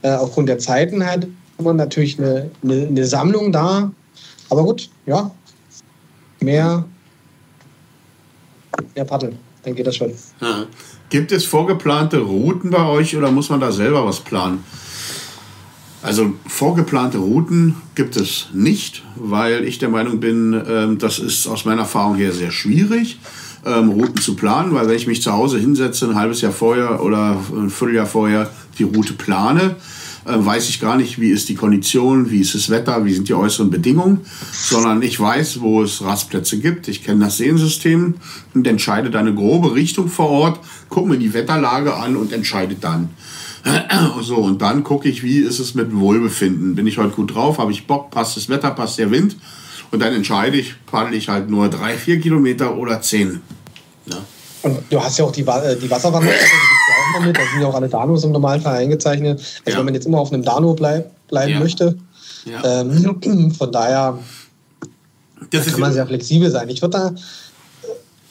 äh, 0.00 0.10
aufgrund 0.10 0.48
der 0.48 0.58
Zeiten 0.58 1.04
halt, 1.04 1.28
immer 1.58 1.74
natürlich 1.74 2.18
eine, 2.18 2.50
eine, 2.64 2.86
eine 2.86 3.04
Sammlung 3.06 3.52
da. 3.52 3.92
Aber 4.48 4.64
gut, 4.64 4.88
ja, 5.06 5.30
mehr, 6.40 6.84
mehr 8.94 9.04
paddeln, 9.04 9.38
dann 9.62 9.74
geht 9.74 9.86
das 9.86 9.96
schon. 9.96 10.12
Ja. 10.40 10.66
Gibt 11.10 11.32
es 11.32 11.44
vorgeplante 11.44 12.18
Routen 12.18 12.70
bei 12.70 12.86
euch 12.86 13.16
oder 13.16 13.30
muss 13.30 13.50
man 13.50 13.60
da 13.60 13.70
selber 13.70 14.06
was 14.06 14.20
planen? 14.20 14.64
Also 16.02 16.32
vorgeplante 16.46 17.18
Routen 17.18 17.76
gibt 17.94 18.16
es 18.16 18.48
nicht, 18.52 19.04
weil 19.14 19.64
ich 19.64 19.78
der 19.78 19.88
Meinung 19.88 20.18
bin, 20.18 20.60
ähm, 20.68 20.98
das 20.98 21.20
ist 21.20 21.46
aus 21.46 21.64
meiner 21.64 21.82
Erfahrung 21.82 22.16
her 22.16 22.32
sehr 22.32 22.50
schwierig, 22.50 23.20
ähm, 23.64 23.90
Routen 23.90 24.20
zu 24.20 24.34
planen, 24.34 24.74
weil 24.74 24.88
wenn 24.88 24.96
ich 24.96 25.06
mich 25.06 25.22
zu 25.22 25.32
Hause 25.32 25.58
hinsetze, 25.58 26.08
ein 26.08 26.16
halbes 26.16 26.40
Jahr 26.40 26.50
vorher 26.50 27.02
oder 27.04 27.38
ein 27.54 27.70
Vierteljahr 27.70 28.06
vorher 28.06 28.50
die 28.78 28.82
Route 28.82 29.12
plane, 29.12 29.76
weiß 30.24 30.68
ich 30.68 30.80
gar 30.80 30.96
nicht, 30.96 31.20
wie 31.20 31.30
ist 31.30 31.48
die 31.48 31.54
Kondition, 31.54 32.30
wie 32.30 32.40
ist 32.40 32.54
das 32.54 32.70
Wetter, 32.70 33.04
wie 33.04 33.12
sind 33.12 33.28
die 33.28 33.34
äußeren 33.34 33.70
Bedingungen, 33.70 34.20
sondern 34.52 35.02
ich 35.02 35.18
weiß, 35.18 35.60
wo 35.60 35.82
es 35.82 36.02
Rastplätze 36.02 36.58
gibt. 36.58 36.88
Ich 36.88 37.04
kenne 37.04 37.24
das 37.24 37.38
Sehensystem 37.38 38.14
und 38.54 38.66
entscheide 38.66 39.10
dann 39.10 39.26
eine 39.26 39.34
grobe 39.34 39.74
Richtung 39.74 40.08
vor 40.08 40.28
Ort, 40.30 40.60
gucke 40.88 41.08
mir 41.08 41.18
die 41.18 41.34
Wetterlage 41.34 41.94
an 41.94 42.16
und 42.16 42.32
entscheide 42.32 42.76
dann. 42.76 43.10
So, 44.22 44.36
und 44.36 44.60
dann 44.60 44.82
gucke 44.82 45.08
ich, 45.08 45.22
wie 45.22 45.38
ist 45.38 45.58
es 45.58 45.74
mit 45.74 45.94
Wohlbefinden. 45.94 46.74
Bin 46.74 46.86
ich 46.86 46.98
heute 46.98 47.14
gut 47.14 47.34
drauf? 47.34 47.58
Habe 47.58 47.70
ich 47.70 47.86
Bock? 47.86 48.10
Passt 48.10 48.36
das 48.36 48.48
Wetter? 48.48 48.70
Passt 48.70 48.98
der 48.98 49.10
Wind? 49.10 49.36
Und 49.90 50.00
dann 50.00 50.12
entscheide 50.14 50.56
ich, 50.56 50.74
paddel 50.86 51.14
ich 51.14 51.28
halt 51.28 51.50
nur 51.50 51.68
drei, 51.68 51.96
vier 51.96 52.20
Kilometer 52.20 52.76
oder 52.76 53.00
zehn. 53.00 53.40
Ja. 54.06 54.16
Und 54.62 54.78
du 54.90 55.02
hast 55.02 55.18
ja 55.18 55.24
auch 55.24 55.32
die, 55.32 55.42
äh, 55.42 55.76
die 55.76 55.90
Wasserwanderung, 55.90 56.34
auch 57.02 57.20
noch 57.20 57.26
mit. 57.26 57.36
Da 57.36 57.42
sind 57.52 57.60
ja 57.60 57.66
auch 57.68 57.74
alle 57.74 57.88
Danos 57.88 58.24
im 58.24 58.32
Normalfall 58.32 58.76
eingezeichnet. 58.76 59.40
Also 59.64 59.70
Ja. 59.70 59.78
wenn 59.78 59.84
man 59.86 59.94
jetzt 59.94 60.06
immer 60.06 60.18
auf 60.18 60.32
einem 60.32 60.42
Dano 60.42 60.74
bleib, 60.74 61.10
bleiben 61.28 61.52
Ja. 61.52 61.60
möchte. 61.60 61.96
Ja. 62.44 62.80
Ähm, 62.80 63.52
von 63.58 63.72
daher 63.72 64.18
das 65.50 65.66
kann 65.66 65.80
man 65.80 65.92
sehr 65.92 66.06
flexibel 66.06 66.50
sein. 66.50 66.68
Ich 66.68 66.80
würde 66.82 66.98
da, 66.98 67.14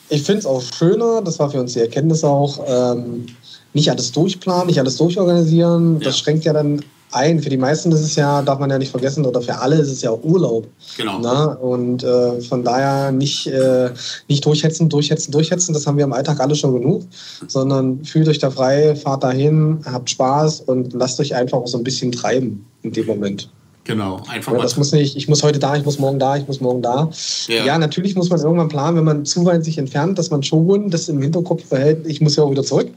ich 0.08 0.22
finde 0.22 0.40
es 0.40 0.46
auch 0.46 0.62
schöner, 0.62 1.22
das 1.22 1.38
war 1.38 1.50
für 1.50 1.60
uns 1.60 1.74
die 1.74 1.80
Erkenntnis 1.80 2.24
auch, 2.24 2.60
ähm, 2.66 3.26
nicht 3.74 3.90
alles 3.90 4.12
durchplanen, 4.12 4.66
nicht 4.66 4.78
alles 4.78 4.96
durchorganisieren. 4.96 6.00
Das 6.00 6.18
schränkt 6.18 6.44
ja 6.44 6.52
dann 6.52 6.82
ein. 7.14 7.40
Für 7.40 7.48
die 7.50 7.56
meisten 7.56 7.92
ist 7.92 8.00
es 8.00 8.16
ja, 8.16 8.42
darf 8.42 8.58
man 8.58 8.70
ja 8.70 8.78
nicht 8.78 8.90
vergessen, 8.90 9.24
oder 9.24 9.40
für 9.42 9.58
alle 9.58 9.76
ist 9.76 9.90
es 9.90 10.02
ja 10.02 10.10
auch 10.10 10.22
Urlaub. 10.22 10.66
Genau. 10.96 11.18
Na? 11.20 11.44
Und 11.54 12.02
äh, 12.04 12.40
von 12.42 12.64
daher 12.64 13.12
nicht, 13.12 13.46
äh, 13.46 13.90
nicht 14.28 14.44
durchhetzen, 14.44 14.88
durchhetzen, 14.88 15.32
durchhetzen, 15.32 15.72
das 15.72 15.86
haben 15.86 15.96
wir 15.96 16.04
im 16.04 16.12
Alltag 16.12 16.40
alle 16.40 16.54
schon 16.54 16.74
genug, 16.74 17.02
sondern 17.48 18.04
fühlt 18.04 18.28
euch 18.28 18.38
da 18.38 18.50
frei, 18.50 18.94
fahrt 18.96 19.24
dahin, 19.24 19.80
habt 19.84 20.10
Spaß 20.10 20.62
und 20.62 20.92
lasst 20.92 21.20
euch 21.20 21.34
einfach 21.34 21.58
auch 21.58 21.66
so 21.66 21.78
ein 21.78 21.84
bisschen 21.84 22.12
treiben 22.12 22.64
in 22.82 22.92
dem 22.92 23.06
Moment. 23.06 23.48
Genau, 23.84 24.22
einfach 24.28 24.52
Ja, 24.52 24.58
mal. 24.58 24.62
das 24.62 24.76
muss 24.76 24.92
nicht, 24.92 25.16
ich 25.16 25.26
muss 25.28 25.42
heute 25.42 25.58
da, 25.58 25.76
ich 25.76 25.84
muss 25.84 25.98
morgen 25.98 26.18
da, 26.20 26.36
ich 26.36 26.46
muss 26.46 26.60
morgen 26.60 26.82
da. 26.82 27.10
Ja. 27.48 27.64
Ja, 27.64 27.78
natürlich 27.78 28.14
muss 28.14 28.30
man 28.30 28.40
irgendwann 28.40 28.68
planen, 28.68 28.96
wenn 28.96 29.04
man 29.04 29.24
zu 29.24 29.44
weit 29.44 29.64
sich 29.64 29.76
entfernt, 29.76 30.18
dass 30.18 30.30
man 30.30 30.42
schon 30.44 30.88
das 30.90 31.08
im 31.08 31.20
Hinterkopf 31.20 31.64
behält, 31.64 32.06
ich 32.06 32.20
muss 32.20 32.36
ja 32.36 32.44
auch 32.44 32.50
wieder 32.50 32.62
zurück. 32.62 32.88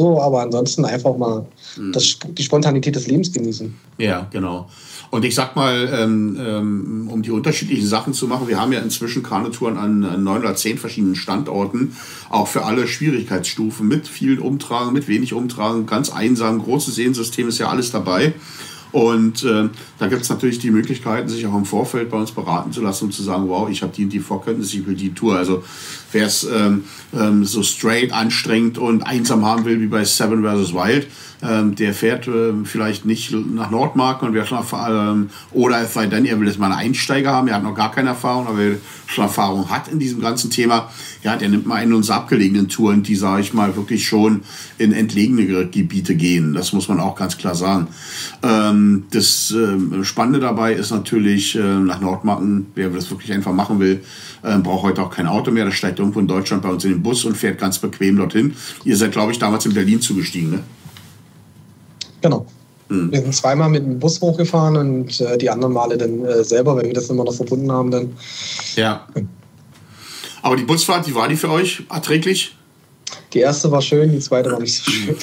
So, 0.00 0.18
aber 0.18 0.40
ansonsten 0.40 0.86
einfach 0.86 1.14
mal 1.18 1.44
Hm. 1.74 1.92
das, 1.92 2.16
die 2.26 2.42
Spontanität 2.42 2.96
des 2.96 3.06
Lebens 3.06 3.30
genießen. 3.32 3.74
Ja, 3.98 4.26
genau. 4.30 4.66
Und 5.10 5.24
ich 5.24 5.34
sag 5.34 5.56
mal, 5.56 5.90
ähm, 5.92 6.38
ähm, 6.40 7.08
um 7.12 7.20
die 7.22 7.32
unterschiedlichen 7.32 7.86
Sachen 7.86 8.14
zu 8.14 8.26
machen, 8.26 8.48
wir 8.48 8.58
haben 8.58 8.72
ja 8.72 8.80
inzwischen 8.80 9.22
Kanutouren 9.22 9.76
an, 9.76 10.22
neun 10.22 10.40
oder 10.40 10.54
zehn 10.54 10.78
verschiedenen 10.78 11.16
Standorten, 11.16 11.96
auch 12.30 12.46
für 12.48 12.64
alle 12.64 12.86
Schwierigkeitsstufen, 12.86 13.86
mit 13.88 14.08
vielen 14.08 14.38
Umtragen, 14.38 14.92
mit 14.92 15.06
wenig 15.06 15.34
Umtragen, 15.34 15.84
ganz 15.84 16.10
einsam, 16.10 16.62
großes 16.62 16.94
Seensystem 16.94 17.48
ist 17.48 17.58
ja 17.58 17.68
alles 17.68 17.90
dabei. 17.90 18.32
Und 18.92 19.44
äh, 19.44 19.68
da 19.98 20.08
gibt 20.08 20.22
es 20.22 20.28
natürlich 20.28 20.58
die 20.58 20.70
Möglichkeiten, 20.70 21.28
sich 21.28 21.46
auch 21.46 21.56
im 21.56 21.64
Vorfeld 21.64 22.10
bei 22.10 22.18
uns 22.18 22.32
beraten 22.32 22.72
zu 22.72 22.82
lassen 22.82 23.06
und 23.06 23.12
zu 23.12 23.22
sagen, 23.22 23.48
wow, 23.48 23.68
ich 23.68 23.82
habe 23.82 23.92
die 23.94 24.04
und 24.04 24.12
die 24.12 24.20
Vorkenntnisse, 24.20 24.78
ich 24.78 24.86
will 24.86 24.94
die 24.96 25.14
Tour. 25.14 25.36
Also 25.36 25.62
wer 26.12 26.26
es 26.26 26.44
ähm, 26.44 26.84
ähm, 27.16 27.44
so 27.44 27.62
straight, 27.62 28.12
anstrengend 28.12 28.78
und 28.78 29.02
einsam 29.02 29.44
haben 29.44 29.64
will, 29.64 29.80
wie 29.80 29.86
bei 29.86 30.04
Seven 30.04 30.42
vs. 30.42 30.74
Wild, 30.74 31.06
ähm, 31.42 31.74
der 31.74 31.94
fährt 31.94 32.26
ähm, 32.28 32.66
vielleicht 32.66 33.06
nicht 33.06 33.32
nach 33.32 33.70
Nordmarken 33.70 34.28
und 34.28 34.34
wer 34.34 34.44
schon 34.44 34.58
ähm, 34.58 35.30
oder 35.52 35.80
es 35.80 35.94
sei 35.94 36.06
denn, 36.06 36.26
er 36.26 36.38
will 36.38 36.46
jetzt 36.46 36.58
mal 36.58 36.66
einen 36.66 36.88
Einsteiger 36.88 37.32
haben, 37.32 37.48
er 37.48 37.56
hat 37.56 37.62
noch 37.62 37.74
gar 37.74 37.92
keine 37.92 38.10
Erfahrung, 38.10 38.46
aber 38.46 38.60
er 38.60 38.76
schon 39.06 39.24
Erfahrung 39.24 39.70
hat 39.70 39.88
in 39.88 39.98
diesem 39.98 40.20
ganzen 40.20 40.50
Thema, 40.50 40.90
ja, 41.22 41.36
der 41.36 41.48
nimmt 41.48 41.66
mal 41.66 41.76
einen 41.76 41.94
unserer 41.94 42.16
abgelegenen 42.16 42.68
Touren, 42.68 43.02
die, 43.02 43.16
sage 43.16 43.42
ich 43.42 43.54
mal, 43.54 43.74
wirklich 43.76 44.06
schon 44.06 44.42
in 44.78 44.92
entlegene 44.92 45.66
Gebiete 45.66 46.14
gehen. 46.14 46.52
Das 46.52 46.72
muss 46.72 46.88
man 46.88 47.00
auch 47.00 47.16
ganz 47.16 47.36
klar 47.36 47.54
sagen. 47.54 47.88
Ähm, 48.42 48.79
das 49.10 49.52
ähm, 49.56 50.04
Spannende 50.04 50.40
dabei 50.40 50.74
ist 50.74 50.90
natürlich, 50.90 51.54
äh, 51.56 51.58
nach 51.58 52.00
Nordmarken, 52.00 52.66
wer 52.74 52.90
das 52.90 53.10
wirklich 53.10 53.32
einfach 53.32 53.52
machen 53.52 53.80
will, 53.80 54.02
äh, 54.42 54.58
braucht 54.58 54.82
heute 54.82 55.02
auch 55.02 55.10
kein 55.10 55.26
Auto 55.26 55.50
mehr. 55.50 55.64
Das 55.64 55.74
steigt 55.74 55.98
irgendwo 55.98 56.20
in 56.20 56.28
Deutschland 56.28 56.62
bei 56.62 56.68
uns 56.68 56.84
in 56.84 56.90
den 56.92 57.02
Bus 57.02 57.24
und 57.24 57.36
fährt 57.36 57.58
ganz 57.58 57.78
bequem 57.78 58.16
dorthin. 58.16 58.54
Ihr 58.84 58.96
seid, 58.96 59.12
glaube 59.12 59.32
ich, 59.32 59.38
damals 59.38 59.66
in 59.66 59.74
Berlin 59.74 60.00
zugestiegen, 60.00 60.50
ne? 60.50 60.60
Genau. 62.20 62.46
Wir 62.90 63.20
sind 63.20 63.32
zweimal 63.32 63.70
mit 63.70 63.84
dem 63.84 64.00
Bus 64.00 64.20
hochgefahren 64.20 64.76
und 64.76 65.20
äh, 65.20 65.38
die 65.38 65.48
anderen 65.48 65.72
Male 65.72 65.96
dann 65.96 66.24
äh, 66.24 66.42
selber, 66.42 66.74
weil 66.74 66.86
wir 66.86 66.92
das 66.92 67.08
immer 67.08 67.22
noch 67.22 67.32
verbunden 67.32 67.70
haben. 67.70 67.92
Dann. 67.92 68.14
Ja. 68.74 69.06
Aber 70.42 70.56
die 70.56 70.64
Busfahrt, 70.64 71.06
wie 71.06 71.14
war 71.14 71.28
die 71.28 71.36
für 71.36 71.50
euch 71.50 71.84
erträglich? 71.88 72.56
Die 73.32 73.38
erste 73.38 73.70
war 73.70 73.80
schön, 73.80 74.10
die 74.12 74.18
zweite 74.18 74.50
war 74.50 74.60
nicht 74.60 74.74
so 74.74 74.90
schön. 74.90 75.16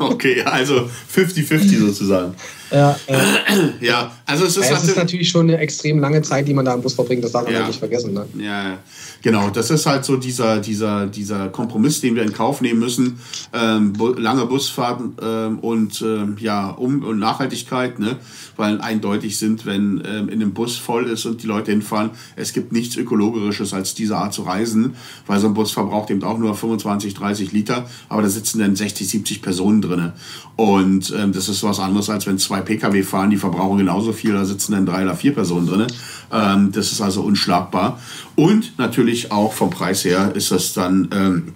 okay, 0.00 0.42
also 0.42 0.88
50-50 1.14 1.78
sozusagen. 1.78 2.34
ja, 2.70 2.96
äh, 3.06 3.16
Ja, 3.80 4.12
also 4.26 4.44
es 4.44 4.56
ist, 4.56 4.70
es 4.70 4.84
ist 4.84 4.96
natürlich, 4.96 5.28
schon 5.28 5.48
eine 5.48 5.58
extrem 5.58 5.98
lange 5.98 6.22
Zeit, 6.22 6.46
die 6.48 6.54
man 6.54 6.64
da 6.64 6.74
im 6.74 6.82
Bus 6.82 6.94
verbringt, 6.94 7.24
das 7.24 7.32
darf 7.32 7.44
man 7.44 7.52
Ja. 7.52 7.60
ja. 7.60 7.66
nicht 7.66 7.78
vergessen. 7.78 8.14
Ne? 8.14 8.26
Ja, 8.38 8.44
ja. 8.44 8.78
genau. 9.22 9.50
Das 9.50 9.70
ist 9.70 9.86
halt 9.86 10.04
so 10.04 10.16
dieser, 10.16 10.60
dieser, 10.60 11.06
dieser 11.06 11.48
Kompromiss, 11.48 12.00
den 12.00 12.14
wir 12.14 12.22
in 12.22 12.32
Kauf 12.32 12.60
nehmen 12.60 12.80
müssen. 12.80 13.18
Ähm, 13.52 13.94
lange 14.16 14.46
Busfahrten 14.46 15.16
ähm, 15.22 15.58
und 15.60 16.02
ähm, 16.02 16.36
ja, 16.40 16.70
um 16.70 17.02
und 17.02 17.18
Nachhaltigkeit, 17.18 17.98
ne? 17.98 18.16
Weil 18.56 18.80
eindeutig 18.80 19.38
sind, 19.38 19.66
wenn 19.66 20.02
ähm, 20.06 20.28
in 20.28 20.40
einem 20.40 20.52
Bus 20.54 20.76
voll 20.76 21.08
ist 21.08 21.26
und 21.26 21.42
die 21.42 21.46
Leute 21.46 21.72
hinfahren, 21.72 22.10
es 22.36 22.52
gibt 22.52 22.72
nichts 22.72 22.96
Ökologisches 22.96 23.74
als 23.74 23.94
diese 23.94 24.16
Art 24.16 24.32
zu 24.32 24.42
reisen, 24.42 24.94
weil 25.26 25.40
so 25.40 25.48
ein 25.48 25.54
Bus 25.54 25.72
verbraucht 25.72 26.10
eben 26.10 26.22
auch 26.22 26.38
nur 26.38 26.54
25, 26.54 27.14
30 27.14 27.52
Liter, 27.54 27.86
aber 28.08 28.22
da 28.22 28.28
sitzen 28.28 28.58
dann 28.58 28.76
60, 28.76 29.08
70 29.08 29.42
Personen 29.42 29.80
drin. 29.80 30.12
Und 30.56 31.12
ähm, 31.16 31.32
das 31.32 31.48
ist 31.48 31.62
was 31.62 31.80
anderes, 31.80 32.10
als 32.10 32.26
wenn 32.26 32.38
zwei 32.38 32.60
Pkw 32.60 33.02
fahren, 33.02 33.30
die 33.30 33.36
verbrauchen 33.36 33.78
genauso 33.78 34.12
viel, 34.12 34.32
da 34.32 34.44
sitzen 34.44 34.72
dann 34.72 34.86
drei 34.86 35.04
oder 35.04 35.16
vier 35.16 35.34
Personen 35.34 35.66
drin. 35.66 35.86
Ähm, 36.32 36.72
das 36.72 36.92
ist 36.92 37.00
also 37.00 37.22
unschlagbar. 37.22 37.98
Und 38.36 38.78
natürlich 38.78 39.32
auch 39.32 39.52
vom 39.52 39.70
Preis 39.70 40.04
her 40.04 40.32
ist 40.34 40.50
das 40.50 40.72
dann 40.74 41.08
ähm, 41.12 41.54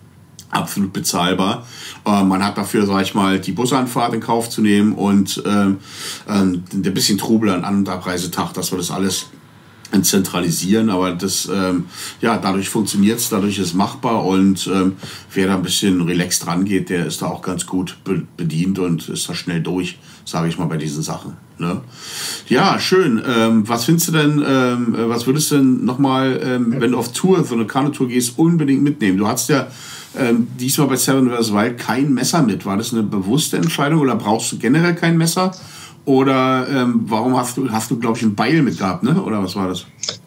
absolut 0.51 0.93
bezahlbar. 0.93 1.67
Äh, 2.05 2.25
man 2.25 2.45
hat 2.45 2.59
dafür, 2.59 2.87
sag 2.87 3.03
ich 3.03 3.15
mal, 3.15 3.39
die 3.39 3.53
Busanfahrt 3.53 4.15
in 4.15 4.21
Kauf 4.21 4.51
zu 4.51 4.63
nehmen 4.63 4.95
und 4.95 5.43
ähm, 5.47 5.79
ähm, 6.29 6.65
ein 6.73 6.83
bisschen 6.95 7.19
Trubel 7.19 7.51
an 7.51 7.65
An- 7.65 7.79
und 7.79 7.89
Abreisetag, 7.89 8.53
dass 8.55 8.73
wir 8.73 8.79
das 8.79 8.91
alles 8.91 9.27
zentralisieren, 10.03 10.91
aber 10.91 11.13
das, 11.13 11.49
ähm, 11.53 11.87
ja, 12.21 12.39
dadurch 12.39 12.69
funktioniert 12.69 13.19
es, 13.19 13.29
dadurch 13.31 13.59
ist 13.59 13.75
machbar 13.75 14.25
und 14.25 14.69
ähm, 14.73 14.97
wer 15.33 15.49
da 15.49 15.55
ein 15.55 15.63
bisschen 15.63 16.03
relaxed 16.03 16.47
rangeht, 16.47 16.91
der 16.91 17.07
ist 17.07 17.23
da 17.23 17.27
auch 17.27 17.43
ganz 17.43 17.67
gut 17.67 17.97
be 18.05 18.23
bedient 18.37 18.79
und 18.79 19.09
ist 19.09 19.29
da 19.29 19.35
schnell 19.35 19.61
durch, 19.61 19.99
sage 20.25 20.49
ich 20.49 20.59
mal, 20.59 20.67
bei 20.67 20.77
diesen 20.77 21.03
Sachen. 21.03 21.37
Ne? 21.59 21.81
Ja, 22.49 22.79
schön. 22.79 23.23
Ähm, 23.27 23.69
was 23.69 23.87
findest 23.87 24.09
du 24.09 24.13
denn, 24.13 24.45
ähm, 24.47 24.95
äh, 24.95 25.09
was 25.09 25.27
würdest 25.27 25.51
du 25.51 25.57
denn 25.57 25.85
nochmal, 25.85 26.41
ähm, 26.43 26.75
wenn 26.79 26.93
du 26.93 26.99
auf 26.99 27.13
Tour, 27.13 27.43
so 27.45 27.55
eine 27.55 27.67
Kanutour 27.67 28.09
gehst, 28.09 28.39
unbedingt 28.39 28.83
mitnehmen? 28.83 29.19
Du 29.19 29.27
hattest 29.27 29.49
ja 29.49 29.67
ähm, 30.17 30.49
diesmal 30.59 30.89
bei 30.89 30.97
Seven 30.97 31.31
vs. 31.31 31.53
Wild 31.53 31.79
kein 31.79 32.13
Messer 32.13 32.43
mit. 32.43 32.65
War 32.65 32.77
das 32.77 32.93
eine 32.93 33.03
bewusste 33.03 33.57
Entscheidung 33.57 34.01
oder 34.01 34.15
brauchst 34.15 34.53
du 34.53 34.59
generell 34.59 34.95
kein 34.95 35.17
Messer? 35.17 35.53
Oder 36.09 36.67
ähm, 36.71 37.03
warum 37.05 37.37
hast 37.37 37.59
du, 37.59 37.71
hast 37.71 37.91
du, 37.91 37.99
glaube 37.99 38.17
ich, 38.17 38.23
ein 38.23 38.35
Beil 38.35 38.63
mitgehabt, 38.63 39.03
ne? 39.03 39.23
Oder 39.23 39.43
was 39.43 39.55
war 39.55 39.69
das? 39.69 39.85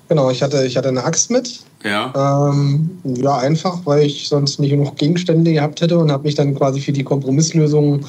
Genau, 0.10 0.30
ich 0.30 0.44
hatte, 0.44 0.64
ich 0.64 0.78
hatte 0.78 0.90
eine 0.90 1.04
Axt 1.04 1.32
mit. 1.32 1.62
Ja. 1.84 2.52
Ähm, 2.52 2.92
ja, 3.04 3.40
einfach, 3.40 3.80
weil 3.84 4.06
ich 4.06 4.28
sonst 4.28 4.60
nicht 4.60 4.70
genug 4.70 4.96
Gegenstände 4.96 5.52
gehabt 5.52 5.82
hätte 5.82 5.98
und 5.98 6.12
habe 6.12 6.26
mich 6.26 6.36
dann 6.36 6.54
quasi 6.54 6.82
für 6.82 6.92
die 6.92 7.04
Kompromisslösung 7.04 8.06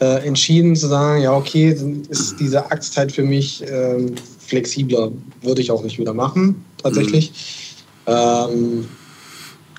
äh, 0.00 0.26
entschieden, 0.26 0.74
zu 0.74 0.88
sagen, 0.88 1.22
ja, 1.22 1.32
okay, 1.32 1.76
ist 2.08 2.40
diese 2.40 2.68
Axt 2.72 2.96
halt 2.96 3.12
für 3.12 3.22
mich 3.22 3.62
ähm, 3.70 4.16
flexibler. 4.40 5.12
Würde 5.42 5.60
ich 5.60 5.70
auch 5.70 5.84
nicht 5.84 6.00
wieder 6.00 6.14
machen, 6.14 6.64
tatsächlich. 6.82 7.76
Ähm, 8.08 8.84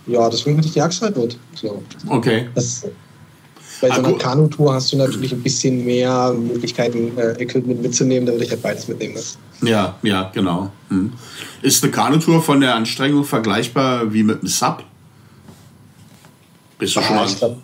ja, 0.07 0.29
deswegen 0.29 0.55
hatte 0.59 0.67
ich 0.67 0.73
die 0.75 0.81
Axt 0.81 1.01
halt 1.01 1.17
mit. 1.17 1.37
So. 1.55 1.83
Okay. 2.07 2.47
Das, 2.55 2.85
bei 3.83 3.89
so 3.89 3.95
Ah, 4.01 4.07
einer. 4.07 4.17
Kanutour 4.17 4.73
hast 4.73 4.93
du 4.93 4.97
natürlich 4.97 5.33
ein 5.33 5.43
bisschen 5.43 5.83
mehr 5.83 6.33
Möglichkeiten, 6.33 7.17
äh, 7.17 7.33
Equipment 7.33 7.81
mitzunehmen, 7.81 8.25
da 8.25 8.31
würde 8.31 8.45
ich 8.45 8.49
halt 8.51 8.61
beides 8.61 8.87
mitnehmen. 8.87 9.15
Ne? 9.59 9.69
Ja, 9.69 9.97
ja, 10.03 10.31
genau. 10.33 10.71
Hm. 10.87 11.11
Ist 11.61 11.83
eine 11.83 11.91
Kanutour 11.91 12.41
von 12.41 12.61
der 12.61 12.75
Anstrengung 12.75 13.25
vergleichbar 13.25 14.13
wie 14.13 14.23
mit 14.23 14.39
einem 14.39 14.47
Sub? 14.47 14.83
Bist 16.79 16.95
du 16.95 17.01
schon 17.01 17.13
Ah, 17.13 17.19
mal? 17.19 17.27
ich 17.27 17.37
glaub, 17.37 17.57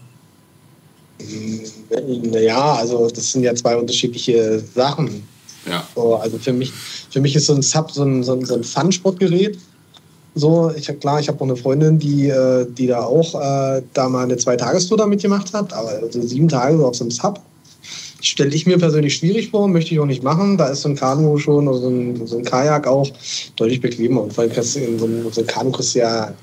naja, 2.31 2.73
also 2.73 3.07
das 3.09 3.31
sind 3.31 3.43
ja 3.43 3.55
zwei 3.55 3.77
unterschiedliche 3.77 4.59
Sachen. 4.75 5.23
Ja. 5.69 5.87
So, 5.95 6.15
also 6.15 6.37
für 6.37 6.51
mich, 6.51 6.73
für 7.09 7.21
mich 7.21 7.33
ist 7.33 7.45
so 7.45 7.53
ein 7.53 7.61
Sub 7.61 7.91
so 7.91 8.03
ein, 8.03 8.23
so 8.23 8.33
ein, 8.33 8.43
so 8.43 8.55
ein 8.55 8.63
Fun-Sportgerät. 8.65 9.57
So, 10.35 10.71
ich 10.75 10.87
hab, 10.87 10.99
klar, 10.99 11.19
ich 11.19 11.27
habe 11.27 11.39
auch 11.39 11.45
eine 11.45 11.55
Freundin, 11.55 11.99
die, 11.99 12.29
äh, 12.29 12.65
die 12.69 12.87
da 12.87 13.01
auch 13.01 13.35
äh, 13.35 13.81
da 13.93 14.09
mal 14.09 14.23
eine 14.23 14.37
Zwei-Tagestour 14.37 14.97
da 14.97 15.05
mitgemacht 15.05 15.53
hat, 15.53 15.73
aber 15.73 15.99
so 16.11 16.21
sieben 16.21 16.47
Tage 16.47 16.77
so 16.77 16.85
auf 16.85 16.95
so 16.95 17.03
einem 17.03 17.11
Sub 17.11 17.41
stelle 18.21 18.53
ich 18.53 18.65
mir 18.65 18.77
persönlich 18.77 19.15
schwierig 19.15 19.49
vor, 19.49 19.67
möchte 19.67 19.93
ich 19.93 19.99
auch 19.99 20.05
nicht 20.05 20.23
machen. 20.23 20.57
Da 20.57 20.67
ist 20.67 20.81
so 20.81 20.89
ein 20.89 20.95
Kanu 20.95 21.37
schon 21.37 21.67
oder 21.67 21.77
so 21.77 21.89
ein, 21.89 22.27
so 22.27 22.37
ein 22.37 22.43
Kajak 22.43 22.87
auch 22.87 23.09
deutlich 23.55 23.81
bequemer. 23.81 24.21
Und 24.23 24.37
du 24.37 24.41
in 24.41 24.99
so 24.99 25.05
ein, 25.05 25.31
so 25.31 25.41
ein 25.41 25.47
Kanu 25.47 25.71
kriegst 25.71 25.95
du 25.95 25.99
ja 25.99 26.33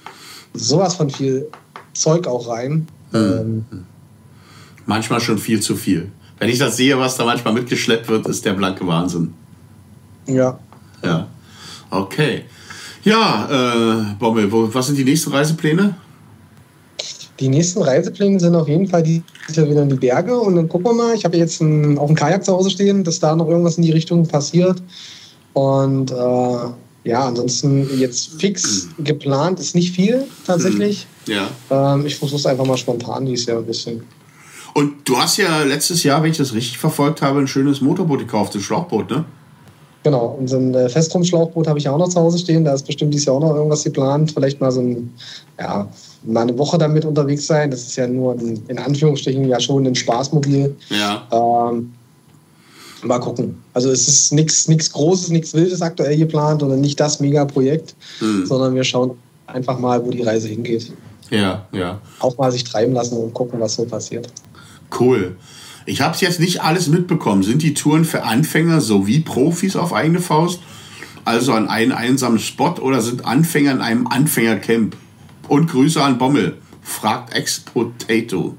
sowas 0.54 0.94
von 0.94 1.10
viel 1.10 1.48
Zeug 1.92 2.26
auch 2.26 2.48
rein. 2.48 2.88
Ähm, 3.12 3.64
Manchmal 4.86 5.20
schon 5.20 5.38
viel 5.38 5.60
zu 5.60 5.76
viel. 5.76 6.10
Wenn 6.38 6.48
ich 6.48 6.58
das 6.58 6.76
sehe, 6.76 6.98
was 6.98 7.16
da 7.16 7.24
manchmal 7.24 7.54
mitgeschleppt 7.54 8.08
wird, 8.08 8.26
ist 8.26 8.44
der 8.44 8.54
blanke 8.54 8.86
Wahnsinn. 8.86 9.34
ja. 10.26 10.58
Ja. 11.04 11.28
Okay. 11.90 12.44
Ja, 13.06 13.48
äh, 13.48 14.14
Bommel, 14.18 14.50
wo, 14.50 14.68
was 14.74 14.88
sind 14.88 14.98
die 14.98 15.04
nächsten 15.04 15.30
Reisepläne? 15.30 15.94
Die 17.38 17.48
nächsten 17.48 17.80
Reisepläne 17.80 18.40
sind 18.40 18.56
auf 18.56 18.66
jeden 18.66 18.88
Fall 18.88 19.04
die 19.04 19.22
Jahr 19.52 19.70
wieder 19.70 19.82
in 19.82 19.90
die 19.90 19.94
Berge 19.94 20.36
und 20.36 20.56
dann 20.56 20.68
gucken 20.68 20.86
wir 20.86 20.92
mal. 20.92 21.14
Ich 21.14 21.24
habe 21.24 21.36
jetzt 21.36 21.60
ein, 21.60 21.98
auch 21.98 22.08
ein 22.08 22.16
Kajak 22.16 22.44
zu 22.44 22.52
Hause 22.52 22.68
stehen, 22.68 23.04
dass 23.04 23.20
da 23.20 23.36
noch 23.36 23.46
irgendwas 23.48 23.76
in 23.76 23.84
die 23.84 23.92
Richtung 23.92 24.26
passiert. 24.26 24.82
Und 25.52 26.10
äh, 26.10 27.04
ja, 27.04 27.28
ansonsten 27.28 27.88
jetzt 27.96 28.40
fix 28.40 28.88
geplant 28.98 29.60
ist 29.60 29.76
nicht 29.76 29.94
viel 29.94 30.24
tatsächlich. 30.44 31.06
Ja. 31.26 31.48
Ähm, 31.70 32.06
ich 32.06 32.16
versuche 32.16 32.40
es 32.40 32.46
einfach 32.46 32.66
mal 32.66 32.76
spontan 32.76 33.24
dieses 33.24 33.46
Jahr 33.46 33.58
ein 33.58 33.66
bisschen. 33.66 34.02
Und 34.74 35.08
du 35.08 35.16
hast 35.16 35.36
ja 35.36 35.62
letztes 35.62 36.02
Jahr, 36.02 36.24
wenn 36.24 36.32
ich 36.32 36.38
das 36.38 36.54
richtig 36.54 36.78
verfolgt 36.78 37.22
habe, 37.22 37.38
ein 37.38 37.46
schönes 37.46 37.80
Motorboot 37.80 38.18
gekauft, 38.18 38.56
ein 38.56 38.60
Schlauchboot, 38.60 39.10
ne? 39.10 39.24
Genau, 40.06 40.36
und 40.38 40.46
so 40.46 40.56
ein 40.56 40.72
äh, 40.72 40.88
Festrumschlauchboot 40.88 41.66
habe 41.66 41.80
ich 41.80 41.88
auch 41.88 41.98
noch 41.98 42.08
zu 42.08 42.20
Hause 42.20 42.38
stehen. 42.38 42.64
Da 42.64 42.74
ist 42.74 42.86
bestimmt 42.86 43.12
dieses 43.12 43.26
Jahr 43.26 43.34
auch 43.34 43.40
noch 43.40 43.56
irgendwas 43.56 43.82
geplant. 43.82 44.30
Vielleicht 44.30 44.60
mal 44.60 44.70
so 44.70 44.80
ein, 44.80 45.12
ja, 45.58 45.88
mal 46.22 46.42
eine 46.42 46.56
Woche 46.56 46.78
damit 46.78 47.04
unterwegs 47.04 47.48
sein. 47.48 47.72
Das 47.72 47.80
ist 47.80 47.96
ja 47.96 48.06
nur 48.06 48.34
ein, 48.34 48.62
in 48.68 48.78
Anführungsstrichen 48.78 49.48
ja 49.48 49.58
schon 49.58 49.84
ein 49.84 49.96
Spaßmobil. 49.96 50.76
Ja. 50.90 51.26
Ähm, 51.72 51.92
mal 53.02 53.18
gucken. 53.18 53.60
Also 53.74 53.90
es 53.90 54.06
ist 54.06 54.32
nichts 54.32 54.92
Großes, 54.92 55.30
nichts 55.30 55.52
Wildes 55.54 55.82
aktuell 55.82 56.16
geplant 56.16 56.62
oder 56.62 56.76
nicht 56.76 57.00
das 57.00 57.18
Megaprojekt, 57.18 57.96
Hm. 58.20 58.46
sondern 58.46 58.76
wir 58.76 58.84
schauen 58.84 59.18
einfach 59.48 59.76
mal, 59.76 60.06
wo 60.06 60.12
die 60.12 60.22
Reise 60.22 60.46
hingeht. 60.46 60.92
Ja, 61.30 61.66
ja. 61.72 62.00
Auch 62.20 62.38
mal 62.38 62.52
sich 62.52 62.62
treiben 62.62 62.92
lassen 62.92 63.16
und 63.16 63.34
gucken, 63.34 63.58
was 63.58 63.74
so 63.74 63.84
passiert. 63.84 64.28
Cool. 64.96 65.34
Ich 65.86 66.00
habe 66.00 66.14
es 66.14 66.20
jetzt 66.20 66.40
nicht 66.40 66.62
alles 66.62 66.88
mitbekommen. 66.88 67.42
Sind 67.42 67.62
die 67.62 67.72
Touren 67.74 68.04
für 68.04 68.24
Anfänger 68.24 68.80
sowie 68.80 69.20
Profis 69.20 69.76
auf 69.76 69.92
eigene 69.92 70.20
Faust? 70.20 70.60
Also 71.24 71.52
an 71.52 71.68
einen 71.68 71.92
einsamen 71.92 72.38
Spot 72.38 72.74
oder 72.80 73.00
sind 73.00 73.24
Anfänger 73.24 73.72
in 73.72 73.80
einem 73.80 74.06
Anfängercamp? 74.06 74.96
Und 75.48 75.70
Grüße 75.70 76.02
an 76.02 76.18
Bommel, 76.18 76.58
fragt 76.82 77.32
Ex-Potato. 77.34 78.56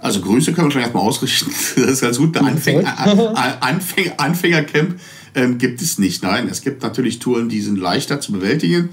Also 0.00 0.20
Grüße 0.20 0.52
können 0.52 0.68
wir 0.68 0.72
schon 0.72 0.82
erstmal 0.82 1.02
ausrichten. 1.04 1.50
Das 1.76 1.90
ist 1.90 2.00
ganz 2.00 2.18
gut. 2.18 2.36
Ein 2.36 2.46
Anfänger, 2.46 2.98
An- 3.36 3.54
Anfänger, 3.60 4.12
Anfängercamp 4.18 5.00
ähm, 5.36 5.58
gibt 5.58 5.82
es 5.82 5.98
nicht. 5.98 6.22
Nein, 6.22 6.48
es 6.48 6.62
gibt 6.62 6.82
natürlich 6.82 7.18
Touren, 7.18 7.48
die 7.48 7.60
sind 7.60 7.78
leichter 7.78 8.20
zu 8.20 8.32
bewältigen. 8.32 8.88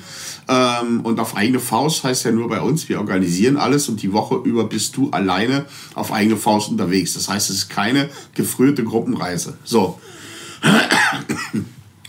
Ähm, 0.48 1.02
und 1.02 1.20
auf 1.20 1.36
eigene 1.36 1.60
Faust 1.60 2.04
heißt 2.04 2.26
ja 2.26 2.32
nur 2.32 2.50
bei 2.50 2.62
uns, 2.62 2.90
wir 2.90 3.00
organisieren 3.00 3.58
alles 3.58 3.90
und 3.90 4.02
die 4.04 4.14
Woche 4.14 4.36
über 4.44 4.66
bist 4.66 4.98
du 4.98 5.10
alleine 5.10 5.66
auf 5.96 6.12
eigene 6.12 6.38
Faust 6.38 6.70
unterwegs. 6.70 7.14
Das 7.14 7.30
heißt, 7.30 7.50
es 7.50 7.56
ist 7.56 7.70
keine 7.70 8.10
gefrühte 8.36 8.84
Gruppenreise. 8.84 9.58
So. 9.64 10.00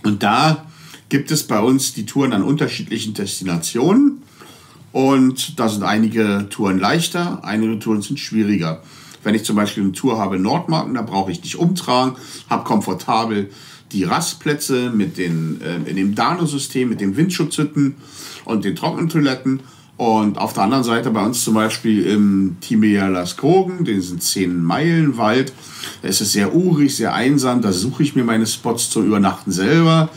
Und 0.02 0.22
da 0.22 0.66
gibt 1.08 1.30
es 1.30 1.44
bei 1.44 1.60
uns 1.60 1.94
die 1.94 2.04
Touren 2.04 2.32
an 2.32 2.42
unterschiedlichen 2.42 3.14
Destinationen. 3.14 4.22
Und 4.90 5.58
da 5.58 5.68
sind 5.68 5.82
einige 5.82 6.46
Touren 6.50 6.78
leichter, 6.78 7.44
einige 7.44 7.78
Touren 7.78 8.02
sind 8.02 8.18
schwieriger. 8.18 8.82
Wenn 9.22 9.34
ich 9.34 9.44
zum 9.44 9.56
Beispiel 9.56 9.82
eine 9.82 9.92
Tour 9.92 10.18
habe 10.18 10.36
in 10.36 10.42
Nordmarken, 10.42 10.94
da 10.94 11.02
brauche 11.02 11.32
ich 11.32 11.42
nicht 11.42 11.56
umtragen, 11.56 12.16
habe 12.50 12.64
komfortabel 12.64 13.50
die 13.94 14.04
Rastplätze 14.04 14.90
mit 14.90 15.16
den, 15.16 15.60
äh, 15.62 15.76
in 15.88 15.96
dem 15.96 16.14
Dano-System, 16.14 16.88
mit 16.88 17.00
den 17.00 17.16
Windschutzhütten 17.16 17.94
und 18.44 18.64
den 18.64 18.76
Trockentoiletten. 18.76 19.60
Und 19.96 20.38
auf 20.38 20.52
der 20.54 20.64
anderen 20.64 20.82
Seite 20.82 21.10
bei 21.10 21.24
uns 21.24 21.44
zum 21.44 21.54
Beispiel 21.54 22.04
im 22.06 22.56
Timea 22.60 23.06
Las 23.06 23.36
Krogen, 23.36 23.84
den 23.84 24.02
sind 24.02 24.24
10 24.24 24.60
Meilen 24.60 25.16
Wald. 25.18 25.52
Da 26.02 26.08
ist 26.08 26.20
es 26.20 26.32
sehr 26.32 26.52
urig, 26.52 26.96
sehr 26.96 27.14
einsam. 27.14 27.62
Da 27.62 27.72
suche 27.72 28.02
ich 28.02 28.16
mir 28.16 28.24
meine 28.24 28.46
Spots 28.46 28.90
zum 28.90 29.06
Übernachten 29.06 29.52
selber. 29.52 30.08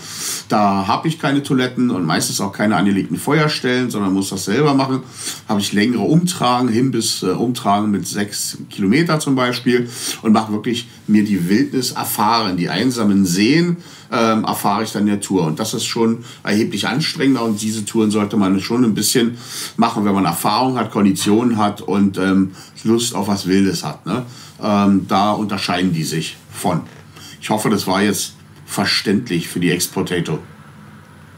Da 0.49 0.87
habe 0.87 1.07
ich 1.07 1.19
keine 1.19 1.43
Toiletten 1.43 1.91
und 1.91 2.05
meistens 2.05 2.41
auch 2.41 2.53
keine 2.53 2.75
angelegten 2.75 3.17
Feuerstellen, 3.17 3.91
sondern 3.91 4.13
muss 4.13 4.29
das 4.29 4.45
selber 4.45 4.73
machen. 4.73 5.03
Habe 5.47 5.61
ich 5.61 5.73
längere 5.73 6.01
Umtragen, 6.01 6.69
hin 6.69 6.89
bis 6.89 7.21
äh, 7.21 7.27
Umtragen 7.27 7.91
mit 7.91 8.07
sechs 8.07 8.57
Kilometer 8.71 9.19
zum 9.19 9.35
Beispiel 9.35 9.87
und 10.23 10.31
mache 10.31 10.53
wirklich 10.53 10.87
mir 11.05 11.23
die 11.23 11.49
Wildnis 11.49 11.91
erfahren, 11.91 12.57
die 12.57 12.69
einsamen 12.69 13.25
Seen 13.25 13.77
ähm, 14.11 14.43
erfahre 14.43 14.83
ich 14.83 14.91
dann 14.91 15.05
der 15.05 15.19
Tour. 15.19 15.45
Und 15.45 15.59
das 15.59 15.73
ist 15.73 15.85
schon 15.85 16.23
erheblich 16.43 16.87
anstrengender 16.87 17.43
und 17.43 17.61
diese 17.61 17.85
Touren 17.85 18.11
sollte 18.11 18.37
man 18.37 18.59
schon 18.59 18.83
ein 18.83 18.93
bisschen 18.93 19.37
machen, 19.75 20.05
wenn 20.05 20.13
man 20.13 20.25
Erfahrung 20.25 20.77
hat, 20.77 20.91
Konditionen 20.91 21.57
hat 21.57 21.81
und 21.81 22.17
ähm, 22.17 22.51
Lust 22.83 23.15
auf 23.15 23.27
was 23.27 23.47
Wildes 23.47 23.83
hat. 23.83 24.05
Ne? 24.05 24.25
Ähm, 24.61 25.05
da 25.07 25.31
unterscheiden 25.31 25.93
die 25.93 26.03
sich 26.03 26.37
von. 26.51 26.81
Ich 27.41 27.49
hoffe, 27.49 27.69
das 27.69 27.87
war 27.87 28.01
jetzt 28.01 28.33
verständlich 28.65 29.47
für 29.47 29.59
die 29.59 29.71
Ex-Potato. 29.71 30.39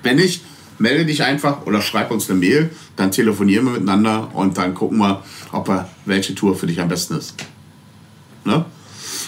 Wenn 0.03 0.15
nicht, 0.15 0.43
melde 0.77 1.05
dich 1.05 1.23
einfach 1.23 1.65
oder 1.65 1.81
schreib 1.81 2.11
uns 2.11 2.29
eine 2.29 2.39
Mail, 2.39 2.69
dann 2.95 3.11
telefonieren 3.11 3.65
wir 3.65 3.73
miteinander 3.73 4.33
und 4.33 4.57
dann 4.57 4.73
gucken 4.73 4.97
wir, 4.97 5.23
ob 5.51 5.67
wir, 5.67 5.89
welche 6.05 6.35
Tour 6.35 6.55
für 6.55 6.67
dich 6.67 6.79
am 6.79 6.87
besten 6.87 7.15
ist. 7.15 7.35
Ne? 8.45 8.65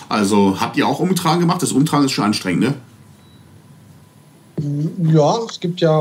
Also 0.10 0.60
habt 0.60 0.78
ihr 0.78 0.88
auch 0.88 1.00
Umtragen 1.00 1.42
gemacht? 1.42 1.62
Das 1.62 1.72
Umtragen 1.72 2.06
ist 2.06 2.12
schon 2.12 2.26
anstrengend, 2.26 2.62
ne? 2.62 2.76
Ja, 5.14 5.40
es 5.50 5.60
gibt 5.60 5.82
ja 5.82 5.98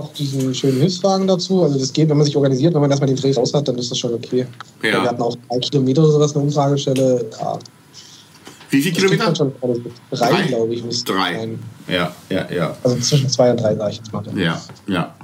auch 0.00 0.12
diesen 0.16 0.54
schönen 0.54 0.80
Hilfswagen 0.80 1.26
dazu. 1.26 1.62
Also 1.62 1.78
das 1.78 1.92
geht, 1.92 2.08
wenn 2.08 2.16
man 2.16 2.24
sich 2.26 2.36
organisiert, 2.36 2.74
wenn 2.74 2.80
man 2.80 2.90
erstmal 2.90 3.08
den 3.08 3.16
Dreh 3.16 3.32
raus 3.32 3.52
hat, 3.54 3.68
dann 3.68 3.76
ist 3.78 3.90
das 3.90 3.98
schon 3.98 4.14
okay. 4.14 4.46
Ja. 4.82 5.02
Wir 5.02 5.02
hatten 5.02 5.22
auch 5.22 5.36
drei 5.48 5.58
Kilometer 5.58 6.02
oder 6.02 6.12
sowas 6.12 6.34
eine 6.34 6.44
Umtragestelle. 6.44 7.26
Ja, 7.38 7.58
Wie 8.70 8.80
viele 8.82 8.94
Kilometer? 8.94 9.34
schon. 9.34 9.52
Drei, 10.10 10.30
Drei? 10.30 10.42
glaube 10.42 10.74
ich, 10.74 11.04
Drei. 11.04 11.34
sein. 11.34 11.58
Ja, 11.88 12.14
ja, 12.30 12.50
ja. 12.50 12.76
Also 12.82 12.98
zwischen 12.98 13.28
zwei 13.28 13.50
und 13.50 13.60
drei, 13.60 13.74
sage 13.74 13.90
ich 13.90 13.96
jetzt 13.98 14.12
mal. 14.12 14.22
Ja, 14.36 14.60
ja. 14.86 15.14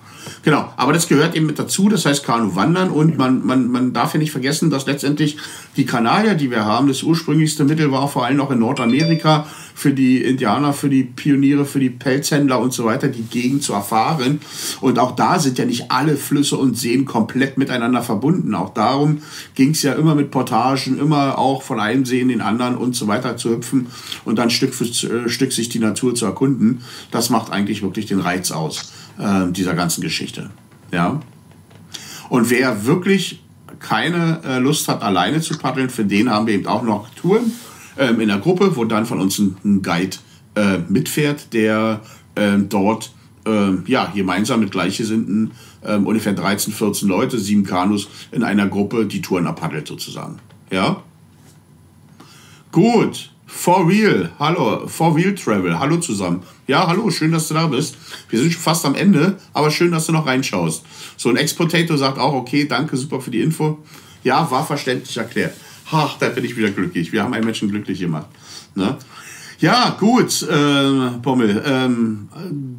Genau, 0.46 0.72
aber 0.76 0.92
das 0.92 1.08
gehört 1.08 1.34
eben 1.34 1.46
mit 1.46 1.58
dazu, 1.58 1.88
das 1.88 2.06
heißt 2.06 2.24
Kanu 2.24 2.54
wandern 2.54 2.90
und 2.90 3.18
man, 3.18 3.44
man, 3.44 3.66
man 3.66 3.92
darf 3.92 4.14
ja 4.14 4.20
nicht 4.20 4.30
vergessen, 4.30 4.70
dass 4.70 4.86
letztendlich 4.86 5.38
die 5.76 5.86
Kanadier, 5.86 6.34
die 6.34 6.52
wir 6.52 6.64
haben, 6.64 6.86
das 6.86 7.02
ursprünglichste 7.02 7.64
Mittel 7.64 7.90
war 7.90 8.06
vor 8.06 8.24
allem 8.24 8.40
auch 8.40 8.52
in 8.52 8.60
Nordamerika 8.60 9.48
für 9.74 9.92
die 9.92 10.22
Indianer, 10.22 10.72
für 10.72 10.88
die 10.88 11.02
Pioniere, 11.02 11.64
für 11.64 11.80
die 11.80 11.90
Pelzhändler 11.90 12.60
und 12.60 12.72
so 12.72 12.84
weiter, 12.84 13.08
die 13.08 13.24
Gegend 13.24 13.64
zu 13.64 13.72
erfahren. 13.72 14.40
Und 14.80 15.00
auch 15.00 15.16
da 15.16 15.40
sind 15.40 15.58
ja 15.58 15.64
nicht 15.64 15.90
alle 15.90 16.16
Flüsse 16.16 16.56
und 16.56 16.78
Seen 16.78 17.06
komplett 17.06 17.58
miteinander 17.58 18.02
verbunden. 18.02 18.54
Auch 18.54 18.72
darum 18.72 19.18
ging 19.56 19.70
es 19.70 19.82
ja 19.82 19.94
immer 19.94 20.14
mit 20.14 20.30
Portagen, 20.30 20.98
immer 21.00 21.38
auch 21.38 21.62
von 21.62 21.80
einem 21.80 22.06
See 22.06 22.20
in 22.20 22.28
den 22.28 22.40
anderen 22.40 22.76
und 22.76 22.94
so 22.94 23.08
weiter 23.08 23.36
zu 23.36 23.50
hüpfen 23.50 23.88
und 24.24 24.38
dann 24.38 24.50
Stück 24.50 24.74
für 24.74 24.84
äh, 24.84 25.28
Stück 25.28 25.52
sich 25.52 25.68
die 25.70 25.80
Natur 25.80 26.14
zu 26.14 26.24
erkunden. 26.24 26.82
Das 27.10 27.30
macht 27.30 27.50
eigentlich 27.50 27.82
wirklich 27.82 28.06
den 28.06 28.20
Reiz 28.20 28.52
aus 28.52 28.92
äh, 29.18 29.50
dieser 29.50 29.74
ganzen 29.74 30.00
Geschichte. 30.00 30.50
Ja. 30.92 31.20
Und 32.28 32.50
wer 32.50 32.84
wirklich 32.86 33.42
keine 33.78 34.40
äh, 34.44 34.58
Lust 34.58 34.88
hat, 34.88 35.02
alleine 35.02 35.40
zu 35.40 35.58
paddeln, 35.58 35.90
für 35.90 36.04
den 36.04 36.30
haben 36.30 36.46
wir 36.46 36.54
eben 36.54 36.66
auch 36.66 36.82
noch 36.82 37.08
Touren 37.10 37.52
ähm, 37.98 38.20
in 38.20 38.28
der 38.28 38.38
Gruppe, 38.38 38.76
wo 38.76 38.84
dann 38.84 39.06
von 39.06 39.20
uns 39.20 39.38
ein, 39.38 39.56
ein 39.64 39.82
Guide 39.82 40.16
äh, 40.54 40.78
mitfährt, 40.88 41.52
der 41.52 42.00
ähm, 42.34 42.68
dort 42.68 43.12
ähm, 43.44 43.84
ja, 43.86 44.10
gemeinsam 44.14 44.60
mit 44.60 44.72
Gleichgesinnten 44.72 45.52
ähm, 45.84 46.06
ungefähr 46.06 46.32
13, 46.32 46.72
14 46.72 47.08
Leute, 47.08 47.38
sieben 47.38 47.64
Kanus 47.64 48.08
in 48.32 48.42
einer 48.42 48.66
Gruppe 48.66 49.06
die 49.06 49.22
Touren 49.22 49.46
abpaddelt 49.46 49.86
sozusagen. 49.86 50.38
Ja? 50.70 51.02
Gut. 52.72 53.30
For 53.46 53.88
Real, 53.88 54.30
hallo, 54.40 54.86
For 54.88 55.14
Real 55.14 55.34
Travel, 55.34 55.78
hallo 55.78 55.98
zusammen. 55.98 56.42
Ja, 56.66 56.86
hallo, 56.86 57.10
schön, 57.10 57.30
dass 57.30 57.46
du 57.46 57.54
da 57.54 57.66
bist. 57.68 57.96
Wir 58.28 58.40
sind 58.40 58.52
schon 58.52 58.60
fast 58.62 58.84
am 58.84 58.96
Ende, 58.96 59.36
aber 59.52 59.70
schön, 59.70 59.92
dass 59.92 60.06
du 60.06 60.12
noch 60.12 60.26
reinschaust. 60.26 60.82
So 61.16 61.28
ein 61.28 61.36
Ex-Potato 61.36 61.96
sagt 61.96 62.18
auch, 62.18 62.32
okay, 62.34 62.66
danke, 62.66 62.96
super 62.96 63.20
für 63.20 63.30
die 63.30 63.40
Info. 63.40 63.78
Ja, 64.24 64.50
war 64.50 64.66
verständlich 64.66 65.16
erklärt. 65.16 65.54
Ach, 65.92 66.18
da 66.18 66.28
bin 66.30 66.44
ich 66.44 66.56
wieder 66.56 66.70
glücklich. 66.70 67.12
Wir 67.12 67.22
haben 67.22 67.32
einen 67.34 67.44
Menschen 67.44 67.70
glücklich 67.70 68.00
gemacht. 68.00 68.26
Ne? 68.74 68.96
Ja, 69.60 69.96
gut, 69.98 70.42
äh, 70.42 71.18
Pommel, 71.22 71.62
ähm, 71.64 72.28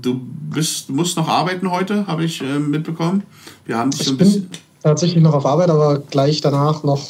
du 0.02 0.20
bist, 0.50 0.90
musst 0.90 1.16
noch 1.16 1.30
arbeiten 1.30 1.72
heute, 1.72 2.06
habe 2.06 2.26
ich 2.26 2.42
äh, 2.42 2.60
mitbekommen. 2.60 3.24
Wir 3.66 3.78
haben 3.78 3.92
dich 3.92 4.02
Ich 4.02 4.10
ein 4.10 4.18
bisschen... 4.18 4.50
bin 4.50 4.60
tatsächlich 4.84 5.24
noch 5.24 5.34
auf 5.34 5.46
Arbeit, 5.46 5.70
aber 5.70 6.00
gleich 6.00 6.42
danach 6.42 6.84
noch 6.84 7.02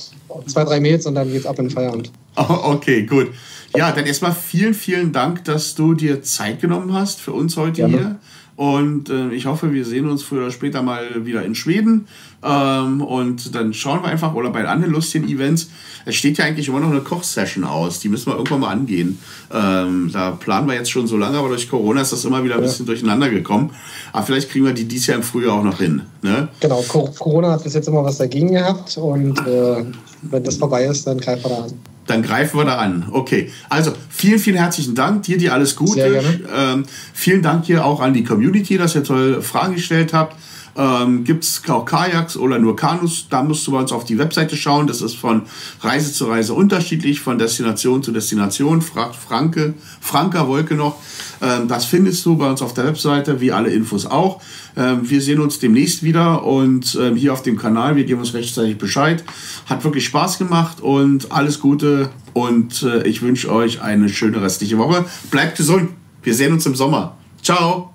zwei, 0.46 0.64
drei 0.64 0.80
Mails 0.80 1.06
und 1.06 1.16
dann 1.16 1.32
geht's 1.32 1.46
ab 1.46 1.58
in 1.60 1.66
den 1.66 1.72
Feierabend. 1.72 2.12
Oh, 2.36 2.60
okay, 2.64 3.04
gut. 3.06 3.32
Ja, 3.76 3.92
dann 3.92 4.06
erstmal 4.06 4.34
vielen, 4.34 4.74
vielen 4.74 5.12
Dank, 5.12 5.44
dass 5.46 5.76
du 5.76 5.94
dir 5.94 6.22
Zeit 6.24 6.62
genommen 6.62 6.94
hast 6.94 7.20
für 7.20 7.34
uns 7.34 7.58
heute 7.58 7.82
Gerne. 7.82 7.98
hier. 7.98 8.20
Und 8.58 9.10
äh, 9.12 9.30
ich 9.30 9.46
hoffe, 9.46 9.72
wir 9.72 9.86
sehen 9.86 10.10
uns 10.10 10.24
früher 10.24 10.42
oder 10.42 10.52
später 10.52 10.82
mal 10.82 11.26
wieder 11.26 11.46
in 11.46 11.54
Schweden. 11.54 12.08
Ähm, 12.44 13.02
und 13.02 13.54
dann 13.54 13.72
schauen 13.74 14.02
wir 14.02 14.10
einfach, 14.10 14.34
oder 14.34 14.50
bei 14.50 14.68
anderen 14.68 14.94
lustigen 14.94 15.28
Events. 15.30 15.70
Es 16.06 16.16
steht 16.16 16.40
ja 16.40 16.46
eigentlich 16.46 16.68
immer 16.68 16.80
noch 16.80 16.90
eine 16.90 17.02
Kochsession 17.02 17.64
aus. 17.64 18.00
Die 18.00 18.10
müssen 18.10 18.32
wir 18.32 18.36
irgendwann 18.36 18.62
mal 18.62 18.72
angehen. 18.72 19.20
Ähm, 19.54 20.10
da 20.12 20.32
planen 20.32 20.68
wir 20.68 20.74
jetzt 20.74 20.90
schon 20.90 21.06
so 21.06 21.18
lange, 21.18 21.38
aber 21.38 21.50
durch 21.50 21.70
Corona 21.70 22.02
ist 22.02 22.12
das 22.14 22.26
immer 22.26 22.44
wieder 22.44 22.56
ein 22.56 22.62
bisschen 22.62 22.88
durcheinander 22.88 23.30
gekommen. 23.30 23.70
Aber 24.12 24.26
vielleicht 24.26 24.50
kriegen 24.50 24.66
wir 24.66 24.74
die 24.74 24.86
dies 24.86 25.06
Jahr 25.06 25.18
im 25.18 25.24
Frühjahr 25.24 25.60
auch 25.60 25.64
noch 25.64 25.78
hin. 25.78 26.02
Ne? 26.24 26.48
Genau, 26.60 26.84
Co- 26.88 27.12
Corona 27.20 27.52
hat 27.52 27.64
bis 27.64 27.76
jetzt 27.76 27.88
immer 27.88 28.04
was 28.04 28.18
dagegen 28.18 28.52
gehabt 28.54 28.98
und 28.98 29.38
äh, 29.46 29.86
wenn 30.24 30.44
das 30.44 30.58
vorbei 30.58 30.86
ist, 30.86 31.06
dann 31.06 31.20
greifen 31.20 31.44
wir 31.44 31.50
da 31.58 31.64
an. 31.64 31.74
Dann 32.08 32.24
greifen 32.24 32.58
wir 32.58 32.66
da 32.66 32.78
an. 32.78 33.06
Okay. 33.12 33.52
Also 33.70 33.94
vielen, 34.10 34.40
vielen 34.40 34.58
herzlichen 34.58 34.96
Dank. 34.96 35.24
Dir 35.24 35.38
dir 35.38 35.54
alles 35.54 35.76
Gute. 35.76 36.24
Ähm, 36.54 36.86
vielen 37.14 37.42
Dank 37.42 37.66
hier 37.66 37.86
auch 37.86 38.00
an 38.00 38.14
die 38.14 38.24
Community, 38.24 38.78
dass 38.78 38.96
ihr 38.96 39.04
tolle 39.04 39.42
Fragen 39.42 39.76
gestellt 39.76 40.14
habt. 40.14 40.36
Ähm, 40.78 41.24
Gibt 41.24 41.44
es 41.44 41.62
auch 41.68 41.86
Kajaks 41.86 42.38
oder 42.38 42.60
nur 42.60 42.76
Kanus? 42.76 43.28
Da 43.30 43.42
musst 43.42 43.66
du 43.66 43.72
bei 43.72 43.80
uns 43.80 43.92
auf 43.92 44.04
die 44.04 44.20
Webseite 44.20 44.56
schauen. 44.56 44.86
Das 44.86 45.02
ist 45.02 45.16
von 45.16 45.44
Reise 45.82 46.14
zu 46.14 46.26
Reise 46.26 46.54
unterschiedlich, 46.54 47.20
von 47.20 47.40
Destination 47.40 48.04
zu 48.04 48.12
Destination. 48.12 48.82
Fragt 48.82 49.16
Franke, 49.16 49.74
Franka 50.00 50.48
Wolke 50.48 50.76
noch. 50.76 50.98
Ähm, 51.42 51.68
das 51.68 51.86
findest 51.86 52.26
du 52.26 52.38
bei 52.38 52.50
uns 52.50 52.62
auf 52.62 52.74
der 52.74 52.86
Webseite, 52.86 53.42
wie 53.42 53.52
alle 53.52 53.70
Infos 53.70 54.06
auch. 54.06 54.42
Ähm, 54.76 55.10
wir 55.10 55.22
sehen 55.22 55.40
uns 55.40 55.58
demnächst 55.58 56.04
wieder 56.04 56.44
und 56.44 56.98
ähm, 57.02 57.16
hier 57.16 57.34
auf 57.34 57.42
dem 57.42 57.58
Kanal. 57.58 57.96
Wir 57.96 58.06
geben 58.06 58.20
uns 58.20 58.36
rechtzeitig 58.36 58.78
Bescheid. 58.78 59.24
Hat 59.66 59.84
wirklich 59.84 60.06
Spaß 60.06 60.38
gemacht 60.38 60.82
und 60.82 61.32
alles 61.32 61.60
Gute. 61.60 62.10
Und 62.34 62.84
äh, 62.84 63.08
ich 63.08 63.24
wünsche 63.24 63.52
euch 63.52 63.82
eine 63.82 64.10
schöne 64.10 64.42
restliche 64.42 64.78
Woche. 64.78 65.06
Bleibt 65.32 65.58
gesund. 65.58 65.90
Wir 66.22 66.36
sehen 66.36 66.54
uns 66.54 66.66
im 66.68 66.76
Sommer. 66.76 67.18
Ciao. 67.42 67.94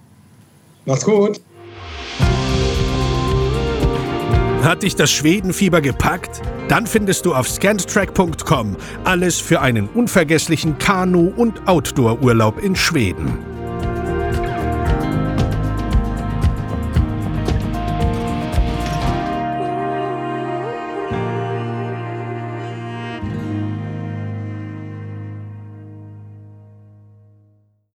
Macht's 0.85 1.05
gut. 1.05 1.41
Hat 4.62 4.84
dich 4.84 4.94
das 4.94 5.10
Schwedenfieber 5.10 5.80
gepackt? 5.80 6.40
Dann 6.68 6.86
findest 6.86 7.26
du 7.26 7.34
auf 7.34 7.48
scantrack.com 7.48 8.76
alles 9.02 9.40
für 9.40 9.60
einen 9.60 9.88
unvergesslichen 9.88 10.78
Kanu- 10.78 11.32
und 11.36 11.66
Outdoor-Urlaub 11.66 12.62
in 12.62 12.76
Schweden. 12.76 13.51